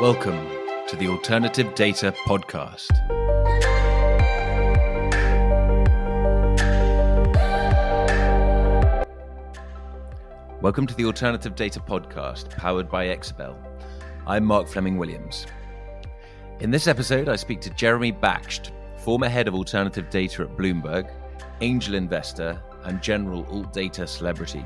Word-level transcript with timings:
Welcome 0.00 0.46
to 0.86 0.94
the 0.94 1.08
Alternative 1.08 1.74
Data 1.74 2.14
Podcast. 2.24 2.86
Welcome 10.62 10.86
to 10.86 10.94
the 10.94 11.04
Alternative 11.04 11.52
Data 11.56 11.80
Podcast, 11.80 12.50
powered 12.50 12.88
by 12.88 13.06
Exabel. 13.06 13.58
I'm 14.24 14.44
Mark 14.44 14.68
Fleming 14.68 14.98
Williams. 14.98 15.48
In 16.60 16.70
this 16.70 16.86
episode, 16.86 17.28
I 17.28 17.34
speak 17.34 17.60
to 17.62 17.70
Jeremy 17.70 18.12
Baksht, 18.12 18.70
former 18.98 19.28
head 19.28 19.48
of 19.48 19.56
alternative 19.56 20.10
data 20.10 20.42
at 20.42 20.56
Bloomberg, 20.56 21.10
angel 21.60 21.96
investor, 21.96 22.62
and 22.84 23.02
general 23.02 23.44
alt 23.50 23.72
data 23.72 24.06
celebrity. 24.06 24.64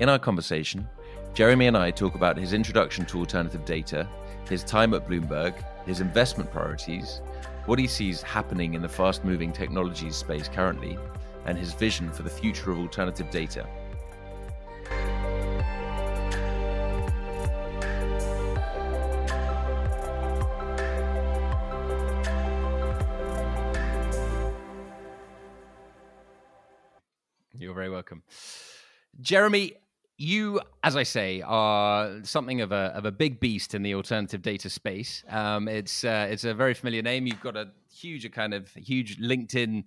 In 0.00 0.08
our 0.08 0.18
conversation, 0.18 0.88
Jeremy 1.36 1.66
and 1.66 1.76
I 1.76 1.90
talk 1.90 2.14
about 2.14 2.38
his 2.38 2.54
introduction 2.54 3.04
to 3.04 3.18
alternative 3.18 3.66
data, 3.66 4.08
his 4.48 4.64
time 4.64 4.94
at 4.94 5.06
Bloomberg, 5.06 5.52
his 5.84 6.00
investment 6.00 6.50
priorities, 6.50 7.20
what 7.66 7.78
he 7.78 7.86
sees 7.86 8.22
happening 8.22 8.72
in 8.72 8.80
the 8.80 8.88
fast 8.88 9.22
moving 9.22 9.52
technologies 9.52 10.16
space 10.16 10.48
currently, 10.48 10.96
and 11.44 11.58
his 11.58 11.74
vision 11.74 12.10
for 12.10 12.22
the 12.22 12.30
future 12.30 12.72
of 12.72 12.78
alternative 12.78 13.28
data. 13.28 13.68
You're 27.52 27.74
very 27.74 27.90
welcome. 27.90 28.22
Jeremy, 29.20 29.74
you, 30.18 30.60
as 30.82 30.96
I 30.96 31.02
say, 31.02 31.42
are 31.42 32.20
something 32.22 32.60
of 32.60 32.72
a 32.72 32.92
of 32.94 33.04
a 33.04 33.12
big 33.12 33.38
beast 33.38 33.74
in 33.74 33.82
the 33.82 33.94
alternative 33.94 34.42
data 34.42 34.70
space. 34.70 35.22
Um, 35.28 35.68
it's 35.68 36.04
uh, 36.04 36.28
it's 36.30 36.44
a 36.44 36.54
very 36.54 36.74
familiar 36.74 37.02
name. 37.02 37.26
You've 37.26 37.40
got 37.40 37.56
a 37.56 37.70
huge, 37.92 38.30
kind 38.32 38.54
of 38.54 38.70
huge 38.74 39.18
LinkedIn 39.18 39.84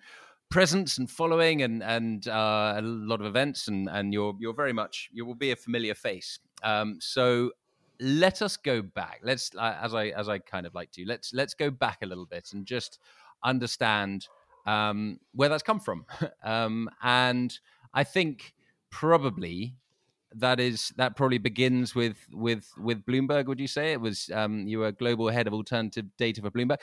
presence 0.50 0.97
and 0.97 1.09
following, 1.09 1.63
and 1.63 1.81
and 1.81 2.27
uh, 2.27 2.75
a 2.77 2.81
lot 2.81 3.22
of 3.22 3.25
events, 3.25 3.67
and 3.67 3.89
and 3.89 4.13
you're 4.13 4.35
you're 4.39 4.53
very 4.53 4.73
much 4.73 5.09
you 5.11 5.25
will 5.25 5.35
be 5.35 5.52
a 5.52 5.55
familiar 5.55 5.95
face. 5.95 6.39
Um, 6.63 6.97
so 7.02 7.52
let 8.00 8.41
us 8.41 8.55
go 8.55 8.81
back. 8.81 9.22
Let's 9.23 9.52
uh, 9.57 9.77
as 9.81 9.95
I 9.95 10.07
as 10.09 10.30
I 10.30 10.38
kind 10.39 10.67
of 10.67 10.75
like 10.75 10.91
to 10.91 11.05
let's 11.07 11.33
let's 11.33 11.55
go 11.55 11.72
back 11.72 12.00
a 12.03 12.05
little 12.05 12.25
bit 12.25 12.50
and 12.53 12.66
just 12.66 13.00
understand 13.44 14.27
um, 14.67 15.19
where 15.33 15.50
that's 15.50 15.63
come 15.63 15.80
from. 15.80 16.05
um, 16.44 16.88
and 17.02 17.57
I 17.95 18.03
think 18.03 18.53
probably 18.91 19.75
that 20.35 20.59
is 20.59 20.94
that 20.97 21.16
probably 21.16 21.38
begins 21.38 21.95
with 21.95 22.17
with 22.31 22.72
with 22.77 23.05
Bloomberg. 23.05 23.47
Would 23.47 23.59
you 23.59 23.67
say 23.67 23.91
it 23.91 24.02
was 24.02 24.30
um, 24.33 24.67
you 24.67 24.80
were 24.80 24.91
global 24.91 25.30
head 25.30 25.47
of 25.47 25.53
alternative 25.53 26.05
data 26.17 26.41
for 26.41 26.52
Bloomberg? 26.52 26.77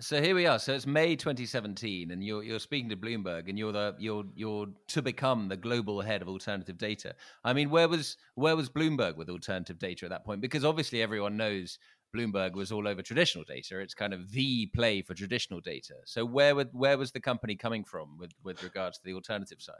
So 0.00 0.22
here 0.22 0.34
we 0.34 0.46
are. 0.46 0.58
So 0.58 0.72
it's 0.72 0.86
May 0.86 1.14
2017, 1.14 2.10
and 2.10 2.24
you're 2.24 2.42
you're 2.42 2.58
speaking 2.58 2.88
to 2.88 2.96
Bloomberg, 2.96 3.48
and 3.48 3.58
you're 3.58 3.72
the 3.72 3.94
you're 3.98 4.24
you're 4.34 4.66
to 4.88 5.02
become 5.02 5.48
the 5.48 5.56
global 5.56 6.00
head 6.00 6.22
of 6.22 6.28
alternative 6.28 6.78
data. 6.78 7.14
I 7.44 7.52
mean, 7.52 7.68
where 7.68 7.88
was 7.88 8.16
where 8.34 8.56
was 8.56 8.70
Bloomberg 8.70 9.16
with 9.16 9.28
alternative 9.28 9.78
data 9.78 10.06
at 10.06 10.10
that 10.10 10.24
point? 10.24 10.40
Because 10.40 10.64
obviously 10.64 11.02
everyone 11.02 11.36
knows 11.36 11.78
Bloomberg 12.16 12.54
was 12.54 12.72
all 12.72 12.88
over 12.88 13.02
traditional 13.02 13.44
data. 13.44 13.78
It's 13.78 13.94
kind 13.94 14.14
of 14.14 14.30
the 14.32 14.66
play 14.74 15.02
for 15.02 15.14
traditional 15.14 15.60
data. 15.60 15.94
So 16.06 16.24
where 16.24 16.54
would 16.54 16.70
where 16.72 16.96
was 16.96 17.12
the 17.12 17.20
company 17.20 17.56
coming 17.56 17.84
from 17.84 18.16
with 18.16 18.32
with 18.42 18.62
regards 18.62 18.98
to 18.98 19.04
the 19.04 19.14
alternative 19.14 19.60
side? 19.60 19.74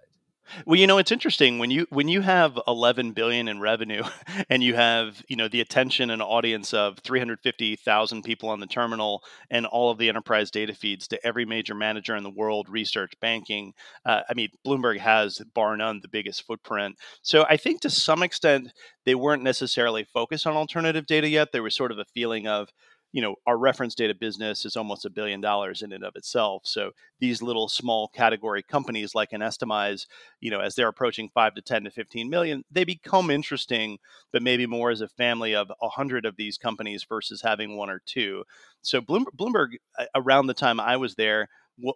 Well, 0.66 0.78
you 0.78 0.86
know, 0.86 0.98
it's 0.98 1.12
interesting 1.12 1.58
when 1.58 1.70
you 1.70 1.86
when 1.90 2.08
you 2.08 2.20
have 2.22 2.58
11 2.66 3.12
billion 3.12 3.48
in 3.48 3.60
revenue 3.60 4.02
and 4.50 4.62
you 4.62 4.74
have, 4.74 5.22
you 5.28 5.36
know, 5.36 5.48
the 5.48 5.60
attention 5.60 6.11
and 6.11 6.22
audience 6.22 6.74
of 6.74 6.98
350,000 6.98 8.22
people 8.22 8.48
on 8.48 8.60
the 8.60 8.66
terminal 8.66 9.22
and 9.50 9.66
all 9.66 9.90
of 9.90 9.98
the 9.98 10.08
enterprise 10.08 10.50
data 10.50 10.74
feeds 10.74 11.08
to 11.08 11.27
every 11.27 11.44
major 11.44 11.74
manager 11.74 12.16
in 12.16 12.22
the 12.22 12.30
world, 12.30 12.68
research, 12.68 13.12
banking. 13.20 13.72
Uh, 14.05 14.22
I 14.28 14.34
mean, 14.34 14.48
Bloomberg 14.66 14.98
has 14.98 15.40
bar 15.55 15.77
none 15.77 16.00
the 16.02 16.08
biggest 16.08 16.46
footprint. 16.46 16.96
So 17.22 17.44
I 17.48 17.56
think 17.56 17.80
to 17.83 17.90
some 17.90 18.22
extent 18.22 18.72
they 19.05 19.14
weren't 19.14 19.42
necessarily 19.42 20.05
focused 20.05 20.46
on 20.46 20.56
alternative 20.56 21.06
data 21.06 21.28
yet. 21.28 21.52
There 21.52 21.62
was 21.62 21.74
sort 21.74 21.92
of 21.92 21.98
a 21.98 22.05
feeling 22.05 22.46
of 22.46 22.70
you 23.12 23.22
know 23.22 23.34
our 23.46 23.58
reference 23.58 23.94
data 23.94 24.14
business 24.14 24.64
is 24.64 24.76
almost 24.76 25.04
a 25.04 25.10
billion 25.10 25.40
dollars 25.40 25.82
in 25.82 25.92
and 25.92 26.04
of 26.04 26.16
itself. 26.16 26.62
So 26.64 26.92
these 27.20 27.42
little 27.42 27.68
small 27.68 28.08
category 28.08 28.62
companies 28.62 29.14
like 29.14 29.32
an 29.32 29.40
estimize 29.40 30.06
you 30.40 30.50
know 30.50 30.60
as 30.60 30.74
they're 30.74 30.88
approaching 30.88 31.30
5 31.32 31.54
to 31.54 31.62
10 31.62 31.84
to 31.84 31.90
15 31.90 32.30
million 32.30 32.64
they 32.70 32.84
become 32.84 33.30
interesting 33.30 33.98
but 34.32 34.42
maybe 34.42 34.66
more 34.66 34.90
as 34.90 35.00
a 35.00 35.08
family 35.08 35.54
of 35.54 35.70
100 35.80 36.24
of 36.26 36.36
these 36.36 36.58
companies 36.58 37.04
versus 37.08 37.42
having 37.42 37.76
one 37.76 37.90
or 37.90 38.02
two. 38.06 38.44
So 38.82 39.00
bloomberg 39.00 39.68
uh, 39.98 40.06
around 40.14 40.46
the 40.46 40.54
time 40.54 40.80
i 40.80 40.96
was 40.96 41.14
there 41.14 41.48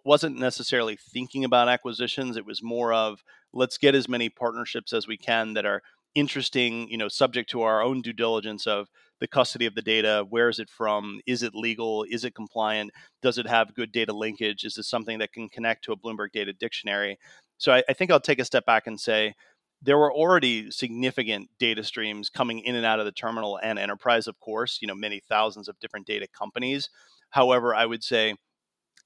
wasn't 0.03 0.37
necessarily 0.37 0.97
thinking 0.97 1.43
about 1.43 1.69
acquisitions. 1.69 2.37
It 2.37 2.45
was 2.45 2.63
more 2.63 2.93
of 2.93 3.23
let's 3.53 3.77
get 3.77 3.95
as 3.95 4.09
many 4.09 4.29
partnerships 4.29 4.93
as 4.93 5.07
we 5.07 5.17
can 5.17 5.53
that 5.53 5.65
are 5.65 5.81
interesting 6.15 6.89
you 6.89 6.97
know 6.97 7.09
subject 7.09 7.49
to 7.49 7.61
our 7.61 7.81
own 7.81 8.01
due 8.01 8.13
diligence 8.13 8.65
of 8.65 8.87
the 9.19 9.27
custody 9.27 9.65
of 9.65 9.75
the 9.75 9.81
data 9.81 10.25
where 10.29 10.49
is 10.49 10.59
it 10.59 10.69
from 10.69 11.19
is 11.27 11.43
it 11.43 11.53
legal 11.53 12.05
is 12.09 12.23
it 12.23 12.33
compliant 12.33 12.89
does 13.21 13.37
it 13.37 13.47
have 13.47 13.75
good 13.75 13.91
data 13.91 14.13
linkage 14.13 14.63
is 14.63 14.75
this 14.75 14.89
something 14.89 15.19
that 15.19 15.33
can 15.33 15.49
connect 15.49 15.83
to 15.83 15.91
a 15.91 15.97
bloomberg 15.97 16.31
data 16.33 16.53
dictionary? 16.53 17.17
So 17.57 17.73
I, 17.73 17.83
I 17.89 17.93
think 17.93 18.11
i'll 18.11 18.19
take 18.19 18.39
a 18.39 18.45
step 18.45 18.65
back 18.65 18.87
and 18.87 18.99
say 18.99 19.33
there 19.81 19.97
were 19.97 20.13
already 20.13 20.71
significant 20.71 21.49
data 21.59 21.83
streams 21.83 22.29
coming 22.29 22.59
in 22.59 22.75
and 22.75 22.85
out 22.85 22.99
of 22.99 23.05
the 23.05 23.11
terminal 23.11 23.59
and 23.61 23.77
enterprise 23.77 24.27
of 24.27 24.39
course 24.39 24.79
you 24.81 24.87
know 24.87 24.95
many 24.95 25.21
thousands 25.29 25.67
of 25.67 25.79
different 25.79 26.07
data 26.07 26.27
companies. 26.37 26.89
However 27.29 27.75
i 27.75 27.85
would 27.85 28.03
say 28.03 28.35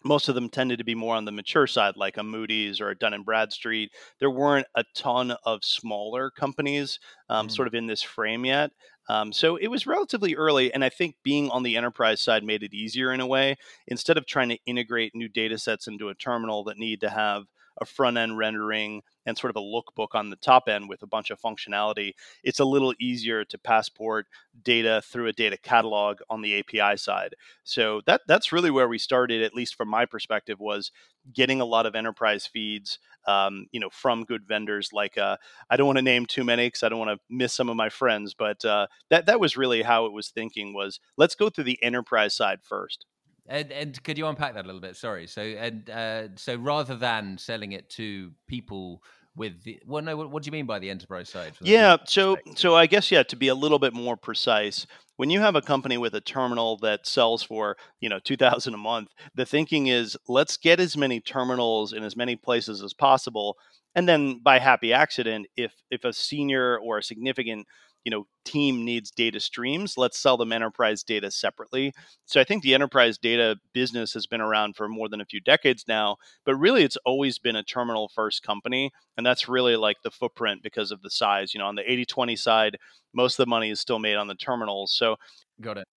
most 0.03 0.29
of 0.29 0.35
them 0.35 0.49
tended 0.49 0.77
to 0.77 0.83
be 0.83 0.95
more 0.95 1.15
on 1.15 1.25
the 1.25 1.31
mature 1.31 1.67
side, 1.67 1.97
like 1.97 2.17
a 2.17 2.23
Moody's 2.23 2.79
or 2.79 2.89
a 2.89 2.97
Dun 2.97 3.13
and 3.13 3.25
Bradstreet. 3.25 3.91
There 4.19 4.29
weren't 4.29 4.67
a 4.75 4.83
ton 4.95 5.35
of 5.43 5.63
smaller 5.63 6.31
companies 6.31 6.99
um, 7.29 7.47
mm. 7.47 7.51
sort 7.51 7.67
of 7.67 7.73
in 7.73 7.87
this 7.87 8.01
frame 8.01 8.45
yet. 8.45 8.71
Um, 9.09 9.33
so 9.33 9.55
it 9.55 9.67
was 9.67 9.87
relatively 9.87 10.35
early, 10.35 10.71
and 10.71 10.85
I 10.85 10.89
think 10.89 11.15
being 11.23 11.49
on 11.49 11.63
the 11.63 11.75
enterprise 11.75 12.21
side 12.21 12.43
made 12.43 12.61
it 12.61 12.75
easier 12.75 13.11
in 13.11 13.19
a 13.19 13.27
way. 13.27 13.57
Instead 13.87 14.17
of 14.17 14.27
trying 14.27 14.49
to 14.49 14.59
integrate 14.67 15.15
new 15.15 15.27
data 15.27 15.57
sets 15.57 15.87
into 15.87 16.09
a 16.09 16.15
terminal 16.15 16.63
that 16.65 16.77
need 16.77 17.01
to 17.01 17.09
have 17.09 17.45
a 17.81 17.85
front 17.85 18.17
end 18.17 18.37
rendering 18.37 19.01
and 19.25 19.37
sort 19.37 19.49
of 19.49 19.55
a 19.55 19.65
lookbook 19.65 20.15
on 20.15 20.29
the 20.29 20.35
top 20.37 20.67
end 20.67 20.89
with 20.89 21.03
a 21.03 21.07
bunch 21.07 21.29
of 21.29 21.39
functionality, 21.39 22.13
it's 22.43 22.59
a 22.59 22.65
little 22.65 22.93
easier 22.99 23.45
to 23.45 23.57
passport 23.57 24.27
data 24.63 25.01
through 25.05 25.27
a 25.27 25.33
data 25.33 25.57
catalog 25.57 26.19
on 26.29 26.41
the 26.41 26.59
API 26.59 26.97
side. 26.97 27.35
So 27.63 28.01
that 28.05 28.21
that's 28.27 28.51
really 28.51 28.71
where 28.71 28.87
we 28.87 28.97
started, 28.97 29.41
at 29.43 29.53
least 29.53 29.75
from 29.75 29.89
my 29.89 30.05
perspective, 30.05 30.59
was 30.59 30.91
getting 31.33 31.61
a 31.61 31.65
lot 31.65 31.85
of 31.85 31.95
enterprise 31.95 32.47
feeds, 32.47 32.99
um, 33.27 33.65
you 33.71 33.79
know, 33.79 33.89
from 33.91 34.23
good 34.23 34.47
vendors. 34.47 34.89
Like 34.93 35.17
uh, 35.17 35.37
I 35.69 35.77
don't 35.77 35.87
want 35.87 35.97
to 35.97 36.03
name 36.03 36.25
too 36.25 36.43
many 36.43 36.67
because 36.67 36.83
I 36.83 36.89
don't 36.89 36.99
want 36.99 37.11
to 37.11 37.19
miss 37.29 37.53
some 37.53 37.69
of 37.69 37.75
my 37.75 37.89
friends, 37.89 38.33
but 38.33 38.63
uh, 38.65 38.87
that 39.09 39.25
that 39.27 39.39
was 39.39 39.57
really 39.57 39.81
how 39.81 40.05
it 40.05 40.13
was 40.13 40.29
thinking 40.29 40.73
was 40.73 40.99
let's 41.17 41.35
go 41.35 41.49
through 41.49 41.65
the 41.65 41.81
enterprise 41.83 42.35
side 42.35 42.59
first. 42.63 43.05
And, 43.49 43.71
and 43.71 44.03
could 44.03 44.17
you 44.17 44.27
unpack 44.27 44.53
that 44.53 44.63
a 44.63 44.67
little 44.67 44.81
bit? 44.81 44.95
Sorry. 44.95 45.25
So 45.27 45.41
and 45.41 45.89
uh, 45.89 46.27
so 46.35 46.55
rather 46.55 46.95
than 46.95 47.37
selling 47.37 47.71
it 47.71 47.89
to 47.91 48.31
people 48.47 49.01
with 49.35 49.63
the 49.63 49.81
well, 49.85 50.03
no, 50.03 50.15
what, 50.15 50.29
what 50.29 50.43
do 50.43 50.47
you 50.47 50.51
mean 50.51 50.67
by 50.67 50.79
the 50.79 50.89
enterprise 50.89 51.29
side? 51.29 51.53
Yeah. 51.61 51.97
So 52.05 52.37
so 52.55 52.75
I 52.75 52.85
guess 52.85 53.11
yeah. 53.11 53.23
To 53.23 53.35
be 53.35 53.47
a 53.47 53.55
little 53.55 53.79
bit 53.79 53.93
more 53.93 54.15
precise, 54.15 54.85
when 55.19 55.29
you 55.29 55.41
have 55.41 55.55
a 55.55 55.61
company 55.61 55.97
with 55.97 56.13
a 56.13 56.21
terminal 56.21 56.77
that 56.77 57.05
sells 57.05 57.43
for 57.43 57.75
you 57.99 58.07
know 58.07 58.19
2000 58.19 58.73
a 58.73 58.77
month 58.77 59.09
the 59.35 59.45
thinking 59.45 59.87
is 59.87 60.15
let's 60.29 60.55
get 60.55 60.79
as 60.79 60.95
many 60.95 61.19
terminals 61.19 61.91
in 61.91 62.05
as 62.05 62.15
many 62.15 62.37
places 62.37 62.81
as 62.81 62.93
possible 62.93 63.57
and 63.95 64.07
then 64.07 64.39
by 64.41 64.59
happy 64.59 64.93
accident 64.93 65.45
if 65.57 65.73
if 65.91 66.05
a 66.05 66.13
senior 66.13 66.79
or 66.79 66.99
a 66.99 67.03
significant 67.03 67.67
you 68.03 68.11
know 68.11 68.25
team 68.45 68.83
needs 68.83 69.11
data 69.11 69.39
streams 69.39 69.95
let's 69.97 70.17
sell 70.17 70.37
them 70.37 70.51
enterprise 70.51 71.03
data 71.03 71.29
separately. 71.29 71.93
So 72.25 72.39
i 72.41 72.43
think 72.43 72.63
the 72.63 72.73
enterprise 72.73 73.17
data 73.17 73.57
business 73.73 74.13
has 74.13 74.25
been 74.25 74.41
around 74.41 74.75
for 74.75 74.87
more 74.87 75.09
than 75.09 75.21
a 75.21 75.25
few 75.25 75.41
decades 75.41 75.85
now 75.87 76.17
but 76.45 76.55
really 76.55 76.83
it's 76.83 76.97
always 77.05 77.39
been 77.39 77.55
a 77.55 77.63
terminal 77.63 78.09
first 78.09 78.43
company 78.43 78.91
and 79.17 79.25
that's 79.25 79.49
really 79.49 79.75
like 79.75 79.97
the 80.03 80.11
footprint 80.11 80.63
because 80.63 80.91
of 80.91 81.01
the 81.01 81.09
size. 81.09 81.53
You 81.53 81.59
know 81.59 81.67
on 81.67 81.75
the 81.75 81.83
80-20 81.83 82.37
side 82.37 82.77
most 83.13 83.39
of 83.39 83.45
the 83.45 83.49
money 83.49 83.69
is 83.69 83.79
still 83.79 83.99
made 83.99 84.15
on 84.15 84.27
the 84.27 84.35
terminals 84.35 84.93
so 84.93 85.15
got 85.61 85.77
it. 85.77 85.87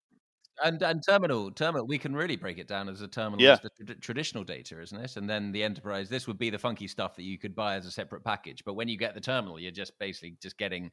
And 0.63 0.83
and 0.83 1.03
terminal 1.03 1.51
terminal 1.51 1.87
we 1.87 1.99
can 1.99 2.15
really 2.15 2.37
break 2.37 2.59
it 2.59 2.69
down 2.69 2.89
as 2.89 3.01
a 3.01 3.09
terminal 3.09 3.43
yeah. 3.43 3.53
as 3.53 3.61
the 3.79 3.95
traditional 3.95 4.45
data 4.45 4.81
isn't 4.81 4.99
it? 4.99 5.17
And 5.17 5.29
then 5.29 5.53
the 5.53 5.63
enterprise 5.63 6.09
this 6.09 6.27
would 6.27 6.39
be 6.39 6.51
the 6.51 6.59
funky 6.59 6.87
stuff 6.87 7.17
that 7.17 7.23
you 7.23 7.39
could 7.39 7.55
buy 7.55 7.77
as 7.77 7.87
a 7.87 7.91
separate 7.91 8.23
package 8.25 8.63
but 8.65 8.75
when 8.75 8.89
you 8.89 8.99
get 8.99 9.15
the 9.15 9.21
terminal 9.21 9.59
you're 9.59 9.73
just 9.73 9.99
basically 9.99 10.37
just 10.43 10.59
getting 10.59 10.91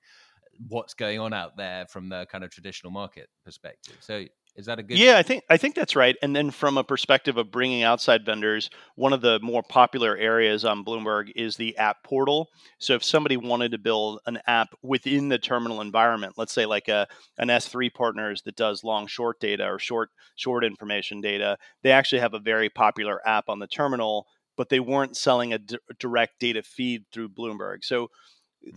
what's 0.68 0.94
going 0.94 1.20
on 1.20 1.34
out 1.34 1.58
there 1.58 1.86
from 1.88 2.10
the 2.10 2.26
kind 2.32 2.44
of 2.44 2.52
traditional 2.52 2.92
market 2.92 3.30
perspective. 3.44 3.98
So 4.02 4.26
Is 4.56 4.66
that 4.66 4.80
a 4.80 4.84
good? 4.84 4.98
Yeah, 4.98 5.18
I 5.18 5.24
think 5.24 5.44
I 5.50 5.58
think 5.58 5.76
that's 5.76 5.96
right. 5.96 6.16
And 6.22 6.36
then 6.36 6.52
from 6.52 6.78
a 6.78 6.84
perspective 6.84 7.38
of 7.38 7.52
bringing 7.52 7.84
outside 7.84 8.26
vendors, 8.26 8.70
one 8.96 9.14
of 9.14 9.22
the 9.22 9.40
more 9.42 9.64
popular 9.64 10.18
areas 10.18 10.66
on 10.66 10.84
Bloomberg 10.84 11.32
is 11.36 11.56
the 11.56 11.78
app 11.78 12.04
portal. 12.04 12.50
So 12.80 12.96
if 12.96 13.04
somebody 13.04 13.38
wanted 13.38 13.72
to 13.72 13.78
build 13.78 14.20
an 14.26 14.40
app 14.48 14.70
within 14.84 15.30
the 15.30 15.38
terminal 15.38 15.82
environment, 15.82 16.34
let's 16.36 16.54
say 16.54 16.66
like 16.66 16.88
a 16.90 17.08
an 17.38 17.48
S3 17.48 17.94
partners 17.94 18.42
that 18.44 18.56
does 18.58 18.84
long 18.84 19.08
short 19.08 19.40
data 19.40 19.66
or 19.66 19.80
short 19.80 20.10
short 20.36 20.66
information 20.66 21.22
data, 21.22 21.58
they 21.84 21.92
actually 21.92 22.20
have 22.20 22.34
a 22.34 22.40
very 22.40 22.70
popular 22.70 23.26
app 23.26 23.48
on 23.48 23.60
the 23.60 23.68
terminal, 23.68 24.26
but 24.58 24.70
they 24.70 24.80
weren't 24.82 25.16
selling 25.16 25.54
a 25.54 25.60
d- 25.60 25.78
direct 26.00 26.40
data 26.40 26.64
feed 26.64 27.04
through 27.14 27.30
Bloomberg. 27.30 27.84
So. 27.84 28.10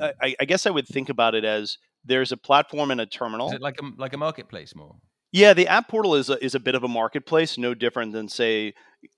I, 0.01 0.35
I 0.41 0.45
guess 0.45 0.67
I 0.67 0.71
would 0.71 0.87
think 0.87 1.09
about 1.09 1.35
it 1.35 1.45
as 1.45 1.79
there's 2.05 2.33
a 2.33 2.37
platform 2.37 2.91
and 2.91 3.01
a 3.01 3.07
terminal. 3.07 3.49
Is 3.49 3.55
it 3.55 3.63
like 3.63 3.81
a 3.81 3.91
like 3.97 4.13
a 4.13 4.19
marketplace 4.19 4.75
more? 4.75 4.97
Yeah, 5.33 5.55
the 5.55 5.67
app 5.67 5.89
portal 5.89 6.15
is 6.15 6.29
a, 6.29 6.43
is 6.45 6.55
a 6.55 6.61
bit 6.61 6.75
of 6.75 6.85
a 6.85 6.89
marketplace, 6.89 7.57
no 7.57 7.73
different 7.73 8.13
than 8.13 8.29
say 8.29 8.75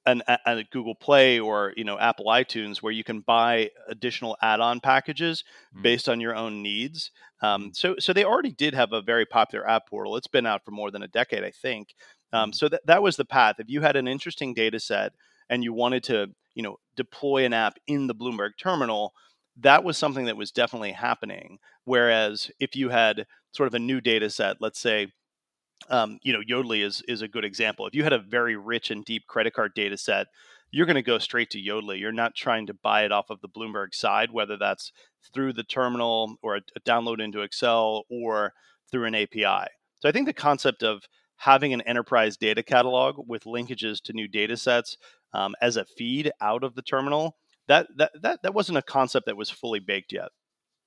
an, 0.07 0.23
a, 0.29 0.39
a 0.47 0.65
Google 0.71 0.95
Play 0.95 1.41
or 1.41 1.73
you 1.77 1.83
know 1.83 1.99
Apple 1.99 2.27
iTunes, 2.27 2.79
where 2.79 2.93
you 2.93 3.03
can 3.03 3.21
buy 3.21 3.71
additional 3.89 4.37
add-on 4.41 4.79
packages 4.79 5.43
mm. 5.77 5.83
based 5.83 6.09
on 6.09 6.21
your 6.21 6.37
own 6.37 6.63
needs. 6.63 7.11
Um, 7.43 7.71
mm. 7.71 7.77
so 7.77 7.97
so 7.99 8.13
they 8.13 8.25
already 8.25 8.53
did 8.53 8.75
have 8.75 8.93
a 8.93 9.03
very 9.03 9.27
popular 9.27 9.69
app 9.69 9.89
portal. 9.89 10.17
It's 10.17 10.29
been 10.29 10.47
out 10.47 10.65
for 10.65 10.71
more 10.71 10.93
than 10.93 11.03
a 11.03 11.09
decade, 11.09 11.43
I 11.43 11.51
think. 11.51 11.95
Um, 12.33 12.51
mm. 12.51 12.55
so 12.55 12.69
that 12.69 12.87
that 12.87 13.03
was 13.03 13.17
the 13.17 13.25
path. 13.25 13.57
If 13.59 13.69
you 13.69 13.81
had 13.81 13.97
an 13.97 14.07
interesting 14.07 14.55
data 14.55 14.79
set 14.79 15.13
and 15.51 15.65
you 15.65 15.73
wanted 15.73 16.05
to 16.05 16.29
you 16.55 16.63
know 16.63 16.77
deploy 16.95 17.45
an 17.45 17.53
app 17.53 17.77
in 17.89 18.07
the 18.07 18.15
Bloomberg 18.15 18.51
terminal, 18.57 19.15
that 19.61 19.85
was 19.85 19.97
something 19.97 20.25
that 20.27 20.37
was 20.37 20.51
definitely 20.51 20.93
happening. 20.93 21.59
Whereas 21.85 22.51
if 22.59 22.75
you 22.75 22.89
had 22.89 23.27
sort 23.53 23.67
of 23.67 23.75
a 23.75 23.79
new 23.79 24.01
data 24.01 24.31
set, 24.31 24.56
let's 24.61 24.81
say 24.81 25.09
um, 25.91 26.19
you 26.23 26.33
know, 26.33 26.41
Yodlee 26.41 26.85
is 26.85 27.03
is 27.09 27.23
a 27.23 27.29
good 27.29 27.45
example. 27.45 27.87
If 27.87 27.95
you 27.95 28.05
had 28.05 28.12
a 28.12 28.19
very 28.19 28.56
rich 28.56 28.91
and 28.91 29.05
deep 29.05 29.27
credit 29.27 29.55
card 29.55 29.73
data 29.75 29.97
set, 29.99 30.29
you're 30.71 30.87
going 30.87 30.97
to 30.97 31.03
go 31.03 31.19
straight 31.19 31.51
to 31.51 31.59
Yodlee. 31.59 32.01
You're 32.01 32.12
not 32.12 32.35
trying 32.35 32.67
to 32.67 32.75
buy 32.75 33.05
it 33.05 33.12
off 33.12 33.31
of 33.31 33.41
the 33.41 33.49
Bloomberg 33.49 33.95
side, 33.95 34.31
whether 34.31 34.56
that's 34.56 34.93
through 35.33 35.53
the 35.53 35.65
terminal 35.65 36.37
or 36.43 36.56
a, 36.56 36.61
a 36.77 36.81
download 36.81 37.21
into 37.21 37.43
Excel 37.43 38.05
or 38.11 38.53
through 38.91 39.05
an 39.05 39.15
API. 39.15 39.69
So 40.01 40.09
I 40.09 40.12
think 40.12 40.27
the 40.27 40.33
concept 40.33 40.83
of 40.83 41.03
having 41.37 41.73
an 41.73 41.81
enterprise 41.83 42.37
data 42.37 42.62
catalog 42.62 43.17
with 43.27 43.45
linkages 43.45 44.01
to 44.03 44.12
new 44.12 44.29
data 44.29 44.56
sets 44.56 44.97
um, 45.33 45.55
as 45.61 45.77
a 45.77 45.85
feed 45.85 46.31
out 46.41 46.65
of 46.65 46.75
the 46.75 46.83
terminal 46.83 47.37
that, 47.69 47.89
that 47.97 48.13
that 48.23 48.43
that 48.43 48.55
wasn't 48.55 48.79
a 48.79 48.83
concept 48.83 49.27
that 49.27 49.37
was 49.37 49.51
fully 49.51 49.81
baked 49.81 50.13
yet. 50.13 50.31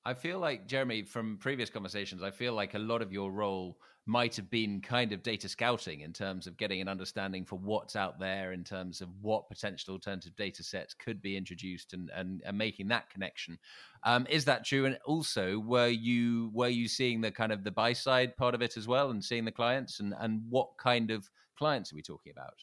I 0.06 0.14
feel 0.14 0.40
like 0.40 0.68
Jeremy, 0.68 1.04
from 1.04 1.38
previous 1.38 1.70
conversations, 1.70 2.24
I 2.24 2.32
feel 2.32 2.54
like 2.54 2.76
a 2.76 2.80
lot 2.80 3.02
of 3.02 3.12
your 3.12 3.30
role 3.30 3.78
might 4.06 4.38
have 4.38 4.50
been 4.50 4.80
kind 4.80 5.12
of 5.12 5.22
data 5.22 5.50
scouting 5.50 6.00
in 6.00 6.14
terms 6.14 6.48
of 6.48 6.56
getting 6.56 6.80
an 6.80 6.88
understanding 6.88 7.44
for 7.44 7.58
what's 7.58 7.98
out 7.98 8.18
there 8.18 8.54
in 8.54 8.64
terms 8.64 9.02
of 9.02 9.10
what 9.22 9.50
potential 9.50 9.94
alternative 9.94 10.34
data 10.38 10.64
sets 10.64 10.94
could 10.94 11.22
be 11.22 11.36
introduced 11.36 11.92
and, 11.92 12.10
and, 12.16 12.42
and 12.46 12.58
making 12.58 12.88
that 12.88 13.10
connection. 13.10 13.60
Um, 14.04 14.26
is 14.30 14.46
that 14.46 14.66
true? 14.66 14.86
And 14.86 14.98
also, 15.06 15.60
were 15.60 15.90
you 15.90 16.52
were 16.54 16.70
you 16.70 16.88
seeing 16.88 17.20
the 17.20 17.32
kind 17.32 17.52
of 17.52 17.66
the 17.66 17.72
buy 17.72 17.92
side 17.92 18.38
part 18.38 18.56
of 18.56 18.62
it 18.62 18.78
as 18.78 18.88
well 18.88 19.12
and 19.12 19.22
seeing 19.22 19.44
the 19.44 19.52
clients 19.52 20.00
and, 20.00 20.14
and 20.18 20.42
what 20.50 20.70
kind 20.78 21.12
of 21.12 21.30
clients 21.58 21.92
are 21.92 21.98
we 21.98 22.02
talking 22.02 22.32
about? 22.32 22.56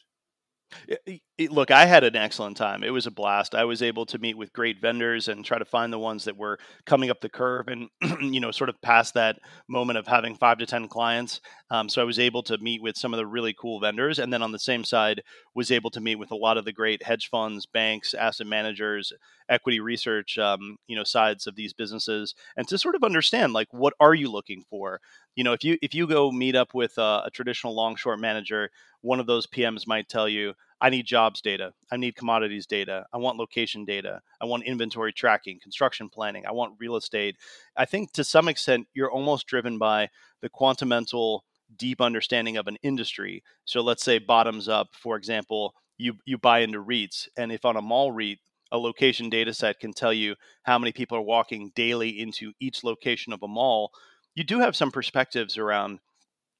Look, 1.49 1.71
I 1.71 1.85
had 1.85 2.03
an 2.03 2.15
excellent 2.15 2.57
time. 2.57 2.83
It 2.83 2.91
was 2.91 3.07
a 3.07 3.11
blast. 3.11 3.55
I 3.55 3.65
was 3.65 3.81
able 3.81 4.05
to 4.07 4.17
meet 4.17 4.37
with 4.37 4.53
great 4.53 4.81
vendors 4.81 5.27
and 5.27 5.43
try 5.43 5.57
to 5.57 5.65
find 5.65 5.91
the 5.91 5.99
ones 5.99 6.25
that 6.25 6.37
were 6.37 6.57
coming 6.85 7.09
up 7.09 7.21
the 7.21 7.29
curve 7.29 7.67
and, 7.67 7.89
you 8.21 8.39
know, 8.39 8.51
sort 8.51 8.69
of 8.69 8.81
past 8.81 9.13
that 9.13 9.37
moment 9.67 9.97
of 9.97 10.07
having 10.07 10.35
five 10.35 10.57
to 10.59 10.65
10 10.65 10.87
clients. 10.87 11.41
Um, 11.69 11.89
so 11.89 12.01
I 12.01 12.05
was 12.05 12.19
able 12.19 12.43
to 12.43 12.57
meet 12.57 12.81
with 12.81 12.97
some 12.97 13.13
of 13.13 13.17
the 13.17 13.27
really 13.27 13.53
cool 13.59 13.79
vendors. 13.79 14.19
And 14.19 14.31
then 14.31 14.41
on 14.41 14.51
the 14.51 14.59
same 14.59 14.83
side, 14.83 15.21
was 15.53 15.71
able 15.71 15.89
to 15.91 16.01
meet 16.01 16.15
with 16.15 16.31
a 16.31 16.35
lot 16.35 16.57
of 16.57 16.65
the 16.65 16.73
great 16.73 17.03
hedge 17.03 17.29
funds, 17.29 17.65
banks, 17.65 18.13
asset 18.13 18.47
managers, 18.47 19.11
equity 19.49 19.79
research, 19.79 20.37
um, 20.37 20.77
you 20.87 20.95
know, 20.95 21.03
sides 21.03 21.47
of 21.47 21.55
these 21.55 21.73
businesses 21.73 22.33
and 22.57 22.67
to 22.67 22.77
sort 22.77 22.95
of 22.95 23.03
understand, 23.03 23.53
like, 23.53 23.67
what 23.71 23.93
are 23.99 24.13
you 24.13 24.31
looking 24.31 24.63
for? 24.69 24.99
You 25.35 25.43
know, 25.43 25.53
if 25.53 25.63
you, 25.63 25.77
if 25.81 25.93
you 25.93 26.07
go 26.07 26.31
meet 26.31 26.55
up 26.55 26.73
with 26.73 26.97
a, 26.97 27.23
a 27.25 27.29
traditional 27.31 27.75
long 27.75 27.95
short 27.95 28.19
manager, 28.19 28.69
one 29.01 29.19
of 29.19 29.27
those 29.27 29.47
PMs 29.47 29.87
might 29.87 30.09
tell 30.09 30.27
you, 30.27 30.53
I 30.81 30.89
need 30.89 31.05
jobs 31.05 31.41
data. 31.41 31.73
I 31.91 31.97
need 31.97 32.15
commodities 32.15 32.65
data. 32.65 33.05
I 33.13 33.17
want 33.17 33.37
location 33.37 33.85
data. 33.85 34.21
I 34.41 34.45
want 34.45 34.65
inventory 34.65 35.13
tracking, 35.13 35.59
construction 35.61 36.09
planning. 36.09 36.45
I 36.45 36.51
want 36.51 36.75
real 36.79 36.95
estate. 36.95 37.37
I 37.77 37.85
think 37.85 38.11
to 38.13 38.23
some 38.23 38.47
extent, 38.47 38.87
you're 38.93 39.11
almost 39.11 39.47
driven 39.47 39.77
by 39.77 40.09
the 40.41 40.49
quantamental 40.49 41.41
deep 41.77 42.01
understanding 42.01 42.57
of 42.57 42.67
an 42.67 42.77
industry. 42.83 43.43
So 43.63 43.81
let's 43.81 44.03
say 44.03 44.19
bottoms 44.19 44.67
up, 44.67 44.89
for 44.93 45.15
example, 45.15 45.73
you, 45.97 46.15
you 46.25 46.37
buy 46.37 46.59
into 46.59 46.83
REITs. 46.83 47.27
And 47.37 47.51
if 47.51 47.63
on 47.63 47.77
a 47.77 47.81
mall 47.81 48.11
REIT, 48.11 48.39
a 48.71 48.77
location 48.77 49.29
data 49.29 49.53
set 49.53 49.79
can 49.79 49.93
tell 49.93 50.13
you 50.13 50.35
how 50.63 50.77
many 50.77 50.91
people 50.91 51.17
are 51.17 51.21
walking 51.21 51.71
daily 51.75 52.09
into 52.09 52.53
each 52.59 52.83
location 52.83 53.33
of 53.33 53.43
a 53.43 53.47
mall, 53.47 53.91
you 54.33 54.43
do 54.43 54.59
have 54.59 54.75
some 54.75 54.91
perspectives 54.91 55.57
around 55.57 55.99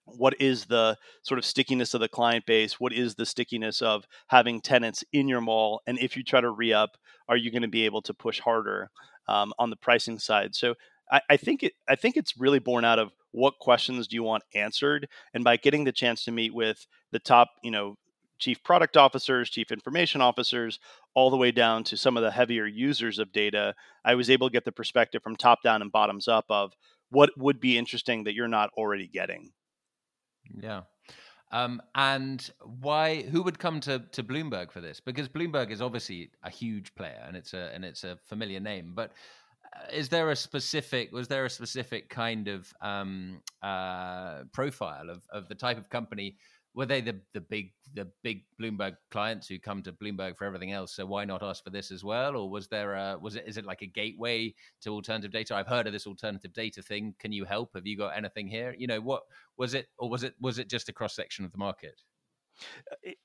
what 0.05 0.39
is 0.39 0.65
the 0.65 0.97
sort 1.23 1.39
of 1.39 1.45
stickiness 1.45 1.95
of 1.95 1.99
the 1.99 2.07
client 2.07 2.45
base 2.45 2.79
what 2.79 2.93
is 2.93 3.15
the 3.15 3.25
stickiness 3.25 3.81
of 3.81 4.05
having 4.27 4.61
tenants 4.61 5.03
in 5.11 5.27
your 5.27 5.41
mall 5.41 5.81
and 5.87 5.97
if 5.97 6.15
you 6.15 6.23
try 6.23 6.39
to 6.39 6.51
re-up 6.51 6.91
are 7.27 7.37
you 7.37 7.51
going 7.51 7.63
to 7.63 7.67
be 7.67 7.85
able 7.85 8.01
to 8.03 8.13
push 8.13 8.39
harder 8.39 8.89
um, 9.27 9.53
on 9.57 9.69
the 9.69 9.75
pricing 9.75 10.19
side? 10.19 10.55
So 10.55 10.75
I, 11.11 11.21
I, 11.29 11.37
think 11.37 11.63
it 11.63 11.73
i 11.87 11.95
think 11.95 12.17
it's 12.17 12.37
really 12.37 12.59
born 12.59 12.83
out 12.83 12.97
of 12.97 13.11
what 13.31 13.59
questions 13.59 14.07
do 14.07 14.15
you 14.15 14.23
want 14.23 14.43
answered 14.55 15.07
and 15.33 15.43
by 15.43 15.57
getting 15.57 15.83
the 15.83 15.91
chance 15.91 16.23
to 16.23 16.31
meet 16.31 16.53
with 16.53 16.87
the 17.11 17.19
top 17.19 17.49
you 17.63 17.69
know 17.69 17.95
chief 18.37 18.63
product 18.63 18.97
officers 18.97 19.49
chief 19.49 19.71
information 19.71 20.21
officers 20.21 20.79
all 21.13 21.29
the 21.29 21.37
way 21.37 21.51
down 21.51 21.83
to 21.83 21.95
some 21.95 22.17
of 22.17 22.23
the 22.23 22.31
heavier 22.31 22.65
users 22.65 23.19
of 23.19 23.31
data 23.31 23.73
i 24.03 24.15
was 24.15 24.29
able 24.29 24.49
to 24.49 24.53
get 24.53 24.65
the 24.65 24.71
perspective 24.71 25.21
from 25.23 25.35
top 25.35 25.61
down 25.63 25.81
and 25.81 25.91
bottoms 25.91 26.27
up 26.27 26.45
of 26.49 26.73
what 27.09 27.29
would 27.37 27.59
be 27.59 27.77
interesting 27.77 28.23
that 28.23 28.33
you're 28.33 28.47
not 28.47 28.69
already 28.77 29.07
getting 29.07 29.51
yeah. 30.53 30.81
Um, 31.51 31.81
and 31.93 32.49
why? 32.81 33.21
Who 33.23 33.41
would 33.43 33.59
come 33.59 33.79
to, 33.81 33.99
to 34.11 34.23
Bloomberg 34.23 34.71
for 34.71 34.81
this? 34.81 34.99
Because 34.99 35.29
Bloomberg 35.29 35.71
is 35.71 35.81
obviously 35.81 36.31
a 36.43 36.49
huge 36.49 36.93
player, 36.95 37.23
and 37.25 37.37
it's 37.37 37.53
a 37.53 37.71
and 37.73 37.85
it's 37.85 38.03
a 38.03 38.17
familiar 38.25 38.59
name. 38.59 38.93
But 38.95 39.11
uh, 39.75 39.85
is 39.93 40.09
there 40.09 40.31
a 40.31 40.35
specific? 40.35 41.11
Was 41.11 41.27
there 41.27 41.45
a 41.45 41.49
specific 41.49 42.09
kind 42.09 42.47
of 42.47 42.73
um, 42.81 43.41
uh, 43.61 44.43
profile 44.53 45.09
of, 45.09 45.21
of 45.31 45.47
the 45.47 45.55
type 45.55 45.77
of 45.77 45.89
company 45.89 46.37
were 46.75 46.85
they 46.85 47.01
the 47.01 47.19
the 47.33 47.41
big 47.41 47.71
the 47.93 48.07
big 48.21 48.43
Bloomberg 48.61 48.97
clients 49.09 49.47
who 49.47 49.57
come 49.57 49.81
to 49.83 49.93
Bloomberg 49.93 50.37
for 50.37 50.43
everything 50.43 50.73
else? 50.73 50.93
So 50.93 51.05
why 51.05 51.23
not 51.23 51.41
us 51.41 51.61
for 51.61 51.69
this 51.69 51.89
as 51.89 52.03
well? 52.03 52.35
Or 52.35 52.49
was 52.49 52.67
there 52.67 52.93
a 52.93 53.17
was 53.17 53.37
it 53.37 53.45
is 53.47 53.57
it 53.57 53.65
like 53.65 53.81
a 53.81 53.87
gateway 53.87 54.53
to 54.81 54.89
alternative 54.89 55.31
data? 55.31 55.55
I've 55.55 55.67
heard 55.67 55.87
of 55.87 55.93
this 55.93 56.05
alternative 56.05 56.53
data 56.53 56.81
thing. 56.81 57.15
Can 57.17 57.31
you 57.31 57.45
help? 57.45 57.71
Have 57.75 57.87
you 57.87 57.97
got 57.97 58.17
anything 58.17 58.47
here? 58.47 58.75
You 58.77 58.87
know, 58.87 58.99
what 58.99 59.23
was 59.57 59.73
it, 59.73 59.87
or 59.97 60.09
was 60.09 60.23
it 60.23 60.35
was 60.41 60.59
it 60.59 60.69
just 60.69 60.89
a 60.89 60.93
cross 60.93 61.15
section 61.15 61.45
of 61.45 61.51
the 61.53 61.57
market? 61.57 62.01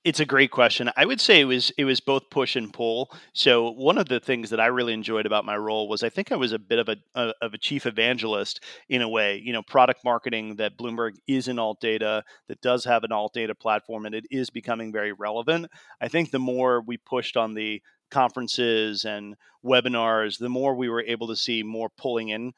It's 0.05 0.21
a 0.21 0.27
great 0.27 0.51
question. 0.51 0.91
I 0.97 1.05
would 1.07 1.21
say 1.21 1.41
it 1.41 1.45
was 1.45 1.71
it 1.79 1.85
was 1.85 2.01
both 2.01 2.31
push 2.31 2.57
and 2.57 2.73
pull. 2.73 3.13
So 3.33 3.71
one 3.71 3.99
of 3.99 4.09
the 4.09 4.21
things 4.21 4.51
that 4.51 4.61
I 4.61 4.67
really 4.67 4.93
enjoyed 4.93 5.27
about 5.27 5.45
my 5.45 5.57
role 5.57 5.89
was 5.89 6.03
I 6.03 6.09
think 6.09 6.33
I 6.33 6.37
was 6.37 6.53
a 6.53 6.59
bit 6.59 6.79
of 6.79 6.89
a, 6.89 6.97
of 7.41 7.55
a 7.55 7.59
chief 7.59 7.87
evangelist 7.87 8.63
in 8.89 9.03
a 9.03 9.09
way. 9.09 9.41
You 9.43 9.53
know, 9.53 9.63
product 9.63 10.05
marketing 10.05 10.57
that 10.57 10.77
Bloomberg 10.77 11.13
is 11.27 11.49
in 11.49 11.59
alt 11.59 11.81
data 11.81 12.25
that 12.49 12.61
does 12.61 12.85
have 12.85 13.05
an 13.05 13.13
alt 13.13 13.33
data 13.33 13.55
platform 13.55 14.07
and 14.07 14.15
it 14.15 14.25
is 14.31 14.51
becoming 14.51 14.93
very 14.93 15.13
relevant. 15.13 15.67
I 16.01 16.09
think 16.09 16.31
the 16.31 16.39
more 16.39 16.81
we 16.81 16.97
pushed 16.97 17.37
on 17.37 17.55
the 17.55 17.83
conferences 18.11 19.05
and 19.05 19.37
webinars, 19.65 20.39
the 20.39 20.49
more 20.49 20.75
we 20.75 20.89
were 20.89 21.05
able 21.07 21.29
to 21.29 21.37
see 21.37 21.63
more 21.63 21.89
pulling 21.97 22.31
in 22.31 22.53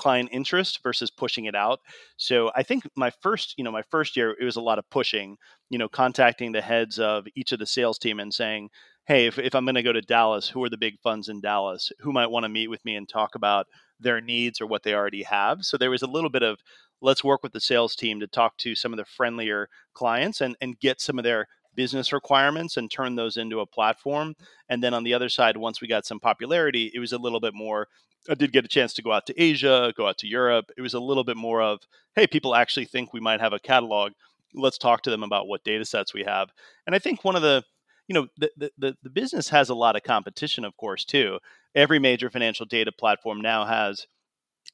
client 0.00 0.30
interest 0.32 0.80
versus 0.82 1.10
pushing 1.10 1.44
it 1.44 1.54
out. 1.54 1.80
So 2.16 2.50
I 2.56 2.62
think 2.62 2.84
my 2.96 3.10
first, 3.10 3.54
you 3.58 3.64
know, 3.64 3.70
my 3.70 3.82
first 3.90 4.16
year 4.16 4.34
it 4.40 4.44
was 4.44 4.56
a 4.56 4.62
lot 4.62 4.78
of 4.78 4.88
pushing, 4.88 5.36
you 5.68 5.78
know, 5.78 5.88
contacting 5.90 6.52
the 6.52 6.62
heads 6.62 6.98
of 6.98 7.26
each 7.36 7.52
of 7.52 7.58
the 7.58 7.66
sales 7.66 7.98
team 7.98 8.18
and 8.18 8.32
saying, 8.32 8.70
"Hey, 9.06 9.26
if, 9.26 9.38
if 9.38 9.54
I'm 9.54 9.66
going 9.66 9.74
to 9.74 9.82
go 9.82 9.92
to 9.92 10.00
Dallas, 10.00 10.48
who 10.48 10.64
are 10.64 10.70
the 10.70 10.78
big 10.78 10.98
funds 11.02 11.28
in 11.28 11.42
Dallas? 11.42 11.92
Who 12.00 12.12
might 12.12 12.30
want 12.30 12.44
to 12.44 12.48
meet 12.48 12.68
with 12.68 12.82
me 12.86 12.96
and 12.96 13.06
talk 13.06 13.34
about 13.34 13.66
their 14.00 14.22
needs 14.22 14.58
or 14.58 14.66
what 14.66 14.82
they 14.84 14.94
already 14.94 15.22
have?" 15.24 15.64
So 15.66 15.76
there 15.76 15.90
was 15.90 16.02
a 16.02 16.06
little 16.16 16.30
bit 16.30 16.42
of 16.42 16.60
let's 17.02 17.22
work 17.22 17.42
with 17.42 17.52
the 17.52 17.60
sales 17.60 17.94
team 17.94 18.20
to 18.20 18.26
talk 18.26 18.56
to 18.58 18.74
some 18.74 18.94
of 18.94 18.96
the 18.96 19.04
friendlier 19.04 19.68
clients 19.92 20.40
and 20.40 20.56
and 20.62 20.80
get 20.80 21.00
some 21.02 21.18
of 21.18 21.24
their 21.24 21.46
business 21.74 22.12
requirements 22.12 22.76
and 22.76 22.90
turn 22.90 23.14
those 23.14 23.36
into 23.36 23.60
a 23.60 23.66
platform. 23.66 24.34
And 24.68 24.82
then 24.82 24.94
on 24.94 25.04
the 25.04 25.14
other 25.14 25.28
side, 25.28 25.56
once 25.56 25.80
we 25.80 25.88
got 25.88 26.06
some 26.06 26.20
popularity, 26.20 26.90
it 26.94 26.98
was 26.98 27.12
a 27.12 27.18
little 27.18 27.40
bit 27.40 27.54
more. 27.54 27.88
I 28.28 28.34
did 28.34 28.52
get 28.52 28.64
a 28.64 28.68
chance 28.68 28.92
to 28.94 29.02
go 29.02 29.12
out 29.12 29.26
to 29.26 29.42
Asia, 29.42 29.92
go 29.96 30.06
out 30.06 30.18
to 30.18 30.26
Europe. 30.26 30.66
It 30.76 30.82
was 30.82 30.94
a 30.94 31.00
little 31.00 31.24
bit 31.24 31.36
more 31.36 31.62
of, 31.62 31.80
hey, 32.14 32.26
people 32.26 32.54
actually 32.54 32.84
think 32.84 33.12
we 33.12 33.20
might 33.20 33.40
have 33.40 33.52
a 33.52 33.58
catalog. 33.58 34.12
Let's 34.54 34.78
talk 34.78 35.02
to 35.02 35.10
them 35.10 35.22
about 35.22 35.46
what 35.46 35.64
data 35.64 35.84
sets 35.84 36.12
we 36.12 36.24
have. 36.24 36.50
And 36.86 36.94
I 36.94 36.98
think 36.98 37.24
one 37.24 37.36
of 37.36 37.42
the, 37.42 37.62
you 38.08 38.14
know, 38.14 38.26
the, 38.36 38.70
the, 38.76 38.96
the 39.02 39.10
business 39.10 39.48
has 39.50 39.68
a 39.68 39.74
lot 39.74 39.96
of 39.96 40.02
competition, 40.02 40.64
of 40.64 40.76
course, 40.76 41.04
too. 41.04 41.38
Every 41.74 41.98
major 41.98 42.28
financial 42.28 42.66
data 42.66 42.90
platform 42.92 43.40
now 43.40 43.64
has 43.64 44.06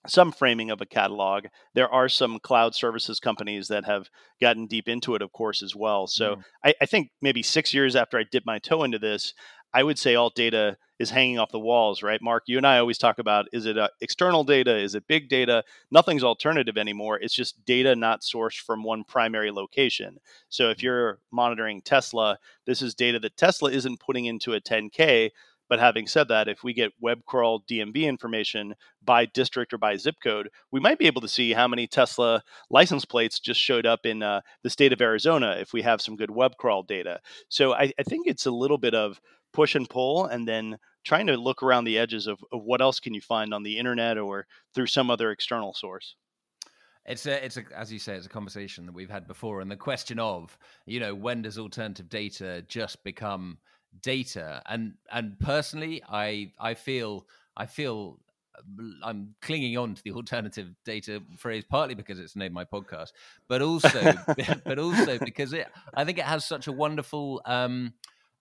some 0.06 0.32
framing 0.32 0.70
of 0.70 0.80
a 0.80 0.86
catalog. 0.86 1.46
There 1.74 1.88
are 1.88 2.08
some 2.08 2.38
cloud 2.38 2.74
services 2.74 3.20
companies 3.20 3.68
that 3.68 3.84
have 3.84 4.08
gotten 4.40 4.66
deep 4.66 4.88
into 4.88 5.14
it, 5.14 5.22
of 5.22 5.32
course, 5.32 5.62
as 5.62 5.74
well. 5.74 6.06
So 6.06 6.36
mm. 6.36 6.42
I, 6.64 6.74
I, 6.80 6.86
think 6.86 7.10
maybe 7.22 7.42
six 7.42 7.72
years 7.72 7.96
after 7.96 8.18
I 8.18 8.24
dipped 8.30 8.46
my 8.46 8.58
toe 8.58 8.84
into 8.84 8.98
this, 8.98 9.34
I 9.74 9.82
would 9.82 9.98
say 9.98 10.14
alt 10.14 10.34
data 10.34 10.76
is 10.98 11.10
hanging 11.10 11.38
off 11.38 11.52
the 11.52 11.60
walls, 11.60 12.02
right? 12.02 12.22
Mark, 12.22 12.44
you 12.46 12.56
and 12.56 12.66
I 12.66 12.78
always 12.78 12.96
talk 12.96 13.18
about 13.18 13.46
is 13.52 13.66
it 13.66 13.76
uh, 13.76 13.88
external 14.00 14.44
data? 14.44 14.74
Is 14.74 14.94
it 14.94 15.06
big 15.06 15.28
data? 15.28 15.64
Nothing's 15.90 16.24
alternative 16.24 16.78
anymore. 16.78 17.18
It's 17.20 17.34
just 17.34 17.62
data 17.66 17.94
not 17.94 18.22
sourced 18.22 18.58
from 18.58 18.82
one 18.82 19.04
primary 19.04 19.50
location. 19.50 20.16
So 20.48 20.70
if 20.70 20.78
mm. 20.78 20.82
you're 20.82 21.18
monitoring 21.30 21.82
Tesla, 21.82 22.38
this 22.66 22.80
is 22.80 22.94
data 22.94 23.18
that 23.20 23.36
Tesla 23.36 23.70
isn't 23.70 24.00
putting 24.00 24.24
into 24.24 24.54
a 24.54 24.60
10K, 24.60 25.30
but 25.68 25.78
having 25.78 26.06
said 26.06 26.28
that, 26.28 26.48
if 26.48 26.62
we 26.62 26.72
get 26.72 26.92
web 27.00 27.24
crawl 27.26 27.62
DMV 27.68 28.04
information 28.04 28.74
by 29.04 29.26
district 29.26 29.72
or 29.72 29.78
by 29.78 29.96
zip 29.96 30.16
code, 30.22 30.48
we 30.70 30.80
might 30.80 30.98
be 30.98 31.06
able 31.06 31.20
to 31.20 31.28
see 31.28 31.52
how 31.52 31.66
many 31.66 31.86
Tesla 31.86 32.42
license 32.70 33.04
plates 33.04 33.40
just 33.40 33.60
showed 33.60 33.86
up 33.86 34.06
in 34.06 34.22
uh, 34.22 34.40
the 34.62 34.70
state 34.70 34.92
of 34.92 35.00
Arizona 35.00 35.56
if 35.58 35.72
we 35.72 35.82
have 35.82 36.00
some 36.00 36.16
good 36.16 36.30
web 36.30 36.56
crawl 36.58 36.82
data. 36.82 37.20
So 37.48 37.72
I, 37.72 37.92
I, 37.98 38.02
think 38.02 38.26
it's 38.26 38.46
a 38.46 38.50
little 38.50 38.78
bit 38.78 38.94
of 38.94 39.20
push 39.52 39.74
and 39.74 39.88
pull, 39.88 40.26
and 40.26 40.46
then 40.46 40.76
trying 41.04 41.26
to 41.28 41.36
look 41.36 41.62
around 41.62 41.84
the 41.84 41.98
edges 41.98 42.26
of, 42.26 42.38
of 42.52 42.62
what 42.62 42.82
else 42.82 43.00
can 43.00 43.14
you 43.14 43.20
find 43.20 43.54
on 43.54 43.62
the 43.62 43.78
internet 43.78 44.18
or 44.18 44.46
through 44.74 44.86
some 44.86 45.10
other 45.10 45.30
external 45.30 45.72
source. 45.72 46.16
It's 47.06 47.24
a, 47.26 47.44
it's 47.44 47.56
a, 47.56 47.62
as 47.74 47.92
you 47.92 48.00
say, 48.00 48.16
it's 48.16 48.26
a 48.26 48.28
conversation 48.28 48.84
that 48.86 48.94
we've 48.94 49.10
had 49.10 49.28
before, 49.28 49.60
and 49.60 49.70
the 49.70 49.76
question 49.76 50.18
of, 50.18 50.58
you 50.86 50.98
know, 50.98 51.14
when 51.14 51.42
does 51.42 51.58
alternative 51.58 52.08
data 52.08 52.64
just 52.68 53.02
become 53.04 53.58
data 54.02 54.62
and 54.66 54.94
and 55.12 55.38
personally 55.40 56.02
i 56.08 56.50
i 56.58 56.74
feel 56.74 57.26
i 57.56 57.66
feel 57.66 58.18
i'm 59.02 59.34
clinging 59.42 59.76
on 59.76 59.94
to 59.94 60.02
the 60.02 60.12
alternative 60.12 60.68
data 60.84 61.22
phrase 61.36 61.64
partly 61.68 61.94
because 61.94 62.18
it's 62.18 62.36
named 62.36 62.54
my 62.54 62.64
podcast 62.64 63.12
but 63.48 63.62
also 63.62 64.14
but 64.64 64.78
also 64.78 65.18
because 65.18 65.52
it 65.52 65.66
i 65.94 66.04
think 66.04 66.18
it 66.18 66.24
has 66.24 66.44
such 66.44 66.66
a 66.66 66.72
wonderful 66.72 67.40
um 67.44 67.92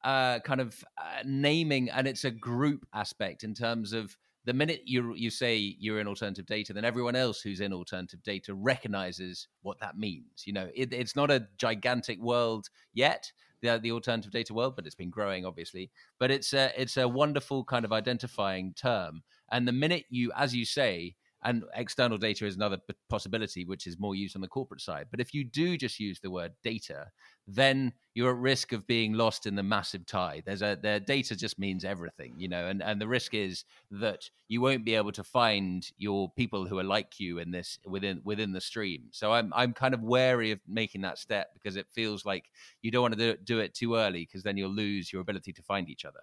uh 0.04 0.40
kind 0.40 0.62
of 0.62 0.84
uh, 0.98 1.22
naming 1.26 1.90
and 1.90 2.08
it's 2.08 2.24
a 2.24 2.32
group 2.32 2.86
aspect 2.94 3.44
in 3.44 3.54
terms 3.54 3.94
of 3.94 4.16
the 4.46 4.54
minute 4.54 4.82
you 4.86 5.14
you 5.16 5.30
say 5.30 5.76
you're 5.80 6.00
in 6.00 6.08
alternative 6.08 6.46
data, 6.46 6.72
then 6.72 6.86
everyone 6.86 7.16
else 7.16 7.42
who's 7.42 7.60
in 7.60 7.74
alternative 7.74 8.22
data 8.24 8.54
recognizes 8.54 9.48
what 9.64 9.80
that 9.80 9.98
means. 9.98 10.44
You 10.46 10.54
know, 10.54 10.70
it, 10.74 10.94
it's 10.94 11.16
not 11.16 11.32
a 11.32 11.48
gigantic 11.58 12.20
world 12.22 12.70
yet, 12.94 13.32
the 13.66 13.80
the 13.80 13.92
alternative 13.92 14.32
data 14.32 14.54
world, 14.54 14.76
but 14.76 14.86
it's 14.86 14.96
been 14.96 15.10
growing 15.10 15.46
obviously. 15.46 15.92
But 16.20 16.32
it's 16.32 16.54
a 16.54 16.72
it's 16.80 16.98
a 16.98 17.08
wonderful 17.08 17.64
kind 17.64 17.86
of 17.86 17.94
identifying 17.94 18.74
term. 18.74 19.24
And 19.52 19.68
the 19.68 19.72
minute 19.72 20.06
you, 20.10 20.32
as 20.36 20.56
you 20.56 20.66
say, 20.66 21.16
and 21.44 21.64
external 21.76 22.18
data 22.18 22.46
is 22.46 22.56
another 22.56 22.80
possibility, 23.10 23.66
which 23.66 23.86
is 23.86 24.00
more 24.00 24.16
used 24.16 24.36
on 24.36 24.42
the 24.42 24.48
corporate 24.48 24.82
side. 24.82 25.08
But 25.12 25.20
if 25.20 25.34
you 25.34 25.44
do 25.44 25.78
just 25.78 26.00
use 26.00 26.20
the 26.20 26.32
word 26.32 26.54
data, 26.64 27.12
then 27.48 27.94
you're 28.16 28.32
at 28.32 28.38
risk 28.38 28.72
of 28.72 28.88
being 28.88 29.14
lost 29.14 29.46
in 29.46 29.56
the 29.56 29.62
massive 29.62 30.06
tide. 30.06 30.44
There's 30.46 30.64
a 30.64 30.76
data 30.76 31.36
just 31.36 31.60
means 31.60 31.86
everything, 31.86 32.34
you 32.38 32.48
know, 32.48 32.68
and, 32.68 32.82
and 32.82 33.00
the 33.00 33.08
risk 33.08 33.34
is 33.34 33.64
that 33.92 34.30
you 34.48 34.62
won't 34.62 34.86
be 34.86 34.96
able 34.96 35.12
to 35.12 35.24
find 35.24 35.88
your 35.98 36.32
people 36.32 36.66
who 36.66 36.80
are 36.80 36.84
like 36.84 37.20
you 37.20 37.40
in 37.40 37.52
this 37.52 37.78
within 37.86 38.22
within 38.24 38.52
the 38.52 38.62
stream. 38.62 39.04
So 39.12 39.32
I'm 39.32 39.52
I'm 39.56 39.74
kind 39.74 39.94
of 39.94 40.02
wary 40.02 40.52
of 40.52 40.60
making 40.68 41.02
that 41.02 41.20
step 41.20 41.50
because 41.54 41.76
it 41.76 41.88
feels 41.92 42.26
like 42.26 42.46
you 42.82 42.90
don't 42.90 43.02
want 43.02 43.18
to 43.18 43.34
do, 43.34 43.38
do 43.44 43.60
it 43.60 43.74
too 43.76 43.96
early 43.96 44.22
because 44.22 44.44
then 44.44 44.58
you'll 44.58 44.70
lose 44.70 45.12
your 45.12 45.22
ability 45.22 45.54
to 45.54 45.62
find 45.62 45.90
each 45.90 46.06
other. 46.06 46.22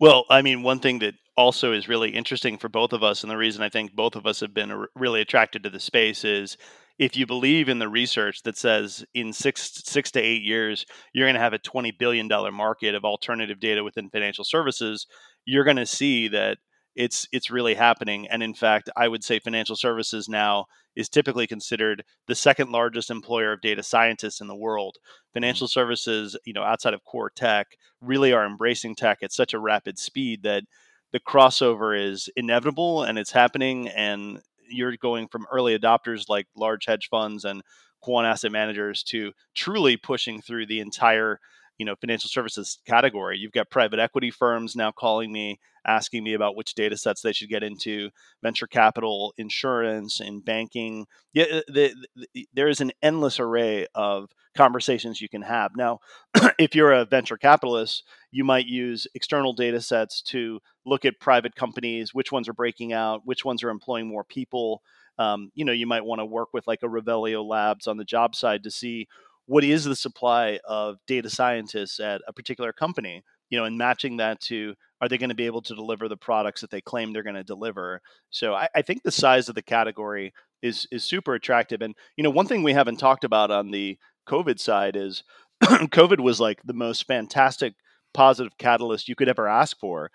Well, 0.00 0.24
I 0.30 0.42
mean, 0.42 0.62
one 0.62 0.80
thing 0.80 0.98
that 1.00 1.14
also 1.36 1.72
is 1.72 1.88
really 1.88 2.10
interesting 2.10 2.58
for 2.58 2.68
both 2.68 2.92
of 2.92 3.02
us, 3.02 3.22
and 3.22 3.30
the 3.30 3.36
reason 3.36 3.62
I 3.62 3.68
think 3.68 3.92
both 3.94 4.16
of 4.16 4.26
us 4.26 4.40
have 4.40 4.54
been 4.54 4.86
really 4.94 5.20
attracted 5.20 5.62
to 5.62 5.70
the 5.70 5.80
space 5.80 6.24
is 6.24 6.56
if 6.98 7.16
you 7.16 7.26
believe 7.26 7.68
in 7.68 7.78
the 7.78 7.88
research 7.88 8.42
that 8.42 8.56
says 8.56 9.04
in 9.14 9.32
six 9.32 9.70
six 9.84 10.10
to 10.12 10.20
eight 10.20 10.42
years 10.42 10.84
you're 11.14 11.26
going 11.26 11.34
to 11.36 11.40
have 11.40 11.52
a 11.52 11.58
twenty 11.58 11.92
billion 11.92 12.26
dollar 12.26 12.50
market 12.50 12.94
of 12.94 13.04
alternative 13.04 13.60
data 13.60 13.84
within 13.84 14.10
financial 14.10 14.44
services, 14.44 15.06
you're 15.44 15.64
going 15.64 15.76
to 15.76 15.86
see 15.86 16.28
that 16.28 16.58
it's 16.94 17.28
it's 17.32 17.50
really 17.50 17.74
happening. 17.74 18.26
And 18.28 18.42
in 18.42 18.54
fact, 18.54 18.90
I 18.96 19.08
would 19.08 19.22
say 19.22 19.38
financial 19.38 19.76
services 19.76 20.28
now 20.28 20.66
is 20.96 21.08
typically 21.08 21.46
considered 21.46 22.02
the 22.26 22.34
second 22.34 22.70
largest 22.70 23.10
employer 23.10 23.52
of 23.52 23.60
data 23.60 23.82
scientists 23.82 24.40
in 24.40 24.48
the 24.48 24.56
world. 24.56 24.96
Mm-hmm. 24.96 25.34
Financial 25.34 25.68
services, 25.68 26.36
you 26.44 26.52
know, 26.52 26.64
outside 26.64 26.94
of 26.94 27.04
core 27.04 27.30
tech, 27.34 27.68
really 28.00 28.32
are 28.32 28.46
embracing 28.46 28.94
tech 28.94 29.18
at 29.22 29.32
such 29.32 29.54
a 29.54 29.60
rapid 29.60 29.98
speed 29.98 30.42
that 30.42 30.64
the 31.12 31.20
crossover 31.20 31.98
is 31.98 32.28
inevitable 32.36 33.02
and 33.02 33.18
it's 33.18 33.32
happening 33.32 33.88
and 33.88 34.40
you're 34.68 34.96
going 34.96 35.28
from 35.28 35.46
early 35.50 35.78
adopters 35.78 36.28
like 36.28 36.46
large 36.54 36.84
hedge 36.86 37.08
funds 37.08 37.44
and 37.44 37.62
quant 38.00 38.26
asset 38.26 38.52
managers 38.52 39.02
to 39.02 39.32
truly 39.54 39.96
pushing 39.96 40.40
through 40.40 40.66
the 40.66 40.80
entire 40.80 41.40
you 41.78 41.86
know 41.86 41.94
financial 41.96 42.28
services 42.28 42.80
category. 42.86 43.38
You've 43.38 43.52
got 43.52 43.70
private 43.70 44.00
equity 44.00 44.30
firms 44.30 44.76
now 44.76 44.90
calling 44.90 45.32
me 45.32 45.58
asking 45.86 46.24
me 46.24 46.34
about 46.34 46.56
which 46.56 46.74
data 46.74 46.96
sets 46.96 47.22
they 47.22 47.32
should 47.32 47.48
get 47.48 47.62
into 47.62 48.10
venture 48.42 48.66
capital 48.66 49.32
insurance 49.38 50.20
and 50.20 50.44
banking. 50.44 51.06
Yeah 51.32 51.44
uh, 51.44 51.60
the, 51.68 51.94
the, 52.34 52.48
there 52.52 52.68
is 52.68 52.80
an 52.80 52.92
endless 53.02 53.40
array 53.40 53.86
of 53.94 54.30
conversations 54.56 55.20
you 55.20 55.28
can 55.28 55.42
have. 55.42 55.70
Now 55.76 56.00
if 56.58 56.74
you're 56.74 56.92
a 56.92 57.04
venture 57.04 57.38
capitalist 57.38 58.04
you 58.32 58.44
might 58.44 58.66
use 58.66 59.06
external 59.14 59.52
data 59.52 59.80
sets 59.80 60.20
to 60.22 60.60
look 60.84 61.04
at 61.04 61.20
private 61.20 61.54
companies 61.54 62.12
which 62.12 62.32
ones 62.32 62.48
are 62.48 62.54
breaking 62.54 62.92
out 62.92 63.22
which 63.24 63.44
ones 63.44 63.62
are 63.62 63.70
employing 63.70 64.08
more 64.08 64.24
people. 64.24 64.82
Um, 65.16 65.50
you 65.54 65.64
know 65.64 65.72
you 65.72 65.86
might 65.86 66.04
want 66.04 66.20
to 66.20 66.26
work 66.26 66.48
with 66.52 66.66
like 66.66 66.82
a 66.82 66.88
revelio 66.88 67.44
labs 67.46 67.86
on 67.86 67.96
the 67.96 68.04
job 68.04 68.34
side 68.34 68.64
to 68.64 68.70
see 68.70 69.08
what 69.48 69.64
is 69.64 69.84
the 69.84 69.96
supply 69.96 70.60
of 70.68 70.98
data 71.06 71.28
scientists 71.28 71.98
at 71.98 72.20
a 72.28 72.32
particular 72.32 72.72
company 72.72 73.24
you 73.50 73.58
know 73.58 73.64
and 73.64 73.76
matching 73.76 74.18
that 74.18 74.40
to 74.40 74.74
are 75.00 75.08
they 75.08 75.18
going 75.18 75.30
to 75.30 75.34
be 75.34 75.46
able 75.46 75.62
to 75.62 75.74
deliver 75.74 76.08
the 76.08 76.16
products 76.16 76.60
that 76.60 76.70
they 76.70 76.80
claim 76.80 77.12
they're 77.12 77.22
going 77.22 77.36
to 77.36 77.44
deliver? 77.44 78.00
So 78.30 78.54
I, 78.54 78.68
I, 78.74 78.82
think 78.82 79.02
the 79.02 79.12
size 79.12 79.48
of 79.48 79.54
the 79.54 79.62
category 79.62 80.32
is 80.62 80.86
is 80.90 81.04
super 81.04 81.34
attractive 81.34 81.82
and 81.82 81.94
you 82.16 82.24
know 82.24 82.30
one 82.30 82.46
thing 82.46 82.62
we 82.62 82.72
haven't 82.72 82.96
talked 82.96 83.24
about 83.24 83.50
on 83.50 83.70
the 83.70 83.96
covid 84.28 84.58
side 84.58 84.96
is 84.96 85.22
covid 85.62 86.20
was 86.20 86.40
like 86.40 86.60
the 86.64 86.72
most 86.72 87.06
fantastic 87.06 87.74
positive 88.12 88.58
catalyst 88.58 89.08
you 89.08 89.14
could 89.14 89.28
ever 89.28 89.46
ask 89.46 89.78
for 89.78 90.10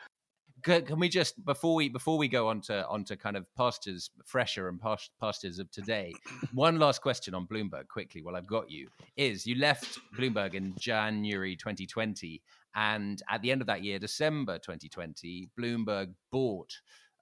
can 0.63 0.99
we 0.99 1.09
just 1.09 1.43
before 1.45 1.75
we 1.75 1.89
before 1.89 2.17
we 2.17 2.27
go 2.27 2.47
on 2.47 2.61
to 2.61 2.87
on 2.87 3.03
to 3.03 3.15
kind 3.15 3.35
of 3.35 3.45
pastures 3.55 4.09
fresher 4.25 4.69
and 4.69 4.79
past, 4.79 5.11
pastures 5.19 5.59
of 5.59 5.69
today 5.71 6.13
one 6.53 6.79
last 6.79 7.01
question 7.01 7.33
on 7.33 7.45
bloomberg 7.45 7.87
quickly 7.87 8.21
while 8.21 8.35
i've 8.35 8.47
got 8.47 8.71
you 8.71 8.87
is 9.17 9.45
you 9.45 9.55
left 9.55 9.99
bloomberg 10.17 10.53
in 10.53 10.73
january 10.77 11.55
2020 11.55 12.41
and 12.75 13.21
at 13.29 13.41
the 13.41 13.51
end 13.51 13.61
of 13.61 13.67
that 13.67 13.83
year 13.83 13.99
december 13.99 14.57
2020 14.57 15.49
bloomberg 15.59 16.13
bought 16.31 16.73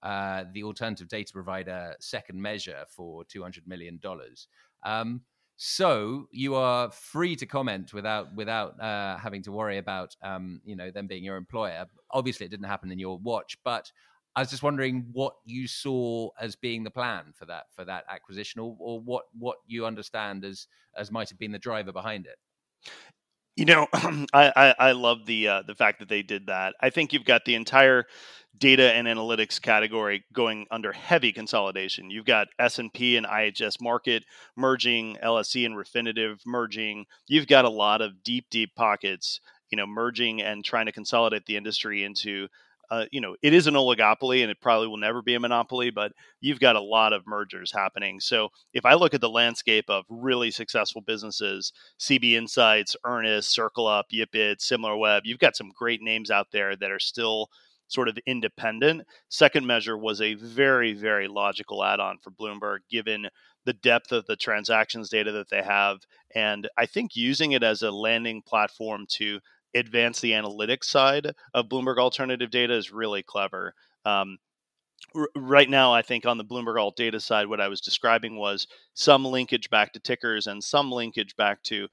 uh, 0.04 0.46
the 0.54 0.64
alternative 0.64 1.08
data 1.08 1.32
provider 1.32 1.94
second 2.00 2.42
measure 2.42 2.84
for 2.88 3.24
200 3.26 3.68
million 3.68 4.00
dollars. 4.02 4.48
Um, 4.84 5.22
so 5.64 6.28
you 6.32 6.56
are 6.56 6.90
free 6.90 7.36
to 7.36 7.46
comment 7.46 7.94
without 7.94 8.34
without 8.34 8.82
uh, 8.82 9.16
having 9.18 9.44
to 9.44 9.52
worry 9.52 9.78
about 9.78 10.16
um, 10.24 10.60
you 10.66 10.76
know 10.76 10.90
them 10.90 11.06
being 11.06 11.24
your 11.24 11.36
employer. 11.36 11.86
Obviously, 12.10 12.48
it 12.48 12.50
didn't 12.50 12.66
happen 12.66 12.92
in 12.92 12.98
your 12.98 13.20
watch, 13.20 13.60
but 13.64 13.92
I 14.36 14.42
was 14.42 14.50
just 14.50 14.64
wondering 14.64 15.06
what 15.12 15.36
you 15.46 15.68
saw 15.68 16.30
as 16.40 16.56
being 16.56 16.84
the 16.84 16.90
plan 16.90 17.26
for 17.36 17.46
that 17.46 17.66
for 17.76 17.86
that 17.86 18.06
acquisition, 18.10 18.60
or, 18.60 18.76
or 18.80 19.02
what 19.02 19.26
what 19.38 19.58
you 19.68 19.86
understand 19.86 20.44
as 20.46 20.66
as 20.98 21.12
might 21.12 21.30
have 21.30 21.38
been 21.38 21.52
the 21.52 21.60
driver 21.60 21.92
behind 21.92 22.26
it. 22.26 22.40
You 23.56 23.66
know, 23.66 23.88
I, 23.94 24.26
I, 24.56 24.76
I 24.80 24.92
love 24.94 25.26
the 25.26 25.48
uh, 25.48 25.62
the 25.68 25.76
fact 25.76 26.00
that 26.00 26.10
they 26.10 26.22
did 26.22 26.48
that. 26.48 26.74
I 26.80 26.90
think 26.90 27.14
you've 27.14 27.26
got 27.26 27.46
the 27.46 27.56
entire 27.56 28.06
data 28.58 28.94
and 28.94 29.08
analytics 29.08 29.62
category 29.62 30.24
going 30.34 30.68
under 30.72 30.92
heavy 30.92 31.32
consolidation. 31.32 32.12
You've 32.12 32.26
got 32.26 32.48
S&P 32.60 33.18
and 33.18 33.26
IHS 33.26 33.82
Markit 33.82 34.22
merging, 34.56 35.18
LSE 35.24 35.66
and 35.66 35.76
Refinitiv 35.76 36.40
merging. 36.46 37.06
You've 37.28 37.48
got 37.48 37.66
a 37.66 37.70
lot 37.70 38.02
of 38.02 38.24
deep 38.24 38.46
deep 38.50 38.76
pockets, 38.76 39.40
you 39.70 39.78
know, 39.78 39.88
merging 39.88 40.42
and 40.42 40.64
trying 40.64 40.86
to 40.86 40.92
consolidate 40.92 41.46
the 41.46 41.58
industry 41.58 42.04
into 42.04 42.48
uh, 42.92 43.06
you 43.10 43.22
know, 43.22 43.38
it 43.42 43.54
is 43.54 43.68
an 43.68 43.74
oligopoly 43.74 44.42
and 44.42 44.52
it 44.52 44.60
probably 44.60 44.86
will 44.86 44.98
never 44.98 45.22
be 45.22 45.34
a 45.34 45.40
monopoly, 45.40 45.90
but 45.92 46.12
you've 46.42 46.60
got 46.60 46.76
a 46.76 46.82
lot 46.82 47.14
of 47.14 47.26
mergers 47.26 47.72
happening. 47.72 48.20
So 48.20 48.50
if 48.74 48.86
I 48.86 48.96
look 48.96 49.14
at 49.14 49.22
the 49.22 49.30
landscape 49.30 49.86
of 49.88 50.04
really 50.10 50.52
successful 50.52 51.02
businesses, 51.02 51.72
CB 52.00 52.34
Insights, 52.34 52.98
Earnest, 53.06 53.50
Circle 53.50 53.88
Up, 53.88 54.08
YipIt, 54.14 54.58
SimilarWeb, 54.58 55.22
you've 55.24 55.40
got 55.40 55.56
some 55.56 55.72
great 55.74 56.02
names 56.02 56.30
out 56.30 56.48
there 56.52 56.76
that 56.76 56.92
are 56.92 57.00
still 57.00 57.48
sort 57.88 58.10
of 58.10 58.18
independent. 58.26 59.04
Second 59.30 59.66
measure 59.66 59.98
was 59.98 60.22
a 60.22 60.34
very, 60.34 60.94
very 60.94 61.30
logical 61.30 61.86
add 61.86 62.02
on 62.02 62.18
for 62.18 62.32
Bloomberg, 62.32 62.80
given 62.90 63.28
the 63.66 63.74
depth 63.74 64.12
of 64.12 64.26
the 64.26 64.36
transactions 64.36 65.10
data 65.10 65.32
that 65.32 65.50
they 65.50 65.62
have. 65.62 66.00
And 66.36 66.68
I 66.78 66.88
think 66.88 67.16
using 67.16 67.54
it 67.54 67.64
as 67.64 67.84
a 67.84 67.92
landing 67.92 68.42
platform 68.42 69.06
to 69.12 69.40
advance 69.76 70.20
the 70.20 70.32
analytics 70.32 70.86
side 70.86 71.34
of 71.54 71.70
Bloomberg 71.70 71.98
alternative 71.98 72.52
data 72.52 72.76
is 72.76 72.92
really 72.92 73.24
clever. 73.24 73.74
Um, 74.06 74.38
right 75.36 75.70
now, 75.70 75.94
I 75.94 76.02
think 76.02 76.26
on 76.26 76.38
the 76.38 76.46
Bloomberg 76.46 76.80
Alt 76.80 76.96
data 76.96 77.20
side, 77.20 77.48
what 77.48 77.62
I 77.62 77.68
was 77.68 77.82
describing 77.82 78.38
was 78.38 78.68
some 78.94 79.26
linkage 79.26 79.70
back 79.70 79.94
to 79.94 80.00
tickers 80.00 80.48
and 80.48 80.64
some 80.64 80.92
linkage 80.92 81.36
back 81.36 81.64
to 81.64 81.88